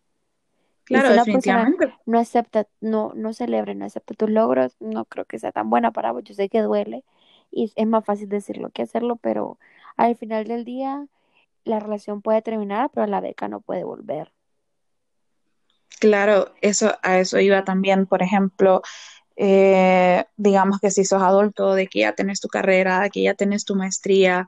Claro, 0.84 1.14
definitivamente. 1.14 1.94
no 2.04 2.18
acepta, 2.18 2.66
no, 2.82 3.12
no 3.14 3.32
celebra, 3.32 3.72
no 3.72 3.86
acepta 3.86 4.12
tus 4.12 4.28
logros, 4.28 4.76
no 4.78 5.06
creo 5.06 5.24
que 5.24 5.38
sea 5.38 5.52
tan 5.52 5.70
buena 5.70 5.90
para 5.90 6.12
vos. 6.12 6.22
Yo 6.24 6.34
sé 6.34 6.50
que 6.50 6.60
duele 6.60 7.02
y 7.50 7.72
es 7.74 7.86
más 7.86 8.04
fácil 8.04 8.28
decirlo 8.28 8.68
que 8.70 8.82
hacerlo, 8.82 9.16
pero 9.16 9.58
al 9.96 10.16
final 10.16 10.46
del 10.46 10.66
día 10.66 11.06
la 11.66 11.80
relación 11.80 12.22
puede 12.22 12.42
terminar, 12.42 12.90
pero 12.94 13.06
la 13.06 13.20
beca 13.20 13.48
no 13.48 13.60
puede 13.60 13.84
volver. 13.84 14.32
Claro, 15.98 16.54
eso, 16.60 16.94
a 17.02 17.18
eso 17.18 17.38
iba 17.40 17.64
también, 17.64 18.06
por 18.06 18.22
ejemplo, 18.22 18.82
eh, 19.36 20.24
digamos 20.36 20.78
que 20.80 20.90
si 20.90 21.04
sos 21.04 21.22
adulto, 21.22 21.74
de 21.74 21.88
que 21.88 22.00
ya 22.00 22.14
tenés 22.14 22.40
tu 22.40 22.48
carrera, 22.48 23.00
de 23.00 23.10
que 23.10 23.22
ya 23.22 23.34
tenés 23.34 23.64
tu 23.64 23.74
maestría 23.74 24.46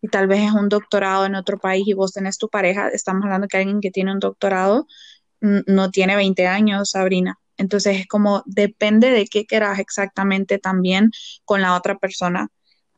y 0.00 0.08
tal 0.08 0.26
vez 0.28 0.40
es 0.42 0.52
un 0.52 0.68
doctorado 0.68 1.26
en 1.26 1.34
otro 1.34 1.58
país 1.58 1.86
y 1.86 1.94
vos 1.94 2.12
tenés 2.12 2.38
tu 2.38 2.48
pareja, 2.48 2.88
estamos 2.88 3.24
hablando 3.24 3.48
que 3.48 3.58
alguien 3.58 3.80
que 3.80 3.90
tiene 3.90 4.12
un 4.12 4.20
doctorado 4.20 4.86
no 5.40 5.90
tiene 5.90 6.16
20 6.16 6.46
años, 6.46 6.90
Sabrina. 6.90 7.38
Entonces 7.56 8.00
es 8.00 8.06
como 8.06 8.42
depende 8.46 9.10
de 9.10 9.26
qué 9.26 9.46
quieras 9.46 9.78
exactamente 9.78 10.58
también 10.58 11.10
con 11.44 11.60
la 11.62 11.76
otra 11.76 11.98
persona, 11.98 12.48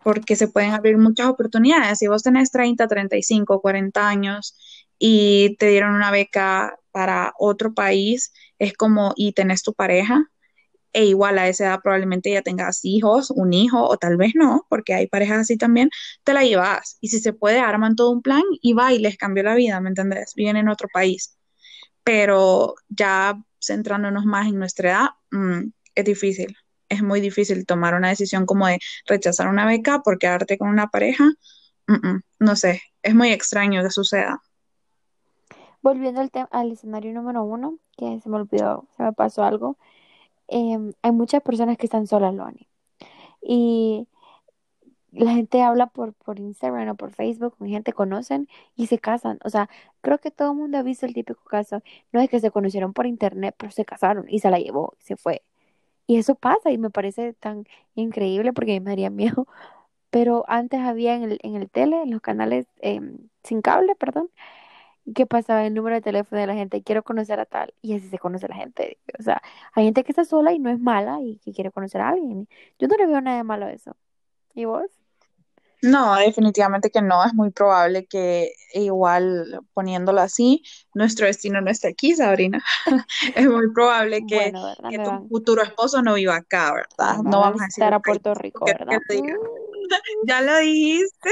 porque 0.05 0.37
se 0.37 0.49
pueden 0.49 0.73
abrir 0.73 0.99
muchas 0.99 1.29
oportunidades. 1.29 1.99
Si 1.99 2.09
vos 2.09 2.23
tenés 2.23 2.51
30, 2.51 2.87
35, 2.89 3.61
40 3.61 4.09
años 4.09 4.57
y 4.99 5.57
te 5.59 5.69
dieron 5.69 5.95
una 5.95 6.11
beca 6.11 6.77
para 6.93 7.33
otro 7.39 7.75
país, 7.75 8.33
es 8.59 8.75
como, 8.75 9.15
y 9.17 9.33
tenés 9.33 9.63
tu 9.63 9.75
pareja, 9.75 10.25
e 10.93 11.07
igual 11.07 11.39
a 11.39 11.49
esa 11.49 11.67
edad 11.67 11.81
probablemente 11.83 12.31
ya 12.33 12.43
tengas 12.43 12.85
hijos, 12.85 13.31
un 13.31 13.53
hijo, 13.55 13.83
o 13.89 13.97
tal 13.97 14.17
vez 14.17 14.33
no, 14.35 14.67
porque 14.69 14.95
hay 14.95 15.07
parejas 15.09 15.41
así 15.41 15.57
también, 15.57 15.91
te 16.25 16.35
la 16.35 16.45
llevas. 16.45 16.99
Y 17.01 17.09
si 17.09 17.21
se 17.21 17.33
puede, 17.33 17.61
arman 17.61 17.97
todo 17.97 18.11
un 18.11 18.23
plan 18.23 18.43
y 18.61 18.75
va 18.75 18.93
y 18.93 18.99
les 18.99 19.17
cambió 19.17 19.43
la 19.45 19.55
vida, 19.55 19.81
¿me 19.81 19.89
entendés? 19.91 20.35
Viven 20.37 20.57
en 20.57 20.69
otro 20.69 20.89
país 20.93 21.37
pero 22.05 22.75
ya 22.89 23.41
centrándonos 23.61 24.25
más 24.25 24.49
en 24.49 24.59
nuestra 24.59 24.91
edad, 24.91 25.09
mm, 25.31 25.71
es 25.95 26.05
difícil. 26.05 26.57
Es 26.93 27.03
muy 27.03 27.21
difícil 27.21 27.65
tomar 27.65 27.95
una 27.95 28.11
decisión 28.11 28.45
como 28.45 28.67
de 28.67 28.79
rechazar 29.07 29.49
una 29.49 29.67
beca 29.67 30.01
por 30.03 30.19
quedarte 30.19 30.59
con 30.59 30.69
una 30.69 30.89
pareja. 30.89 31.25
no 32.39 32.57
sé, 32.57 32.83
es 33.03 33.15
muy 33.15 33.33
extraño 33.33 33.83
que 33.83 33.91
suceda. 33.91 34.43
Volviendo 35.81 36.21
al, 36.21 36.31
al 36.51 36.73
escenario 36.73 37.13
número 37.13 37.43
uno, 37.43 37.79
que 37.97 38.21
se 38.21 38.29
me 38.29 38.37
olvidó, 38.37 38.87
se 38.97 39.03
me 39.03 39.13
pasó 39.13 39.43
algo. 39.43 39.79
Em, 40.49 40.93
hay 41.03 41.13
muchas 41.13 41.43
personas 41.43 41.79
que 41.79 41.87
están 41.87 42.07
solas, 42.07 42.35
Loni. 42.35 42.69
Y 43.41 44.07
la 45.13 45.33
gente 45.33 45.63
habla 45.63 45.87
por, 45.87 46.15
por 46.15 46.39
Instagram 46.39 46.91
o 46.91 46.95
por 46.95 47.13
Facebook, 47.13 47.55
mi 47.59 47.71
gente 47.71 47.93
conocen 47.93 48.49
y 48.77 48.87
se 48.87 48.99
casan. 48.99 49.39
O 49.45 49.51
sea, 49.51 49.69
creo 50.01 50.19
que 50.19 50.31
todo 50.31 50.53
el 50.53 50.59
mundo 50.59 50.79
ha 50.79 50.83
visto 50.83 51.07
el 51.07 51.15
típico 51.15 51.43
caso. 51.45 51.83
No 52.13 52.21
es 52.21 52.31
que 52.31 52.41
se 52.41 52.51
conocieron 52.51 52.93
por 52.93 53.07
internet, 53.07 53.55
pero 53.59 53.73
se 53.73 53.85
casaron 53.85 54.27
y 54.29 54.41
se 54.41 54.51
la 54.51 54.59
llevó, 54.59 54.95
se 54.99 55.17
fue. 55.17 55.43
Y 56.07 56.19
eso 56.19 56.35
pasa 56.35 56.71
y 56.71 56.79
me 56.79 56.91
parece 56.91 57.35
tan 57.35 57.65
increíble 57.95 58.53
porque 58.53 58.81
me 58.81 58.91
daría 58.91 59.11
miedo. 59.11 59.47
Pero 60.11 60.45
antes 60.49 60.81
había 60.81 61.15
en 61.17 61.25
el, 61.25 61.39
en 61.43 61.57
el 61.57 61.71
tele, 61.71 62.03
en 62.03 62.11
los 62.13 62.21
canales 62.23 62.67
em, 62.81 63.19
sin 63.45 63.63
cable, 63.63 63.95
perdón, 63.97 64.31
que 65.15 65.27
pasaba 65.27 65.67
el 65.67 65.75
número 65.75 65.97
de 65.97 66.03
teléfono 66.03 66.41
de 66.41 66.47
la 66.47 66.55
gente, 66.55 66.83
quiero 66.83 67.03
conocer 67.03 67.41
a 67.41 67.47
tal, 67.47 67.75
y 67.83 67.95
así 67.95 68.09
se 68.09 68.19
conoce 68.19 68.49
la 68.49 68.57
gente. 68.57 68.99
O 69.19 69.23
sea, 69.23 69.43
hay 69.75 69.85
gente 69.85 70.05
que 70.05 70.13
está 70.13 70.25
sola 70.25 70.53
y 70.53 70.59
no 70.59 70.71
es 70.71 70.81
mala 70.81 71.21
y 71.23 71.39
que 71.39 71.53
quiere 71.53 71.71
conocer 71.73 72.01
a 72.01 72.11
alguien. 72.11 72.49
Yo 72.79 72.89
no 72.89 72.97
le 72.97 73.07
veo 73.07 73.21
nada 73.21 73.39
de 73.39 73.45
malo 73.45 73.67
a 73.67 73.73
eso. 73.73 73.97
¿Y 74.55 74.67
vos? 74.67 74.91
No, 75.83 76.15
definitivamente 76.15 76.91
que 76.91 77.03
no. 77.03 77.25
Es 77.25 77.35
muy 77.35 77.51
probable 77.51 78.07
que 78.07 78.53
igual 78.73 79.61
poniéndolo 79.75 80.21
así, 80.21 80.63
nuestro 80.95 81.27
destino 81.27 81.61
no 81.61 81.71
esté 81.71 81.89
aquí, 81.89 82.15
Sabrina. 82.15 82.63
es 83.35 83.49
muy 83.49 83.73
probable 83.73 84.25
que, 84.27 84.53
tu 85.05 85.29
futuro 85.29 85.63
esposo 85.63 86.01
no 86.01 86.15
viva 86.15 86.37
acá, 86.37 86.73
¿verdad? 86.73 87.23
no 87.25 87.41
vamos 87.41 87.61
a 87.61 87.67
estar 87.67 87.93
a 87.93 88.01
Puerto 88.01 88.33
Rico, 88.35 88.65
¿verdad? 88.65 89.01
ya 90.27 90.41
lo 90.41 90.57
dijiste. 90.59 91.31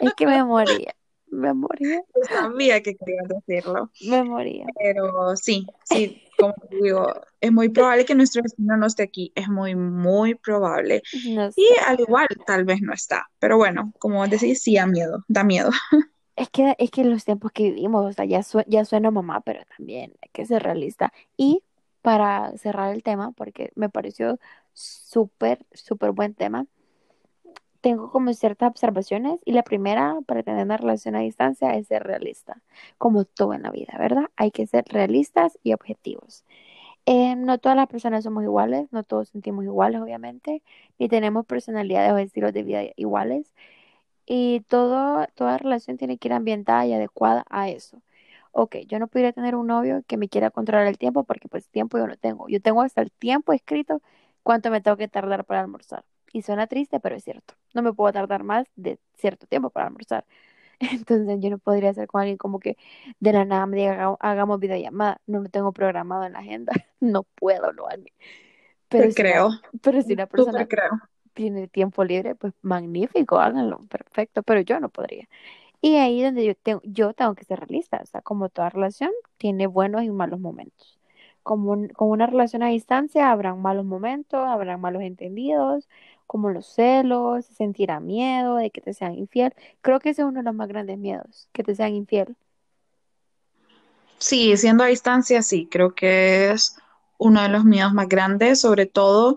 es 0.00 0.14
que 0.14 0.26
me 0.26 0.44
moría. 0.44 0.94
Me 1.30 1.52
moría. 1.54 2.02
sabía 2.28 2.82
que 2.82 2.96
querías 2.96 3.28
decirlo. 3.28 3.90
Me 4.06 4.22
moría. 4.24 4.66
Pero 4.78 5.36
sí, 5.36 5.66
sí, 5.84 6.22
como 6.38 6.54
digo, 6.70 7.12
es 7.40 7.52
muy 7.52 7.68
probable 7.68 8.04
que 8.04 8.14
nuestro 8.14 8.42
destino 8.42 8.76
no 8.76 8.86
esté 8.86 9.02
aquí, 9.02 9.32
es 9.34 9.48
muy, 9.48 9.74
muy 9.74 10.34
probable. 10.34 11.02
y 11.12 11.68
al 11.86 12.00
igual, 12.00 12.26
tal 12.46 12.64
vez 12.64 12.80
no 12.80 12.92
está. 12.92 13.28
Pero 13.38 13.56
bueno, 13.56 13.92
como 13.98 14.26
decís, 14.26 14.62
sí 14.62 14.76
da 14.76 14.86
miedo, 14.86 15.24
da 15.28 15.44
miedo. 15.44 15.70
Es 16.36 16.50
que, 16.50 16.76
es 16.78 16.92
que 16.92 17.02
los 17.04 17.24
tiempos 17.24 17.50
que 17.50 17.64
vivimos, 17.64 18.06
o 18.06 18.12
sea, 18.12 18.24
ya, 18.24 18.44
su- 18.44 18.62
ya 18.68 18.84
suena 18.84 19.10
mamá, 19.10 19.40
pero 19.40 19.60
también 19.76 20.12
hay 20.22 20.28
que 20.32 20.46
ser 20.46 20.62
realista. 20.62 21.12
Y 21.36 21.64
para 22.00 22.56
cerrar 22.56 22.94
el 22.94 23.02
tema, 23.02 23.32
porque 23.32 23.72
me 23.74 23.88
pareció 23.88 24.38
súper, 24.72 25.66
súper 25.72 26.12
buen 26.12 26.34
tema, 26.34 26.66
tengo 27.88 28.10
como 28.10 28.34
ciertas 28.34 28.68
observaciones 28.70 29.40
y 29.46 29.52
la 29.52 29.62
primera 29.62 30.18
para 30.26 30.42
tener 30.42 30.64
una 30.66 30.76
relación 30.76 31.16
a 31.16 31.20
distancia 31.20 31.74
es 31.74 31.86
ser 31.88 32.02
realista, 32.04 32.60
como 32.98 33.24
todo 33.24 33.54
en 33.54 33.62
la 33.62 33.70
vida, 33.70 33.94
¿verdad? 33.98 34.24
Hay 34.36 34.50
que 34.50 34.66
ser 34.66 34.84
realistas 34.88 35.58
y 35.62 35.72
objetivos. 35.72 36.44
Eh, 37.06 37.36
no 37.36 37.58
todas 37.58 37.76
las 37.76 37.88
personas 37.88 38.24
somos 38.24 38.44
iguales, 38.44 38.88
no 38.92 39.04
todos 39.04 39.30
sentimos 39.30 39.64
iguales, 39.64 40.00
obviamente, 40.02 40.62
ni 40.98 41.08
tenemos 41.08 41.46
personalidades 41.46 42.12
o 42.12 42.18
estilos 42.18 42.52
de 42.52 42.62
vida 42.62 42.82
iguales. 42.96 43.54
Y 44.26 44.60
todo, 44.68 45.26
toda 45.34 45.58
relación 45.58 45.96
tiene 45.98 46.18
que 46.18 46.28
ir 46.28 46.34
ambientada 46.34 46.86
y 46.86 46.94
adecuada 46.94 47.44
a 47.50 47.70
eso. 47.70 48.02
Ok, 48.52 48.76
yo 48.88 48.98
no 48.98 49.08
podría 49.08 49.32
tener 49.32 49.56
un 49.56 49.68
novio 49.68 50.02
que 50.06 50.16
me 50.18 50.28
quiera 50.28 50.50
controlar 50.50 50.86
el 50.88 50.98
tiempo 50.98 51.24
porque 51.24 51.48
pues 51.48 51.68
tiempo 51.68 51.98
yo 51.98 52.06
no 52.06 52.16
tengo. 52.18 52.48
Yo 52.48 52.60
tengo 52.62 52.82
hasta 52.82 53.02
el 53.02 53.12
tiempo 53.12 53.52
escrito 53.54 54.02
cuánto 54.42 54.70
me 54.70 54.80
tengo 54.82 54.96
que 54.98 55.08
tardar 55.08 55.44
para 55.46 55.60
almorzar. 55.62 56.04
Y 56.32 56.42
suena 56.42 56.66
triste, 56.66 57.00
pero 57.00 57.16
es 57.16 57.24
cierto. 57.24 57.54
No 57.74 57.82
me 57.82 57.92
puedo 57.92 58.12
tardar 58.12 58.44
más 58.44 58.66
de 58.76 58.98
cierto 59.16 59.46
tiempo 59.46 59.70
para 59.70 59.86
almorzar. 59.86 60.26
Entonces 60.80 61.40
yo 61.40 61.50
no 61.50 61.58
podría 61.58 61.94
ser 61.94 62.08
con 62.08 62.20
alguien 62.22 62.38
como 62.38 62.60
que 62.60 62.76
de 63.20 63.32
la 63.32 63.44
nada 63.44 63.66
me 63.66 63.78
diga 63.78 63.94
"Haga- 63.94 64.16
hagamos 64.20 64.60
videollamada. 64.60 65.20
No 65.26 65.40
lo 65.42 65.48
tengo 65.50 65.72
programado 65.72 66.24
en 66.26 66.34
la 66.34 66.40
agenda. 66.40 66.72
No 67.00 67.24
puedo, 67.24 67.72
lo 67.72 67.88
hago. 67.90 68.04
Pero 68.88 69.10
Te 69.10 69.12
si 69.12 69.20
creo, 69.20 69.50
pero 69.82 70.02
si 70.02 70.16
súper 70.16 70.28
persona 70.28 70.68
creo. 70.68 70.90
tiene 71.34 71.68
tiempo 71.68 72.04
libre, 72.04 72.34
pues 72.36 72.54
magnífico, 72.62 73.38
háganlo, 73.40 73.86
perfecto, 73.88 74.42
pero 74.42 74.60
yo 74.62 74.80
no 74.80 74.90
podría. 74.90 75.28
Y 75.82 75.96
ahí 75.96 76.22
donde 76.22 76.44
yo 76.46 76.54
tengo, 76.56 76.80
yo 76.84 77.14
tengo 77.14 77.34
que 77.34 77.44
ser 77.44 77.60
realista, 77.60 78.00
o 78.02 78.06
sea, 78.06 78.22
como 78.22 78.48
toda 78.50 78.70
relación 78.70 79.10
tiene 79.38 79.66
buenos 79.68 80.02
y 80.04 80.10
malos 80.10 80.40
momentos. 80.40 80.98
Como, 81.42 81.72
un- 81.72 81.88
como 81.90 82.12
una 82.12 82.26
relación 82.26 82.62
a 82.62 82.68
distancia, 82.68 83.30
habrán 83.32 83.62
malos 83.62 83.84
momentos, 83.86 84.40
habrán 84.46 84.80
malos 84.80 85.02
entendidos, 85.02 85.88
como 86.28 86.50
los 86.50 86.66
celos, 86.68 87.46
sentirá 87.46 88.00
miedo 88.00 88.56
de 88.56 88.70
que 88.72 88.82
te 88.82 88.94
sean 88.94 89.14
infiel. 89.16 89.54
Creo 89.82 90.00
que 90.00 90.10
ese 90.10 90.22
es 90.22 90.28
uno 90.28 90.40
de 90.40 90.44
los 90.44 90.54
más 90.56 90.68
grandes 90.68 90.98
miedos, 90.98 91.50
que 91.54 91.64
te 91.64 91.76
sean 91.76 91.94
infiel. 91.94 92.36
Sí, 94.18 94.56
siendo 94.56 94.84
a 94.84 94.88
distancia, 94.88 95.42
sí, 95.42 95.68
creo 95.70 95.94
que 95.94 96.50
es 96.52 96.76
uno 97.18 97.42
de 97.42 97.48
los 97.50 97.64
miedos 97.64 97.94
más 97.94 98.08
grandes, 98.08 98.60
sobre 98.60 98.86
todo 98.86 99.36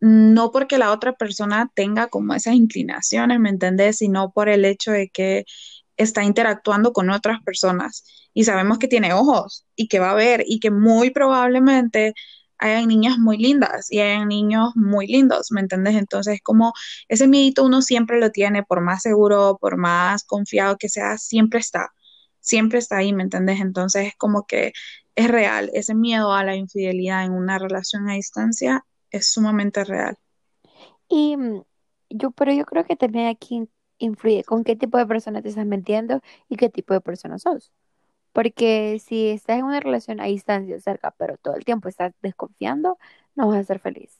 no 0.00 0.52
porque 0.52 0.78
la 0.78 0.92
otra 0.92 1.14
persona 1.14 1.70
tenga 1.74 2.08
como 2.08 2.34
esas 2.34 2.54
inclinaciones, 2.54 3.40
¿me 3.40 3.50
entendés? 3.50 3.98
Sino 3.98 4.32
por 4.32 4.48
el 4.50 4.64
hecho 4.64 4.92
de 4.92 5.10
que 5.10 5.44
está 5.98 6.24
interactuando 6.24 6.94
con 6.94 7.10
otras 7.10 7.42
personas 7.44 8.04
y 8.34 8.44
sabemos 8.44 8.78
que 8.78 8.88
tiene 8.88 9.12
ojos 9.14 9.66
y 9.76 9.88
que 9.88 10.00
va 10.00 10.12
a 10.12 10.14
ver 10.16 10.44
y 10.46 10.60
que 10.60 10.70
muy 10.72 11.10
probablemente 11.10 12.14
hayan 12.58 12.88
niñas 12.88 13.18
muy 13.18 13.38
lindas 13.38 13.90
y 13.92 14.00
hayan 14.00 14.28
niños 14.28 14.72
muy 14.76 15.06
lindos, 15.06 15.50
¿me 15.52 15.60
entendés? 15.60 15.96
Entonces, 15.96 16.40
como 16.42 16.72
ese 17.08 17.28
miedito 17.28 17.64
uno 17.64 17.82
siempre 17.82 18.20
lo 18.20 18.30
tiene, 18.30 18.62
por 18.64 18.80
más 18.82 19.02
seguro, 19.02 19.58
por 19.60 19.76
más 19.76 20.24
confiado 20.24 20.76
que 20.78 20.88
sea, 20.88 21.18
siempre 21.18 21.60
está, 21.60 21.90
siempre 22.40 22.78
está 22.78 22.98
ahí, 22.98 23.12
¿me 23.12 23.22
entendés? 23.24 23.60
Entonces, 23.60 24.08
es 24.08 24.16
como 24.16 24.46
que 24.46 24.72
es 25.14 25.28
real, 25.28 25.70
ese 25.74 25.94
miedo 25.94 26.32
a 26.32 26.44
la 26.44 26.56
infidelidad 26.56 27.24
en 27.24 27.32
una 27.32 27.58
relación 27.58 28.08
a 28.08 28.14
distancia 28.14 28.84
es 29.10 29.30
sumamente 29.32 29.84
real. 29.84 30.16
Y 31.08 31.36
mm, 31.36 31.62
yo, 32.10 32.30
pero 32.32 32.52
yo 32.52 32.64
creo 32.66 32.84
que 32.84 32.96
también 32.96 33.26
aquí 33.28 33.56
in- 33.56 33.70
influye 33.98 34.44
con 34.44 34.64
qué 34.64 34.76
tipo 34.76 34.98
de 34.98 35.06
persona 35.06 35.42
te 35.42 35.48
estás 35.48 35.66
metiendo 35.66 36.20
y 36.48 36.56
qué 36.56 36.68
tipo 36.70 36.94
de 36.94 37.00
persona 37.00 37.38
sos. 37.38 37.72
Porque 38.38 39.02
si 39.04 39.30
estás 39.30 39.58
en 39.58 39.64
una 39.64 39.80
relación 39.80 40.20
a 40.20 40.26
distancia 40.26 40.78
cerca, 40.78 41.12
pero 41.18 41.36
todo 41.38 41.56
el 41.56 41.64
tiempo 41.64 41.88
estás 41.88 42.12
desconfiando, 42.22 42.96
no 43.34 43.48
vas 43.48 43.58
a 43.58 43.64
ser 43.64 43.80
feliz. 43.80 44.16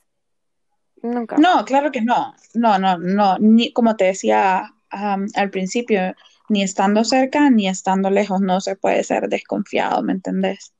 Nunca. 1.01 1.37
No, 1.37 1.63
claro 1.63 1.89
que 1.89 2.01
no. 2.01 2.33
No, 2.53 2.77
no, 2.77 2.97
no. 2.97 3.37
Ni, 3.39 3.71
como 3.71 3.95
te 3.95 4.03
decía 4.03 4.73
al 4.89 5.49
principio, 5.51 6.15
ni 6.49 6.63
estando 6.63 7.05
cerca 7.05 7.49
ni 7.49 7.69
estando 7.69 8.09
lejos, 8.09 8.41
no 8.41 8.59
se 8.59 8.75
puede 8.75 9.05
ser 9.05 9.29
desconfiado, 9.29 10.03
¿me 10.03 10.11
entendés? 10.11 10.73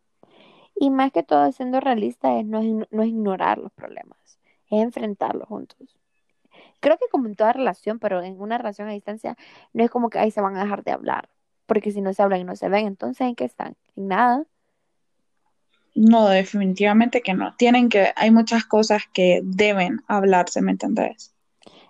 Y 0.76 0.90
más 0.90 1.14
que 1.14 1.24
todo, 1.24 1.50
siendo 1.54 1.80
realista, 1.80 2.38
es 2.38 2.46
no, 2.46 2.62
no 2.62 3.04
es 3.04 3.08
ignorar 3.08 3.58
los 3.58 3.72
problemas, 3.72 4.20
es 4.70 4.82
enfrentarlos 4.82 5.48
juntos. 5.48 5.98
Creo 6.82 6.98
que 6.98 7.06
como 7.10 7.28
en 7.28 7.38
toda 7.38 7.54
relación, 7.54 8.00
pero 8.00 8.22
en 8.22 8.42
una 8.42 8.58
relación 8.58 8.90
a 8.90 8.92
distancia, 8.92 9.38
no 9.72 9.86
es 9.86 9.90
como 9.90 10.10
que 10.10 10.20
ahí 10.20 10.30
se 10.30 10.42
van 10.42 10.58
a 10.58 10.64
dejar 10.66 10.84
de 10.84 10.92
hablar. 10.92 11.30
Porque 11.70 11.92
si 11.94 12.02
no 12.02 12.14
se 12.14 12.24
hablan 12.24 12.42
y 12.42 12.46
no 12.46 12.58
se 12.58 12.70
ven, 12.70 12.88
entonces 12.88 13.22
¿en 13.22 13.36
qué 13.36 13.46
están? 13.46 13.78
En 13.98 14.10
nada. 14.10 14.46
No, 15.96 16.30
definitivamente 16.30 17.22
que 17.22 17.34
no. 17.34 17.56
Tienen 17.58 17.90
que, 17.90 18.14
hay 18.16 18.32
muchas 18.32 18.66
cosas 18.66 19.04
que 19.14 19.42
deben 19.44 20.02
hablarse, 20.08 20.62
¿me 20.62 20.72
entendés? 20.72 21.36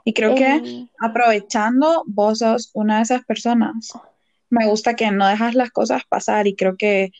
Y 0.05 0.13
creo 0.13 0.35
que 0.35 0.61
Eh, 0.65 0.89
aprovechando, 0.99 2.03
vos 2.07 2.39
sos 2.39 2.71
una 2.73 2.97
de 2.97 3.03
esas 3.03 3.25
personas. 3.25 3.93
Me 4.49 4.67
gusta 4.67 4.95
que 4.95 5.11
no 5.11 5.27
dejas 5.27 5.55
las 5.55 5.71
cosas 5.71 6.03
pasar 6.09 6.47
y 6.47 6.55
creo 6.55 6.77
que, 6.77 7.11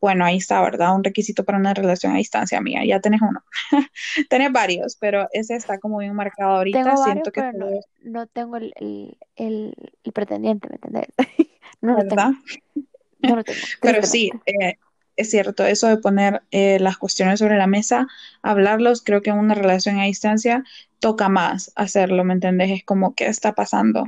bueno, 0.00 0.24
ahí 0.24 0.38
está, 0.38 0.62
¿verdad? 0.62 0.94
Un 0.96 1.04
requisito 1.04 1.44
para 1.44 1.58
una 1.58 1.74
relación 1.74 2.14
a 2.14 2.18
distancia 2.18 2.60
mía. 2.62 2.84
Ya 2.86 3.00
tenés 3.00 3.22
uno. 3.22 3.42
Tenés 4.30 4.52
varios, 4.52 4.96
pero 5.00 5.28
ese 5.32 5.56
está 5.56 5.78
como 5.80 5.98
bien 5.98 6.14
marcado 6.14 6.56
ahorita. 6.58 6.84
tengo 6.84 7.00
varios, 7.00 7.02
Siento 7.02 7.32
que 7.32 7.42
pero 7.42 7.52
no, 7.54 7.80
no 8.02 8.26
tengo 8.28 8.56
el, 8.58 8.72
el, 8.76 9.18
el, 9.36 9.74
el 10.04 10.12
pretendiente, 10.12 10.68
¿me 10.70 10.76
entendés? 10.76 11.08
No 11.80 11.92
lo 11.92 11.98
¿verdad? 11.98 12.30
tengo, 12.74 12.86
no 13.20 13.36
lo 13.36 13.44
tengo, 13.44 13.60
Pero 13.80 14.02
sí, 14.02 14.30
eh, 14.46 14.76
es 15.16 15.30
cierto, 15.30 15.64
eso 15.64 15.88
de 15.88 15.98
poner 15.98 16.42
eh, 16.50 16.78
las 16.80 16.98
cuestiones 16.98 17.38
sobre 17.38 17.56
la 17.56 17.66
mesa, 17.66 18.06
hablarlos, 18.42 19.02
creo 19.02 19.22
que 19.22 19.30
en 19.30 19.38
una 19.38 19.54
relación 19.54 19.98
a 19.98 20.04
distancia 20.04 20.64
toca 21.00 21.28
más 21.28 21.72
hacerlo, 21.76 22.24
¿me 22.24 22.34
entendés? 22.34 22.70
Es 22.70 22.84
como, 22.84 23.14
¿qué 23.14 23.26
está 23.26 23.54
pasando? 23.54 24.04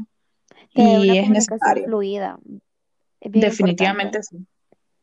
Que 0.74 0.82
Y 0.82 1.18
es 1.18 1.30
necesario, 1.30 1.84
fluida, 1.84 2.38
es 3.20 3.32
bien 3.32 3.50
importante. 3.50 3.50
definitivamente 3.50 4.22
sí. 4.22 4.46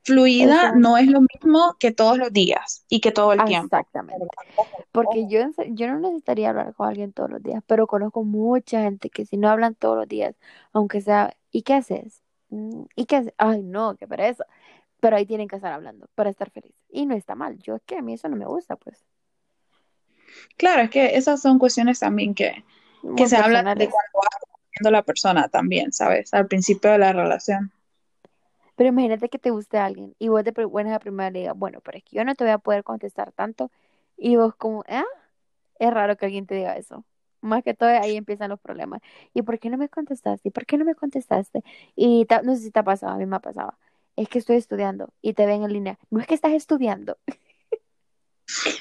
Fluida 0.04 0.72
no 0.76 0.98
es 0.98 1.08
lo 1.08 1.22
mismo 1.22 1.76
que 1.80 1.92
todos 1.92 2.20
los 2.20 2.32
días 2.32 2.86
y 2.90 3.02
que 3.02 3.12
todo 3.12 3.34
el 3.34 3.44
tiempo. 3.46 3.66
exactamente. 3.66 4.28
Porque 4.92 5.28
yo, 5.28 5.40
yo 5.70 5.88
no 5.88 6.00
necesitaría 6.00 6.50
hablar 6.52 6.76
con 6.76 6.88
alguien 6.88 7.14
todos 7.14 7.32
los 7.32 7.42
días, 7.44 7.64
pero 7.66 7.88
conozco 7.88 8.24
mucha 8.24 8.82
gente 8.84 9.10
que 9.10 9.26
si 9.26 9.38
no 9.38 9.50
hablan 9.50 9.76
todos 9.76 9.98
los 9.98 10.08
días, 10.08 10.36
aunque 10.74 11.02
sea, 11.02 11.36
¿y 11.52 11.64
qué 11.64 11.74
haces? 11.76 12.25
Mm, 12.56 12.86
¿Y 12.96 13.06
haces? 13.16 13.34
Ay, 13.38 13.62
no, 13.64 13.96
qué 13.98 14.08
pereza. 14.08 14.46
Pero 15.02 15.18
ahí 15.18 15.26
tienen 15.28 15.48
que 15.50 15.58
estar 15.58 15.74
hablando 15.74 16.08
para 16.16 16.30
estar 16.32 16.52
feliz. 16.52 16.76
Y 16.90 17.06
no 17.08 17.16
está 17.16 17.36
mal. 17.36 17.60
Yo 17.60 17.76
es 17.78 17.84
que 17.84 17.98
a 17.98 18.02
mí 18.04 18.14
eso 18.16 18.30
no 18.30 18.38
me 18.38 18.46
gusta, 18.48 18.76
pues. 18.78 19.06
Claro, 20.58 20.84
es 20.84 20.90
que 20.90 21.18
esas 21.18 21.42
son 21.42 21.60
cuestiones 21.60 22.00
también 22.00 22.34
que, 22.34 22.64
que 23.16 23.28
se 23.28 23.38
hablan 23.38 23.66
de 23.78 23.90
cuando 23.90 24.20
va 24.20 24.28
conociendo 24.42 24.92
la 24.92 25.04
persona 25.04 25.50
también, 25.50 25.92
¿sabes? 25.94 26.34
Al 26.34 26.48
principio 26.48 26.92
de 26.92 26.98
la 27.00 27.14
relación. 27.14 27.72
Pero 28.76 28.90
imagínate 28.90 29.30
que 29.30 29.40
te 29.40 29.52
guste 29.52 29.78
alguien 29.78 30.16
y 30.20 30.30
vos 30.30 30.44
pri- 30.54 30.66
buenas 30.66 30.94
a 30.96 31.00
primera 31.00 31.30
le 31.32 31.40
digas, 31.40 31.58
bueno, 31.58 31.80
pero 31.82 31.98
es 31.98 32.04
que 32.04 32.16
yo 32.18 32.26
no 32.26 32.36
te 32.36 32.44
voy 32.44 32.52
a 32.54 32.58
poder 32.58 32.84
contestar 32.84 33.32
tanto. 33.32 33.72
Y 34.18 34.36
vos 34.38 34.56
como, 34.56 34.84
ah, 34.88 35.06
es 35.80 35.94
raro 35.94 36.18
que 36.18 36.26
alguien 36.28 36.48
te 36.48 36.56
diga 36.56 36.78
eso. 36.78 37.06
Más 37.46 37.64
que 37.64 37.74
todo 37.74 37.90
ahí 37.90 38.18
empiezan 38.18 38.50
los 38.50 38.60
problemas. 38.60 39.02
¿Y 39.34 39.42
por 39.44 39.60
qué 39.60 39.70
no 39.70 39.78
me 39.78 39.90
contestaste? 39.90 40.50
¿Y 40.50 40.52
por 40.52 40.66
qué 40.66 40.78
no 40.78 40.86
me 40.86 40.96
contestaste? 40.96 41.64
Y 41.96 42.28
no 42.44 42.56
sé 42.56 42.62
si 42.64 42.72
te 42.72 42.80
ha 42.80 42.84
pasado, 42.84 43.14
a 43.14 43.18
mí 43.18 43.26
me 43.26 43.38
ha 43.38 43.40
pasado. 43.40 43.74
Es 44.16 44.30
que 44.30 44.40
estoy 44.40 44.58
estudiando 44.58 45.10
y 45.22 45.34
te 45.34 45.46
ven 45.46 45.64
en 45.64 45.74
línea. 45.74 46.00
No 46.10 46.20
es 46.20 46.28
que 46.28 46.36
estás 46.36 46.54
estudiando. 46.54 47.18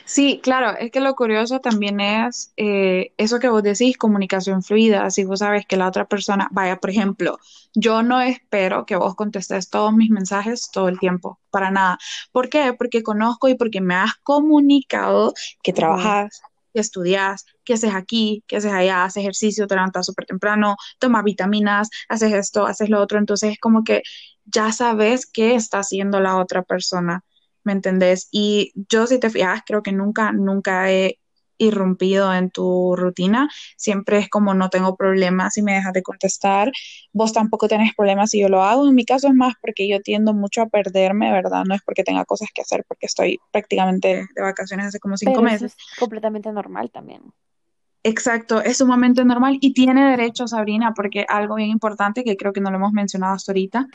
Sí, 0.05 0.41
claro, 0.43 0.77
es 0.79 0.91
que 0.91 1.01
lo 1.01 1.15
curioso 1.15 1.61
también 1.61 1.99
es 2.01 2.53
eh, 2.57 3.13
eso 3.17 3.39
que 3.39 3.49
vos 3.49 3.63
decís, 3.63 3.97
comunicación 3.97 4.63
fluida, 4.63 5.11
si 5.11 5.25
vos 5.25 5.39
sabes 5.39 5.67
que 5.67 5.77
la 5.77 5.89
otra 5.89 6.05
persona, 6.07 6.49
vaya, 6.53 6.77
por 6.77 6.91
ejemplo, 6.91 7.39
yo 7.75 8.03
no 8.03 8.21
espero 8.21 8.85
que 8.85 8.97
vos 8.97 9.15
contestes 9.15 9.71
todos 9.71 9.93
mis 9.95 10.11
mensajes 10.11 10.71
todo 10.71 10.89
el 10.89 10.99
tiempo, 10.99 11.41
para 11.51 11.71
nada. 11.71 11.99
¿Por 12.31 12.51
qué? 12.51 12.75
Porque 12.75 13.03
conozco 13.03 13.49
y 13.49 13.55
porque 13.55 13.81
me 13.81 13.95
has 13.95 14.15
comunicado 14.17 15.33
que 15.63 15.73
trabajas, 15.73 16.43
estudias, 16.81 17.45
que 17.65 17.75
haces 17.75 17.95
aquí, 17.95 18.45
que 18.47 18.57
haces 18.57 18.73
allá, 18.73 19.05
haces 19.05 19.23
ejercicio, 19.23 19.67
te 19.67 19.75
levantas 19.75 20.07
súper 20.07 20.27
temprano, 20.27 20.77
tomas 20.99 21.25
vitaminas, 21.25 21.89
haces 22.09 22.33
esto, 22.33 22.67
haces 22.67 22.91
lo 22.91 23.01
otro, 23.01 23.19
entonces 23.19 23.53
es 23.53 23.59
como 23.61 23.85
que 23.85 24.03
ya 24.45 24.73
sabes 24.73 25.27
qué 25.27 25.55
está 25.55 25.79
haciendo 25.81 26.21
la 26.21 26.37
otra 26.39 26.63
persona. 26.63 27.23
¿me 27.65 27.73
entendés? 27.73 28.29
Y 28.31 28.73
yo, 28.91 29.07
si 29.07 29.19
te 29.19 29.31
fijas, 29.31 29.63
creo 29.67 29.83
que 29.83 29.93
nunca, 29.93 30.33
nunca 30.33 30.93
he 30.93 31.19
irrumpido 31.59 32.33
en 32.35 32.51
tu 32.51 32.97
rutina. 32.97 33.49
Siempre 33.77 34.19
es 34.19 34.29
como 34.29 34.55
no 34.55 34.71
tengo 34.71 34.97
problemas 34.97 35.55
si 35.55 35.63
me 35.63 35.75
dejas 35.75 35.93
de 35.93 36.03
contestar. 36.03 36.73
Vos 37.13 37.33
tampoco 37.33 37.69
tenés 37.69 37.95
problemas 37.95 38.31
si 38.31 38.41
yo 38.41 38.49
lo 38.49 38.63
hago. 38.63 38.89
En 38.89 38.95
mi 38.95 39.05
caso 39.05 39.29
es 39.29 39.35
más 39.35 39.55
porque 39.61 39.89
yo 39.89 40.01
tiendo 40.01 40.35
mucho 40.35 40.63
a 40.63 40.69
perderme, 40.69 41.31
¿verdad? 41.33 41.65
No 41.65 41.75
es 41.75 41.83
porque 41.83 42.05
tenga 42.05 42.25
cosas 42.25 42.49
que 42.55 42.63
hacer, 42.63 42.85
porque 42.89 43.07
estoy 43.07 43.39
prácticamente 43.51 44.27
de 44.35 44.43
vacaciones 44.43 44.87
hace 44.87 44.99
como 44.99 45.17
cinco 45.17 45.43
Pero 45.43 45.47
eso 45.49 45.65
meses. 45.65 45.77
es 45.77 45.99
completamente 45.99 46.53
normal 46.53 46.91
también. 46.91 47.23
Exacto, 48.07 48.61
es 48.61 48.77
sumamente 48.77 49.25
normal 49.25 49.57
y 49.63 49.73
tiene 49.73 50.11
derecho, 50.11 50.47
Sabrina, 50.47 50.93
porque 50.95 51.25
algo 51.27 51.55
bien 51.55 51.71
importante 51.71 52.23
que 52.23 52.37
creo 52.37 52.53
que 52.53 52.61
no 52.61 52.71
lo 52.71 52.77
hemos 52.77 52.93
mencionado 52.93 53.35
hasta 53.35 53.53
ahorita, 53.53 53.89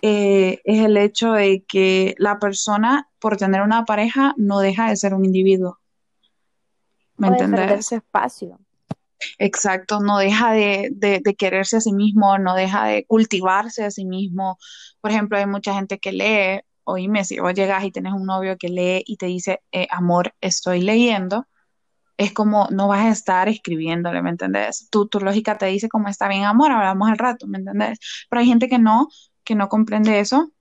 eh, 0.00 0.60
es 0.64 0.84
el 0.84 0.96
hecho 0.96 1.32
de 1.32 1.64
que 1.66 2.14
la 2.18 2.38
persona, 2.38 3.08
por 3.18 3.36
tener 3.36 3.62
una 3.62 3.84
pareja, 3.84 4.32
no 4.36 4.60
deja 4.60 4.88
de 4.88 4.96
ser 4.96 5.12
un 5.14 5.24
individuo. 5.24 5.80
¿Me 7.16 7.28
O 7.28 7.82
su 7.82 7.94
espacio. 7.96 8.58
Exacto, 9.38 10.00
no 10.00 10.18
deja 10.18 10.52
de, 10.52 10.88
de, 10.92 11.20
de 11.22 11.34
quererse 11.34 11.76
a 11.76 11.80
sí 11.80 11.92
mismo, 11.92 12.38
no 12.38 12.54
deja 12.54 12.86
de 12.86 13.04
cultivarse 13.06 13.84
a 13.84 13.90
sí 13.90 14.04
mismo. 14.04 14.58
Por 15.00 15.10
ejemplo, 15.10 15.38
hay 15.38 15.46
mucha 15.46 15.74
gente 15.74 15.98
que 15.98 16.12
lee, 16.12 16.60
oíme, 16.84 17.24
si 17.24 17.38
vos 17.38 17.54
llegas 17.54 17.84
y 17.84 17.92
tenés 17.92 18.12
un 18.12 18.26
novio 18.26 18.56
que 18.58 18.68
lee 18.68 19.02
y 19.06 19.16
te 19.16 19.26
dice, 19.26 19.60
eh, 19.70 19.86
amor, 19.90 20.34
estoy 20.40 20.80
leyendo, 20.80 21.46
es 22.16 22.32
como 22.32 22.68
no 22.70 22.88
vas 22.88 23.04
a 23.04 23.10
estar 23.10 23.48
escribiéndole, 23.48 24.22
¿me 24.22 24.30
entendés? 24.30 24.88
Tu, 24.90 25.06
tu 25.08 25.20
lógica 25.20 25.58
te 25.58 25.66
dice 25.66 25.88
como 25.88 26.08
está 26.08 26.28
bien, 26.28 26.44
amor, 26.44 26.72
hablamos 26.72 27.08
al 27.10 27.18
rato, 27.18 27.46
¿me 27.46 27.58
entendés? 27.58 27.98
Pero 28.28 28.40
hay 28.40 28.46
gente 28.46 28.68
que 28.68 28.78
no, 28.78 29.08
que 29.44 29.54
no 29.54 29.68
comprende 29.68 30.20
eso 30.20 30.52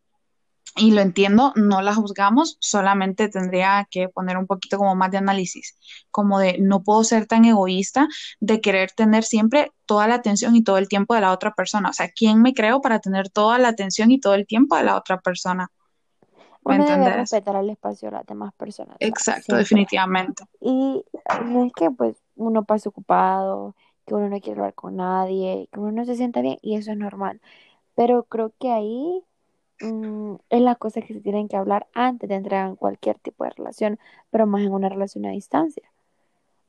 y 0.78 0.92
lo 0.92 1.02
entiendo, 1.02 1.52
no 1.56 1.82
la 1.82 1.94
juzgamos, 1.94 2.58
solamente 2.62 3.28
tendría 3.30 3.88
que 3.92 4.08
poner 4.10 4.38
un 4.38 4.48
poquito 4.48 4.78
como 4.78 4.96
más 4.96 5.12
de 5.12 5.18
análisis, 5.18 5.78
como 6.12 6.40
de 6.40 6.58
no 6.60 6.84
puedo 6.84 7.04
ser 7.04 7.28
tan 7.28 7.44
egoísta 7.46 8.08
de 8.40 8.62
querer 8.62 8.92
tener 8.92 9.24
siempre 9.24 9.72
toda 9.86 10.08
la 10.08 10.16
atención 10.16 10.56
y 10.56 10.64
todo 10.64 10.78
el 10.78 10.88
tiempo 10.88 11.14
de 11.14 11.22
la 11.22 11.32
otra 11.34 11.54
persona. 11.54 11.90
O 11.90 11.94
sea, 11.94 12.10
¿quién 12.10 12.42
me 12.42 12.54
creo 12.54 12.80
para 12.82 13.00
tener 13.00 13.30
toda 13.30 13.58
la 13.60 13.68
atención 13.70 14.12
y 14.12 14.20
todo 14.20 14.34
el 14.36 14.48
tiempo 14.48 14.78
de 14.78 14.84
la 14.84 14.96
otra 14.96 15.20
persona? 15.20 15.70
¿Me 16.64 16.76
Uno 16.76 16.86
debe 16.86 17.10
respetar 17.10 17.56
el 17.56 17.70
espacio 17.70 18.10
de 18.10 18.18
las 18.18 18.26
demás 18.26 18.54
personas, 18.54 18.98
Exacto, 19.00 19.56
siempre. 19.58 19.58
definitivamente. 19.58 20.46
Y 20.62 21.04
no 21.38 21.66
es 21.66 21.74
que 21.74 21.92
pues 21.92 22.18
uno 22.36 22.64
pase 22.66 22.90
ocupado, 22.90 23.76
que 24.06 24.16
uno 24.16 24.30
no 24.30 24.40
quiere 24.40 24.60
hablar 24.62 24.76
con 24.76 24.98
nadie, 24.98 25.70
que 25.72 25.80
uno 25.80 25.92
no 25.92 26.06
se 26.06 26.16
sienta 26.16 26.42
bien, 26.42 26.58
y 26.62 26.76
eso 26.78 26.92
es 26.92 26.98
normal. 26.98 27.42
Pero 27.96 28.24
creo 28.26 28.54
que 28.60 28.72
ahí 28.72 29.24
mm, 29.82 30.36
es 30.50 30.62
las 30.62 30.78
cosas 30.80 31.04
que 31.06 31.14
se 31.16 31.22
tienen 31.22 31.48
que 31.50 31.58
hablar 31.58 31.88
antes 31.94 32.30
de 32.30 32.36
entrar 32.36 32.70
en 32.70 32.78
cualquier 32.78 33.20
tipo 33.20 33.44
de 33.46 33.52
relación, 33.52 34.00
pero 34.32 34.48
más 34.48 34.62
en 34.64 34.74
una 34.74 34.90
relación 34.90 35.26
a 35.28 35.32
distancia. 35.32 35.84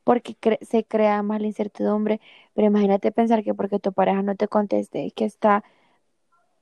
Porque 0.05 0.35
cre- 0.39 0.63
se 0.65 0.85
crea 0.85 1.23
más 1.23 1.41
la 1.41 1.47
incertidumbre, 1.47 2.21
pero 2.55 2.67
imagínate 2.67 3.11
pensar 3.11 3.43
que 3.43 3.53
porque 3.55 3.79
tu 3.79 3.93
pareja 3.93 4.21
no 4.23 4.35
te 4.35 4.47
conteste, 4.49 5.11
que 5.11 5.25
está 5.25 5.63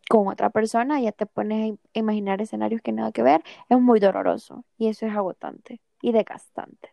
con 0.10 0.28
otra 0.28 0.50
persona, 0.50 1.00
ya 1.00 1.12
te 1.12 1.26
pones 1.26 1.64
a 1.64 1.68
im- 1.68 1.80
imaginar 1.94 2.42
escenarios 2.42 2.82
que 2.82 2.92
nada 2.92 3.12
que 3.12 3.24
ver, 3.24 3.44
es 3.70 3.80
muy 3.80 4.00
doloroso 4.00 4.66
y 4.78 4.88
eso 4.88 5.06
es 5.06 5.16
agotante 5.16 5.80
y 6.02 6.12
desgastante. 6.12 6.90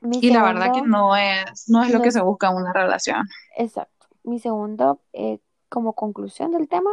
Mi 0.00 0.20
Y 0.20 0.30
la 0.30 0.42
verdad 0.44 0.72
que 0.72 0.82
no 0.82 1.16
es, 1.16 1.68
no 1.68 1.82
es 1.82 1.90
lo 1.90 1.98
no 1.98 2.04
que 2.04 2.12
se 2.12 2.18
es 2.18 2.24
busca 2.24 2.48
en 2.50 2.56
una 2.56 2.72
relación. 2.72 3.26
exacto, 3.56 4.06
mi 4.24 4.38
segundo, 4.38 5.00
eh, 5.12 5.38
como 5.68 5.94
conclusión 5.94 6.52
del 6.52 6.68
tema, 6.68 6.90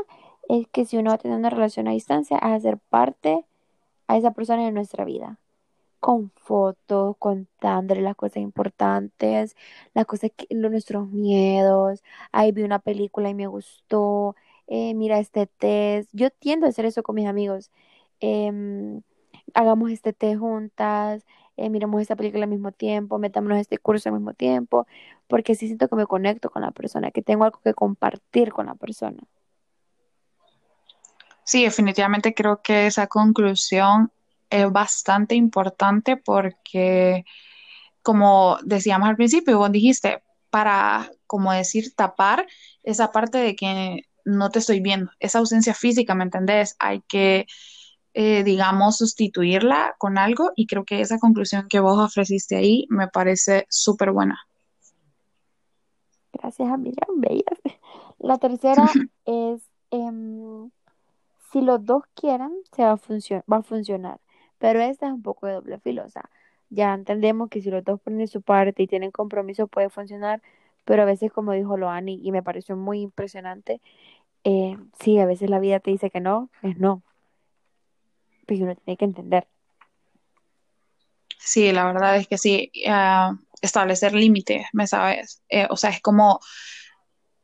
es 0.49 0.67
que 0.69 0.85
si 0.85 0.97
uno 0.97 1.11
va 1.11 1.15
a 1.15 1.17
tener 1.19 1.37
una 1.37 1.49
relación 1.49 1.87
a 1.87 1.91
distancia, 1.91 2.37
es 2.37 2.43
hacer 2.43 2.77
parte 2.77 3.45
a 4.07 4.17
esa 4.17 4.31
persona 4.33 4.65
de 4.65 4.71
nuestra 4.71 5.05
vida, 5.05 5.39
con 5.99 6.31
fotos, 6.37 7.15
contándole 7.19 8.01
las 8.01 8.15
cosas 8.15 8.37
importantes, 8.37 9.55
las 9.93 10.05
cosas 10.05 10.31
que, 10.35 10.47
lo- 10.51 10.69
nuestros 10.69 11.09
miedos, 11.09 12.03
ahí 12.31 12.51
vi 12.51 12.63
una 12.63 12.79
película 12.79 13.29
y 13.29 13.35
me 13.35 13.47
gustó, 13.47 14.35
eh, 14.67 14.93
mira 14.95 15.19
este 15.19 15.47
test, 15.47 16.09
yo 16.13 16.29
tiendo 16.31 16.65
a 16.65 16.69
hacer 16.69 16.85
eso 16.85 17.03
con 17.03 17.15
mis 17.15 17.27
amigos, 17.27 17.71
Em, 18.21 19.01
hagamos 19.53 19.91
este 19.91 20.13
té 20.13 20.35
juntas, 20.37 21.25
eh, 21.57 21.69
miremos 21.69 22.01
esta 22.01 22.15
película 22.15 22.45
al 22.45 22.49
mismo 22.49 22.71
tiempo, 22.71 23.19
metámonos 23.19 23.59
este 23.59 23.77
curso 23.77 24.09
al 24.09 24.15
mismo 24.15 24.33
tiempo, 24.33 24.87
porque 25.27 25.55
sí 25.55 25.67
siento 25.67 25.87
que 25.89 25.95
me 25.97 26.07
conecto 26.07 26.49
con 26.49 26.61
la 26.63 26.71
persona, 26.71 27.11
que 27.11 27.21
tengo 27.21 27.43
algo 27.45 27.59
que 27.63 27.73
compartir 27.73 28.51
con 28.53 28.67
la 28.67 28.75
persona. 28.75 29.23
Sí, 31.45 31.63
definitivamente 31.63 32.33
creo 32.33 32.61
que 32.61 32.87
esa 32.87 33.07
conclusión 33.07 34.11
es 34.49 34.71
bastante 34.71 35.35
importante 35.35 36.17
porque, 36.17 37.25
como 38.01 38.57
decíamos 38.63 39.09
al 39.09 39.15
principio, 39.15 39.57
vos 39.57 39.71
dijiste, 39.71 40.23
para, 40.49 41.11
como 41.25 41.51
decir, 41.51 41.95
tapar 41.95 42.45
esa 42.83 43.11
parte 43.11 43.39
de 43.39 43.55
que 43.55 44.03
no 44.25 44.49
te 44.51 44.59
estoy 44.59 44.79
viendo, 44.79 45.11
esa 45.19 45.39
ausencia 45.39 45.73
física, 45.73 46.13
¿me 46.15 46.23
entendés? 46.23 46.75
Hay 46.79 47.01
que, 47.07 47.47
eh, 48.13 48.43
digamos, 48.43 48.97
sustituirla 48.97 49.95
con 49.97 50.17
algo 50.17 50.51
y 50.55 50.67
creo 50.67 50.85
que 50.85 51.01
esa 51.01 51.17
conclusión 51.17 51.67
que 51.67 51.79
vos 51.79 51.97
ofreciste 51.97 52.55
ahí 52.55 52.85
me 52.89 53.07
parece 53.07 53.65
súper 53.69 54.11
buena. 54.11 54.39
Gracias, 56.33 56.69
amiga, 56.69 57.05
bellas. 57.15 57.59
La 58.19 58.37
tercera 58.37 58.85
es, 59.25 59.61
em, 59.91 60.69
si 61.53 61.61
los 61.61 61.85
dos 61.85 62.03
quieren, 62.15 62.51
se 62.75 62.83
va 62.83 62.93
a 62.93 62.99
va 63.51 63.57
a 63.57 63.63
funcionar, 63.63 64.19
pero 64.57 64.81
esta 64.81 65.05
es 65.05 65.13
un 65.13 65.21
poco 65.21 65.45
de 65.45 65.53
doble 65.53 65.79
filo, 65.79 66.03
o 66.03 66.09
sea, 66.09 66.29
ya 66.71 66.93
entendemos 66.95 67.49
que 67.49 67.61
si 67.61 67.69
los 67.69 67.83
dos 67.83 68.01
ponen 68.01 68.27
su 68.27 68.41
parte 68.41 68.81
y 68.81 68.87
tienen 68.87 69.11
compromiso 69.11 69.67
puede 69.67 69.89
funcionar, 69.89 70.41
pero 70.83 71.03
a 71.03 71.05
veces, 71.05 71.31
como 71.31 71.53
dijo 71.53 71.77
Loani, 71.77 72.19
y 72.23 72.31
me 72.31 72.41
pareció 72.41 72.75
muy 72.75 73.01
impresionante, 73.01 73.79
eh, 74.43 74.77
sí, 74.99 75.19
a 75.19 75.27
veces 75.27 75.51
la 75.51 75.59
vida 75.59 75.79
te 75.79 75.91
dice 75.91 76.09
que 76.09 76.19
no, 76.19 76.49
es 76.63 76.77
no, 76.77 77.03
pero 78.47 78.63
uno 78.65 78.75
tiene 78.75 78.97
que 78.97 79.05
entender. 79.05 79.47
Sí, 81.37 81.71
la 81.71 81.85
verdad 81.85 82.17
es 82.17 82.27
que 82.27 82.39
sí, 82.39 82.71
ah, 82.87 83.35
establecer 83.61 84.13
límites, 84.13 84.65
¿me 84.73 84.87
sabes? 84.87 85.43
Eh, 85.49 85.67
o 85.69 85.77
sea, 85.77 85.91
es 85.91 86.01
como 86.01 86.39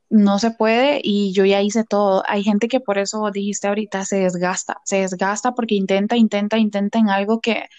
no 0.10 0.40
se 0.40 0.52
puede 0.52 1.02
y 1.04 1.34
yo 1.34 1.46
ya 1.46 1.62
hice 1.62 1.84
todo. 1.84 2.24
Hay 2.28 2.44
gente 2.44 2.68
que 2.68 2.80
por 2.80 2.98
eso 2.98 3.30
dijiste 3.32 3.68
ahorita 3.68 4.06
se 4.06 4.22
desgasta, 4.22 4.82
se 4.84 5.02
desgasta 5.02 5.54
porque 5.54 5.76
intenta, 5.76 6.18
intenta, 6.18 6.58
intenta 6.58 7.00
en 7.00 7.10
algo 7.10 7.40
que 7.40 7.70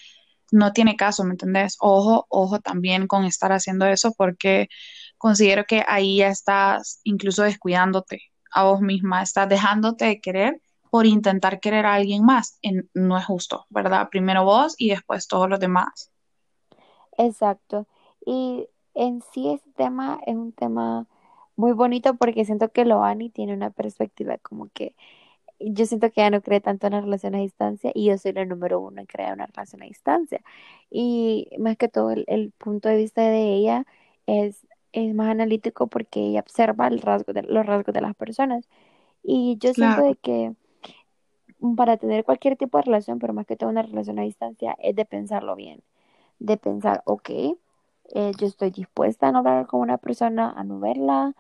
no 0.53 0.73
tiene 0.73 0.97
caso, 0.97 1.25
¿me 1.25 1.33
entendés? 1.33 1.77
Ojo, 1.81 2.27
ojo 2.29 2.61
también 2.61 3.07
con 3.07 3.25
estar 3.25 3.53
haciendo 3.53 3.87
eso 3.87 4.13
porque 4.17 4.69
considero 5.19 5.65
que 5.65 5.85
ahí 5.87 6.19
ya 6.19 6.29
estás 6.29 7.01
incluso 7.05 7.43
descuidándote 7.43 8.23
a 8.53 8.65
vos 8.65 8.81
misma, 8.81 9.23
estás 9.23 9.49
dejándote 9.49 10.07
de 10.07 10.21
querer 10.21 10.61
por 10.91 11.07
intentar 11.07 11.61
querer 11.61 11.87
a 11.87 11.95
alguien 11.95 12.25
más. 12.25 12.59
No 12.95 13.17
es 13.17 13.25
justo, 13.25 13.67
¿verdad? 13.71 14.09
Primero 14.11 14.45
vos 14.45 14.75
y 14.77 14.91
después 14.91 15.29
todos 15.29 15.49
los 15.49 15.61
demás. 15.61 16.11
Exacto. 17.17 17.87
Y 18.25 18.67
en 18.95 19.23
sí 19.33 19.51
este 19.51 19.71
tema 19.73 20.19
es 20.27 20.35
un 20.35 20.53
tema 20.53 21.07
muy 21.57 21.73
bonito 21.73 22.17
porque 22.17 22.45
siento 22.45 22.71
que 22.73 22.85
Loani 22.85 23.31
tiene 23.31 23.55
una 23.55 23.71
perspectiva 23.71 24.39
como 24.39 24.69
que 24.73 24.95
yo 25.61 25.87
siento 25.87 26.11
que 26.11 26.21
ella 26.23 26.31
no 26.31 26.43
cree 26.43 26.61
tanto 26.61 26.87
en 26.87 26.95
las 26.95 27.05
relaciones 27.05 27.39
a 27.41 27.43
distancia 27.43 27.93
y 27.95 28.07
yo 28.07 28.19
soy 28.19 28.33
la 28.33 28.45
número 28.47 28.81
uno 28.81 29.01
en 29.01 29.07
crear 29.07 29.35
una 29.35 29.47
relación 29.47 29.83
a 29.83 29.87
distancia. 29.87 30.43
Y 30.91 31.49
más 31.59 31.77
que 31.77 31.89
todo 31.89 32.11
el, 32.13 32.25
el 32.29 32.53
punto 32.53 32.89
de 32.89 32.97
vista 32.97 33.23
de 33.23 33.55
ella 33.55 33.87
es, 34.27 34.67
es 34.93 35.15
más 35.15 35.29
analítico 35.31 35.87
porque 35.89 36.21
ella 36.29 36.41
observa 36.41 36.89
el 36.89 37.01
rasgo 37.03 37.33
de, 37.35 37.43
los 37.45 37.67
rasgos 37.67 37.95
de 37.95 38.01
las 38.03 38.15
personas. 38.17 38.69
Y 39.23 39.59
yo 39.61 39.75
siento 39.75 40.03
Claro, 40.03 40.03
de 40.03 40.17
que 40.17 40.55
para 41.77 41.97
tener 41.97 42.25
cualquier 42.25 42.57
tipo 42.57 42.79
de 42.79 42.85
relación, 42.85 43.19
pero 43.19 43.33
más 43.35 43.47
que 43.47 43.57
todo 43.57 43.71
una 43.71 43.83
relación 43.83 44.19
a 44.19 44.23
distancia, 44.23 44.77
es 44.81 44.97
de 44.97 45.05
pensarlo 45.05 45.57
bien, 45.57 45.83
de 46.39 46.57
pensar, 46.57 47.03
ok, 47.07 47.31
eh, 48.15 48.33
yo 48.39 48.47
estoy 48.47 48.71
dispuesta 48.71 49.29
a 49.29 49.33
no 49.33 49.39
hablar 49.39 49.67
con 49.67 49.81
una 49.81 49.99
persona, 49.99 50.53
a 50.57 50.65
no 50.65 50.81
verla, 50.81 51.35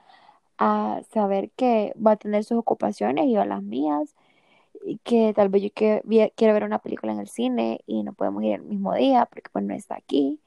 a 0.58 1.02
saber 1.12 1.50
que 1.52 1.94
va 2.04 2.12
a 2.12 2.16
tener 2.16 2.44
sus 2.44 2.58
ocupaciones 2.58 3.26
y 3.26 3.32
yo 3.34 3.44
las 3.44 3.62
mías 3.62 4.14
y 4.84 4.98
que 4.98 5.32
tal 5.34 5.48
vez 5.50 5.62
yo 5.62 5.70
que, 5.74 6.02
quiero 6.36 6.54
ver 6.54 6.64
una 6.64 6.80
película 6.80 7.12
en 7.12 7.20
el 7.20 7.28
cine 7.28 7.80
y 7.86 8.02
no 8.04 8.14
podemos 8.14 8.42
ir 8.44 8.54
el 8.54 8.62
mismo 8.64 8.94
día 8.94 9.26
porque 9.26 9.50
pues 9.52 9.64
no 9.64 9.74
está 9.74 9.96
aquí. 9.96 10.40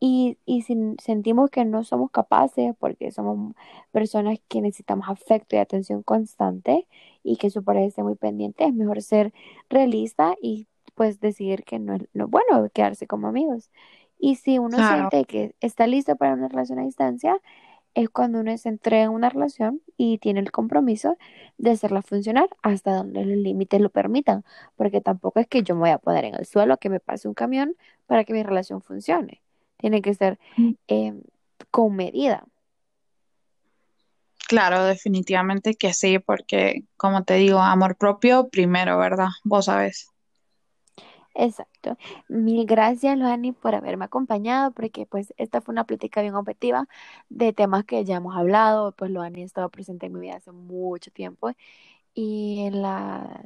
Y, 0.00 0.38
y 0.46 0.62
si 0.62 0.76
sentimos 1.02 1.50
que 1.50 1.64
no 1.66 1.84
somos 1.84 2.10
capaces 2.10 2.74
porque 2.78 3.12
somos 3.12 3.54
personas 3.92 4.38
que 4.48 4.62
necesitamos 4.62 5.08
afecto 5.08 5.56
y 5.56 5.58
atención 5.58 6.02
constante 6.02 6.86
y 7.22 7.36
que 7.36 7.50
su 7.50 7.64
pareja 7.64 7.86
esté 7.88 8.02
muy 8.02 8.14
pendiente, 8.16 8.64
es 8.64 8.74
mejor 8.74 9.02
ser 9.02 9.32
realista 9.70 10.36
y 10.42 10.68
pues 10.94 11.20
decidir 11.20 11.64
que 11.64 11.78
no 11.78 11.94
es, 11.94 12.08
no 12.14 12.24
es 12.26 12.30
bueno 12.30 12.68
quedarse 12.72 13.06
como 13.06 13.28
amigos. 13.28 13.70
Y 14.20 14.36
si 14.36 14.58
uno 14.58 14.76
claro. 14.76 15.08
siente 15.10 15.24
que 15.24 15.54
está 15.60 15.86
listo 15.86 16.14
para 16.16 16.34
una 16.34 16.48
relación 16.48 16.78
a 16.78 16.84
distancia, 16.84 17.40
es 17.94 18.08
cuando 18.08 18.40
uno 18.40 18.56
se 18.56 18.68
entrega 18.68 19.04
en 19.04 19.10
una 19.10 19.30
relación 19.30 19.80
y 19.96 20.18
tiene 20.18 20.40
el 20.40 20.52
compromiso 20.52 21.16
de 21.58 21.70
hacerla 21.72 22.02
funcionar 22.02 22.48
hasta 22.62 22.94
donde 22.94 23.24
los 23.24 23.38
límites 23.38 23.80
lo 23.80 23.90
permitan, 23.90 24.44
porque 24.76 25.00
tampoco 25.00 25.40
es 25.40 25.48
que 25.48 25.62
yo 25.62 25.74
me 25.74 25.80
voy 25.80 25.90
a 25.90 25.98
poner 25.98 26.24
en 26.24 26.34
el 26.34 26.46
suelo 26.46 26.74
a 26.74 26.76
que 26.76 26.90
me 26.90 27.00
pase 27.00 27.28
un 27.28 27.34
camión 27.34 27.74
para 28.06 28.24
que 28.24 28.32
mi 28.32 28.42
relación 28.42 28.80
funcione. 28.80 29.42
Tiene 29.78 30.02
que 30.02 30.14
ser 30.14 30.38
eh, 30.88 31.14
con 31.70 31.96
medida. 31.96 32.44
Claro, 34.48 34.84
definitivamente 34.84 35.74
que 35.74 35.92
sí, 35.92 36.18
porque 36.18 36.84
como 36.96 37.24
te 37.24 37.34
digo, 37.34 37.60
amor 37.60 37.96
propio 37.96 38.48
primero, 38.48 38.98
¿verdad? 38.98 39.28
Vos 39.44 39.66
sabés. 39.66 40.08
Exacto. 41.34 41.96
Mil 42.28 42.66
gracias, 42.66 43.16
Luani, 43.16 43.52
por 43.52 43.74
haberme 43.74 44.04
acompañado, 44.04 44.72
porque 44.72 45.06
pues 45.06 45.32
esta 45.38 45.60
fue 45.60 45.72
una 45.72 45.84
plática 45.84 46.22
bien 46.22 46.34
objetiva 46.34 46.86
de 47.28 47.52
temas 47.52 47.84
que 47.84 48.04
ya 48.04 48.16
hemos 48.16 48.36
hablado, 48.36 48.92
pues 48.92 49.10
Luani 49.12 49.42
ha 49.42 49.44
estado 49.44 49.68
presente 49.70 50.06
en 50.06 50.12
mi 50.14 50.20
vida 50.20 50.36
hace 50.36 50.50
mucho 50.52 51.10
tiempo 51.12 51.52
y 52.14 52.60
en 52.66 52.82
la 52.82 53.42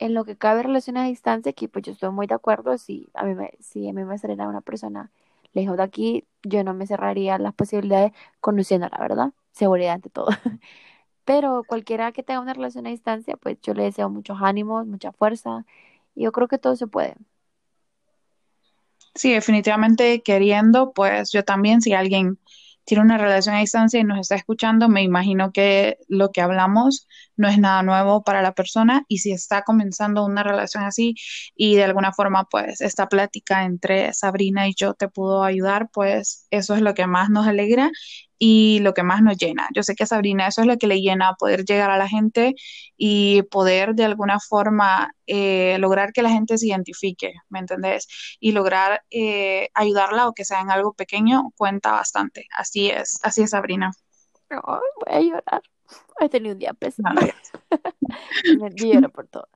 en 0.00 0.14
lo 0.14 0.24
que 0.26 0.36
cabe 0.36 0.62
relaciones 0.64 1.04
a 1.04 1.06
distancia, 1.06 1.52
que 1.54 1.68
pues 1.68 1.84
yo 1.84 1.92
estoy 1.92 2.10
muy 2.10 2.26
de 2.28 2.34
acuerdo, 2.34 2.78
si 2.78 3.08
a 3.14 3.24
mí 3.24 3.34
me, 3.34 3.52
si 3.60 3.88
a 3.88 3.92
mí 3.94 4.04
me 4.04 4.18
saliera 4.18 4.48
una 4.48 4.60
persona 4.62 5.10
lejos 5.54 5.76
de 5.78 5.84
aquí, 5.84 6.26
yo 6.44 6.64
no 6.64 6.74
me 6.74 6.86
cerraría 6.86 7.38
las 7.38 7.54
posibilidades 7.54 8.12
conociendo 8.40 8.88
la 8.90 8.98
verdad, 8.98 9.32
seguridad 9.52 9.94
ante 9.94 10.10
todo. 10.10 10.28
Pero 11.24 11.64
cualquiera 11.64 12.12
que 12.12 12.22
tenga 12.22 12.40
una 12.40 12.54
relación 12.54 12.86
a 12.86 12.90
distancia, 12.90 13.36
pues 13.36 13.58
yo 13.62 13.74
le 13.74 13.84
deseo 13.84 14.08
muchos 14.10 14.38
ánimos, 14.42 14.86
mucha 14.86 15.12
fuerza, 15.12 15.66
yo 16.22 16.32
creo 16.32 16.48
que 16.48 16.58
todo 16.58 16.76
se 16.76 16.86
puede. 16.86 17.14
Sí, 19.14 19.32
definitivamente 19.32 20.22
queriendo, 20.22 20.92
pues 20.92 21.32
yo 21.32 21.44
también, 21.44 21.80
si 21.80 21.92
alguien 21.92 22.38
tiene 22.84 23.02
una 23.02 23.18
relación 23.18 23.54
a 23.54 23.58
distancia 23.60 24.00
y 24.00 24.04
nos 24.04 24.18
está 24.20 24.34
escuchando, 24.36 24.88
me 24.88 25.02
imagino 25.02 25.52
que 25.52 25.98
lo 26.08 26.30
que 26.30 26.40
hablamos 26.40 27.06
no 27.36 27.46
es 27.48 27.58
nada 27.58 27.82
nuevo 27.82 28.24
para 28.24 28.40
la 28.42 28.52
persona 28.52 29.04
y 29.08 29.18
si 29.18 29.30
está 29.32 29.62
comenzando 29.62 30.24
una 30.24 30.42
relación 30.42 30.84
así 30.84 31.14
y 31.54 31.76
de 31.76 31.84
alguna 31.84 32.12
forma, 32.12 32.44
pues 32.50 32.80
esta 32.80 33.08
plática 33.08 33.64
entre 33.64 34.14
Sabrina 34.14 34.68
y 34.68 34.74
yo 34.74 34.94
te 34.94 35.08
pudo 35.08 35.44
ayudar, 35.44 35.90
pues 35.92 36.46
eso 36.50 36.74
es 36.74 36.80
lo 36.80 36.94
que 36.94 37.06
más 37.06 37.28
nos 37.28 37.46
alegra 37.46 37.90
y 38.38 38.78
lo 38.80 38.94
que 38.94 39.02
más 39.02 39.22
nos 39.22 39.36
llena. 39.36 39.68
Yo 39.74 39.82
sé 39.82 39.94
que 39.94 40.04
a 40.04 40.06
Sabrina 40.06 40.46
eso 40.46 40.60
es 40.60 40.66
lo 40.66 40.76
que 40.76 40.86
le 40.86 41.00
llena, 41.00 41.34
poder 41.34 41.64
llegar 41.64 41.90
a 41.90 41.98
la 41.98 42.08
gente 42.08 42.54
y 42.96 43.42
poder 43.42 43.94
de 43.94 44.04
alguna 44.04 44.38
forma 44.40 45.12
eh, 45.26 45.76
lograr 45.80 46.12
que 46.12 46.22
la 46.22 46.30
gente 46.30 46.56
se 46.58 46.68
identifique, 46.68 47.34
¿me 47.48 47.58
entendés? 47.58 48.06
Y 48.40 48.52
lograr 48.52 49.02
eh, 49.10 49.70
ayudarla 49.74 50.28
o 50.28 50.34
que 50.34 50.44
sea 50.44 50.60
en 50.60 50.70
algo 50.70 50.92
pequeño, 50.92 51.52
cuenta 51.56 51.92
bastante. 51.92 52.46
Así 52.56 52.90
es, 52.90 53.18
así 53.22 53.42
es 53.42 53.50
Sabrina. 53.50 53.90
Voy 54.50 54.80
a 55.06 55.20
llorar. 55.20 55.62
He 56.20 56.28
tenido 56.28 56.54
un 56.54 56.58
día 56.58 56.74
pesado. 56.74 57.14
No, 58.58 58.68
lloro 58.68 59.10
por 59.10 59.26
todo. 59.28 59.48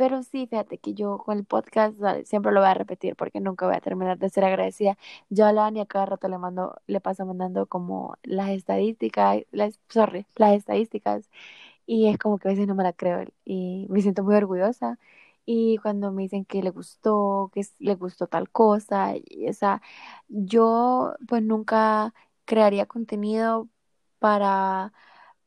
Pero 0.00 0.22
sí, 0.22 0.46
fíjate 0.46 0.78
que 0.78 0.94
yo 0.94 1.18
con 1.18 1.36
el 1.38 1.44
podcast 1.44 1.94
siempre 2.24 2.52
lo 2.52 2.60
voy 2.60 2.70
a 2.70 2.74
repetir 2.74 3.16
porque 3.16 3.38
nunca 3.40 3.66
voy 3.66 3.76
a 3.76 3.80
terminar 3.82 4.18
de 4.18 4.30
ser 4.30 4.44
agradecida. 4.44 4.96
Yo 5.28 5.44
a 5.46 5.52
Lani 5.52 5.80
a 5.80 5.86
cada 5.86 6.06
rato 6.06 6.26
le 6.28 6.38
mando, 6.38 6.80
le 6.86 7.00
paso 7.02 7.26
mandando 7.26 7.66
como 7.66 8.16
las 8.22 8.48
estadísticas, 8.50 9.42
las, 9.52 9.78
sorry, 9.90 10.26
las 10.36 10.54
estadísticas 10.54 11.28
y 11.86 12.08
es 12.08 12.18
como 12.18 12.38
que 12.38 12.48
a 12.48 12.52
veces 12.52 12.66
no 12.68 12.74
me 12.76 12.84
la 12.84 12.92
creo 12.94 13.26
y 13.44 13.86
me 13.90 14.02
siento 14.02 14.24
muy 14.24 14.36
orgullosa. 14.36 14.98
Y 15.46 15.78
cuando 15.78 16.12
me 16.12 16.22
dicen 16.22 16.44
que 16.46 16.62
le 16.62 16.70
gustó, 16.70 17.50
que 17.54 17.62
le 17.80 17.96
gustó 17.96 18.26
tal 18.28 18.50
cosa, 18.50 19.14
y, 19.16 19.48
o 19.48 19.52
sea, 19.54 19.82
yo 20.28 21.14
pues 21.28 21.42
nunca 21.42 22.14
crearía 22.46 22.86
contenido 22.86 23.68
para, 24.20 24.92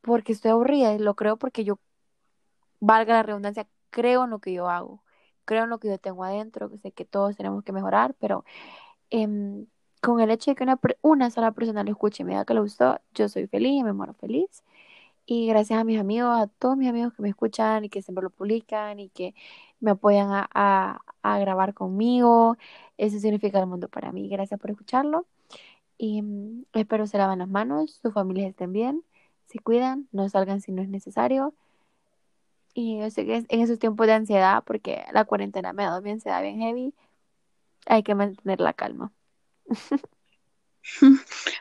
porque 0.02 0.34
estoy 0.34 0.52
aburrida, 0.52 0.98
lo 1.00 1.16
creo 1.16 1.38
porque 1.38 1.64
yo 1.66 1.80
valga 2.80 3.14
la 3.16 3.24
redundancia, 3.24 3.68
creo 3.94 4.26
en 4.26 4.32
lo 4.32 4.40
que 4.40 4.54
yo 4.54 4.70
hago, 4.70 5.04
creo 5.46 5.66
en 5.66 5.70
lo 5.70 5.80
que 5.80 5.90
yo 5.90 6.00
tengo 6.00 6.24
adentro, 6.26 6.70
sé 6.82 6.92
que 6.92 7.06
todos 7.06 7.38
tenemos 7.38 7.64
que 7.64 7.72
mejorar, 7.74 8.16
pero 8.20 8.46
em, 9.12 9.68
con 10.02 10.22
el 10.22 10.32
hecho 10.32 10.52
de 10.52 10.56
que 10.56 10.64
una, 10.64 10.80
una 11.02 11.32
sola 11.32 11.52
persona 11.54 11.84
lo 11.84 11.92
escuche 11.92 12.24
y 12.24 12.26
me 12.26 12.34
diga 12.34 12.46
que 12.46 12.56
le 12.56 12.62
gustó, 12.62 13.00
yo 13.14 13.30
soy 13.30 13.48
feliz 13.48 13.74
y 13.82 13.84
me 13.84 13.94
muero 13.94 14.14
feliz. 14.16 14.64
Y 15.26 15.48
gracias 15.48 15.80
a 15.80 15.86
mis 15.86 16.00
amigos, 16.00 16.32
a 16.38 16.48
todos 16.48 16.78
mis 16.78 16.90
amigos 16.90 17.14
que 17.14 17.22
me 17.24 17.30
escuchan 17.30 17.86
y 17.86 17.90
que 17.90 18.02
siempre 18.02 18.24
lo 18.24 18.30
publican 18.32 19.00
y 19.00 19.10
que 19.10 19.36
me 19.80 19.92
apoyan 19.92 20.30
a, 20.32 21.02
a, 21.24 21.40
grabar 21.40 21.74
conmigo, 21.74 22.58
eso 22.98 23.20
significa 23.20 23.60
el 23.60 23.68
mundo 23.68 23.90
para 23.90 24.12
mí. 24.12 24.30
Gracias 24.30 24.60
por 24.60 24.72
escucharlo 24.72 25.28
y 25.98 26.22
mm, 26.24 26.66
espero 26.74 27.08
se 27.08 27.18
laven 27.18 27.40
las 27.40 27.50
manos, 27.50 28.00
sus 28.02 28.14
familias 28.14 28.50
estén 28.50 28.74
bien, 28.74 29.04
se 29.48 29.60
cuidan, 29.60 30.08
no 30.12 30.30
salgan 30.30 30.62
si 30.62 30.72
no 30.72 30.82
es 30.82 30.90
necesario 30.90 31.54
y 32.74 33.00
yo 33.00 33.10
sé 33.10 33.26
que 33.26 33.46
en 33.48 33.62
esos 33.62 33.80
tiempos 33.80 34.08
de 34.08 34.14
ansiedad, 34.14 34.64
porque 34.66 35.06
la 35.14 35.26
cuarentena 35.26 35.74
me 35.74 35.84
ha 35.84 35.90
dado 35.90 36.02
mi 36.02 36.12
ansiedad 36.12 36.42
bien 36.42 36.60
heavy, 36.60 36.94
hay 37.88 38.04
que 38.04 38.16
mantener 38.16 38.60
la 38.62 38.74
calma. 38.74 39.14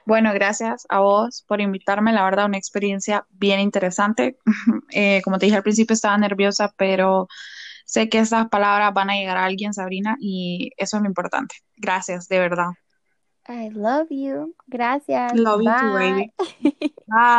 Bueno, 0.04 0.32
gracias 0.34 0.84
a 0.88 1.00
vos 1.00 1.44
por 1.46 1.60
invitarme. 1.60 2.12
La 2.12 2.24
verdad, 2.24 2.46
una 2.46 2.58
experiencia 2.58 3.26
bien 3.30 3.60
interesante. 3.60 4.36
Eh, 4.94 5.22
como 5.24 5.38
te 5.38 5.46
dije 5.46 5.56
al 5.56 5.62
principio, 5.62 5.94
estaba 5.94 6.18
nerviosa, 6.18 6.74
pero 6.76 7.26
sé 7.86 8.10
que 8.10 8.18
esas 8.18 8.48
palabras 8.48 8.92
van 8.92 9.08
a 9.08 9.14
llegar 9.14 9.38
a 9.38 9.46
alguien, 9.46 9.72
Sabrina, 9.72 10.16
y 10.20 10.70
eso 10.76 10.96
es 10.98 11.02
lo 11.02 11.08
importante. 11.08 11.54
Gracias, 11.76 12.28
de 12.28 12.38
verdad. 12.38 12.70
I 13.48 13.70
love 13.70 14.08
you. 14.10 14.54
Gracias. 14.68 15.34
Love 15.34 15.62
you 15.62 15.72
too, 15.72 15.92
baby. 15.94 16.32
Bye. 17.06 17.32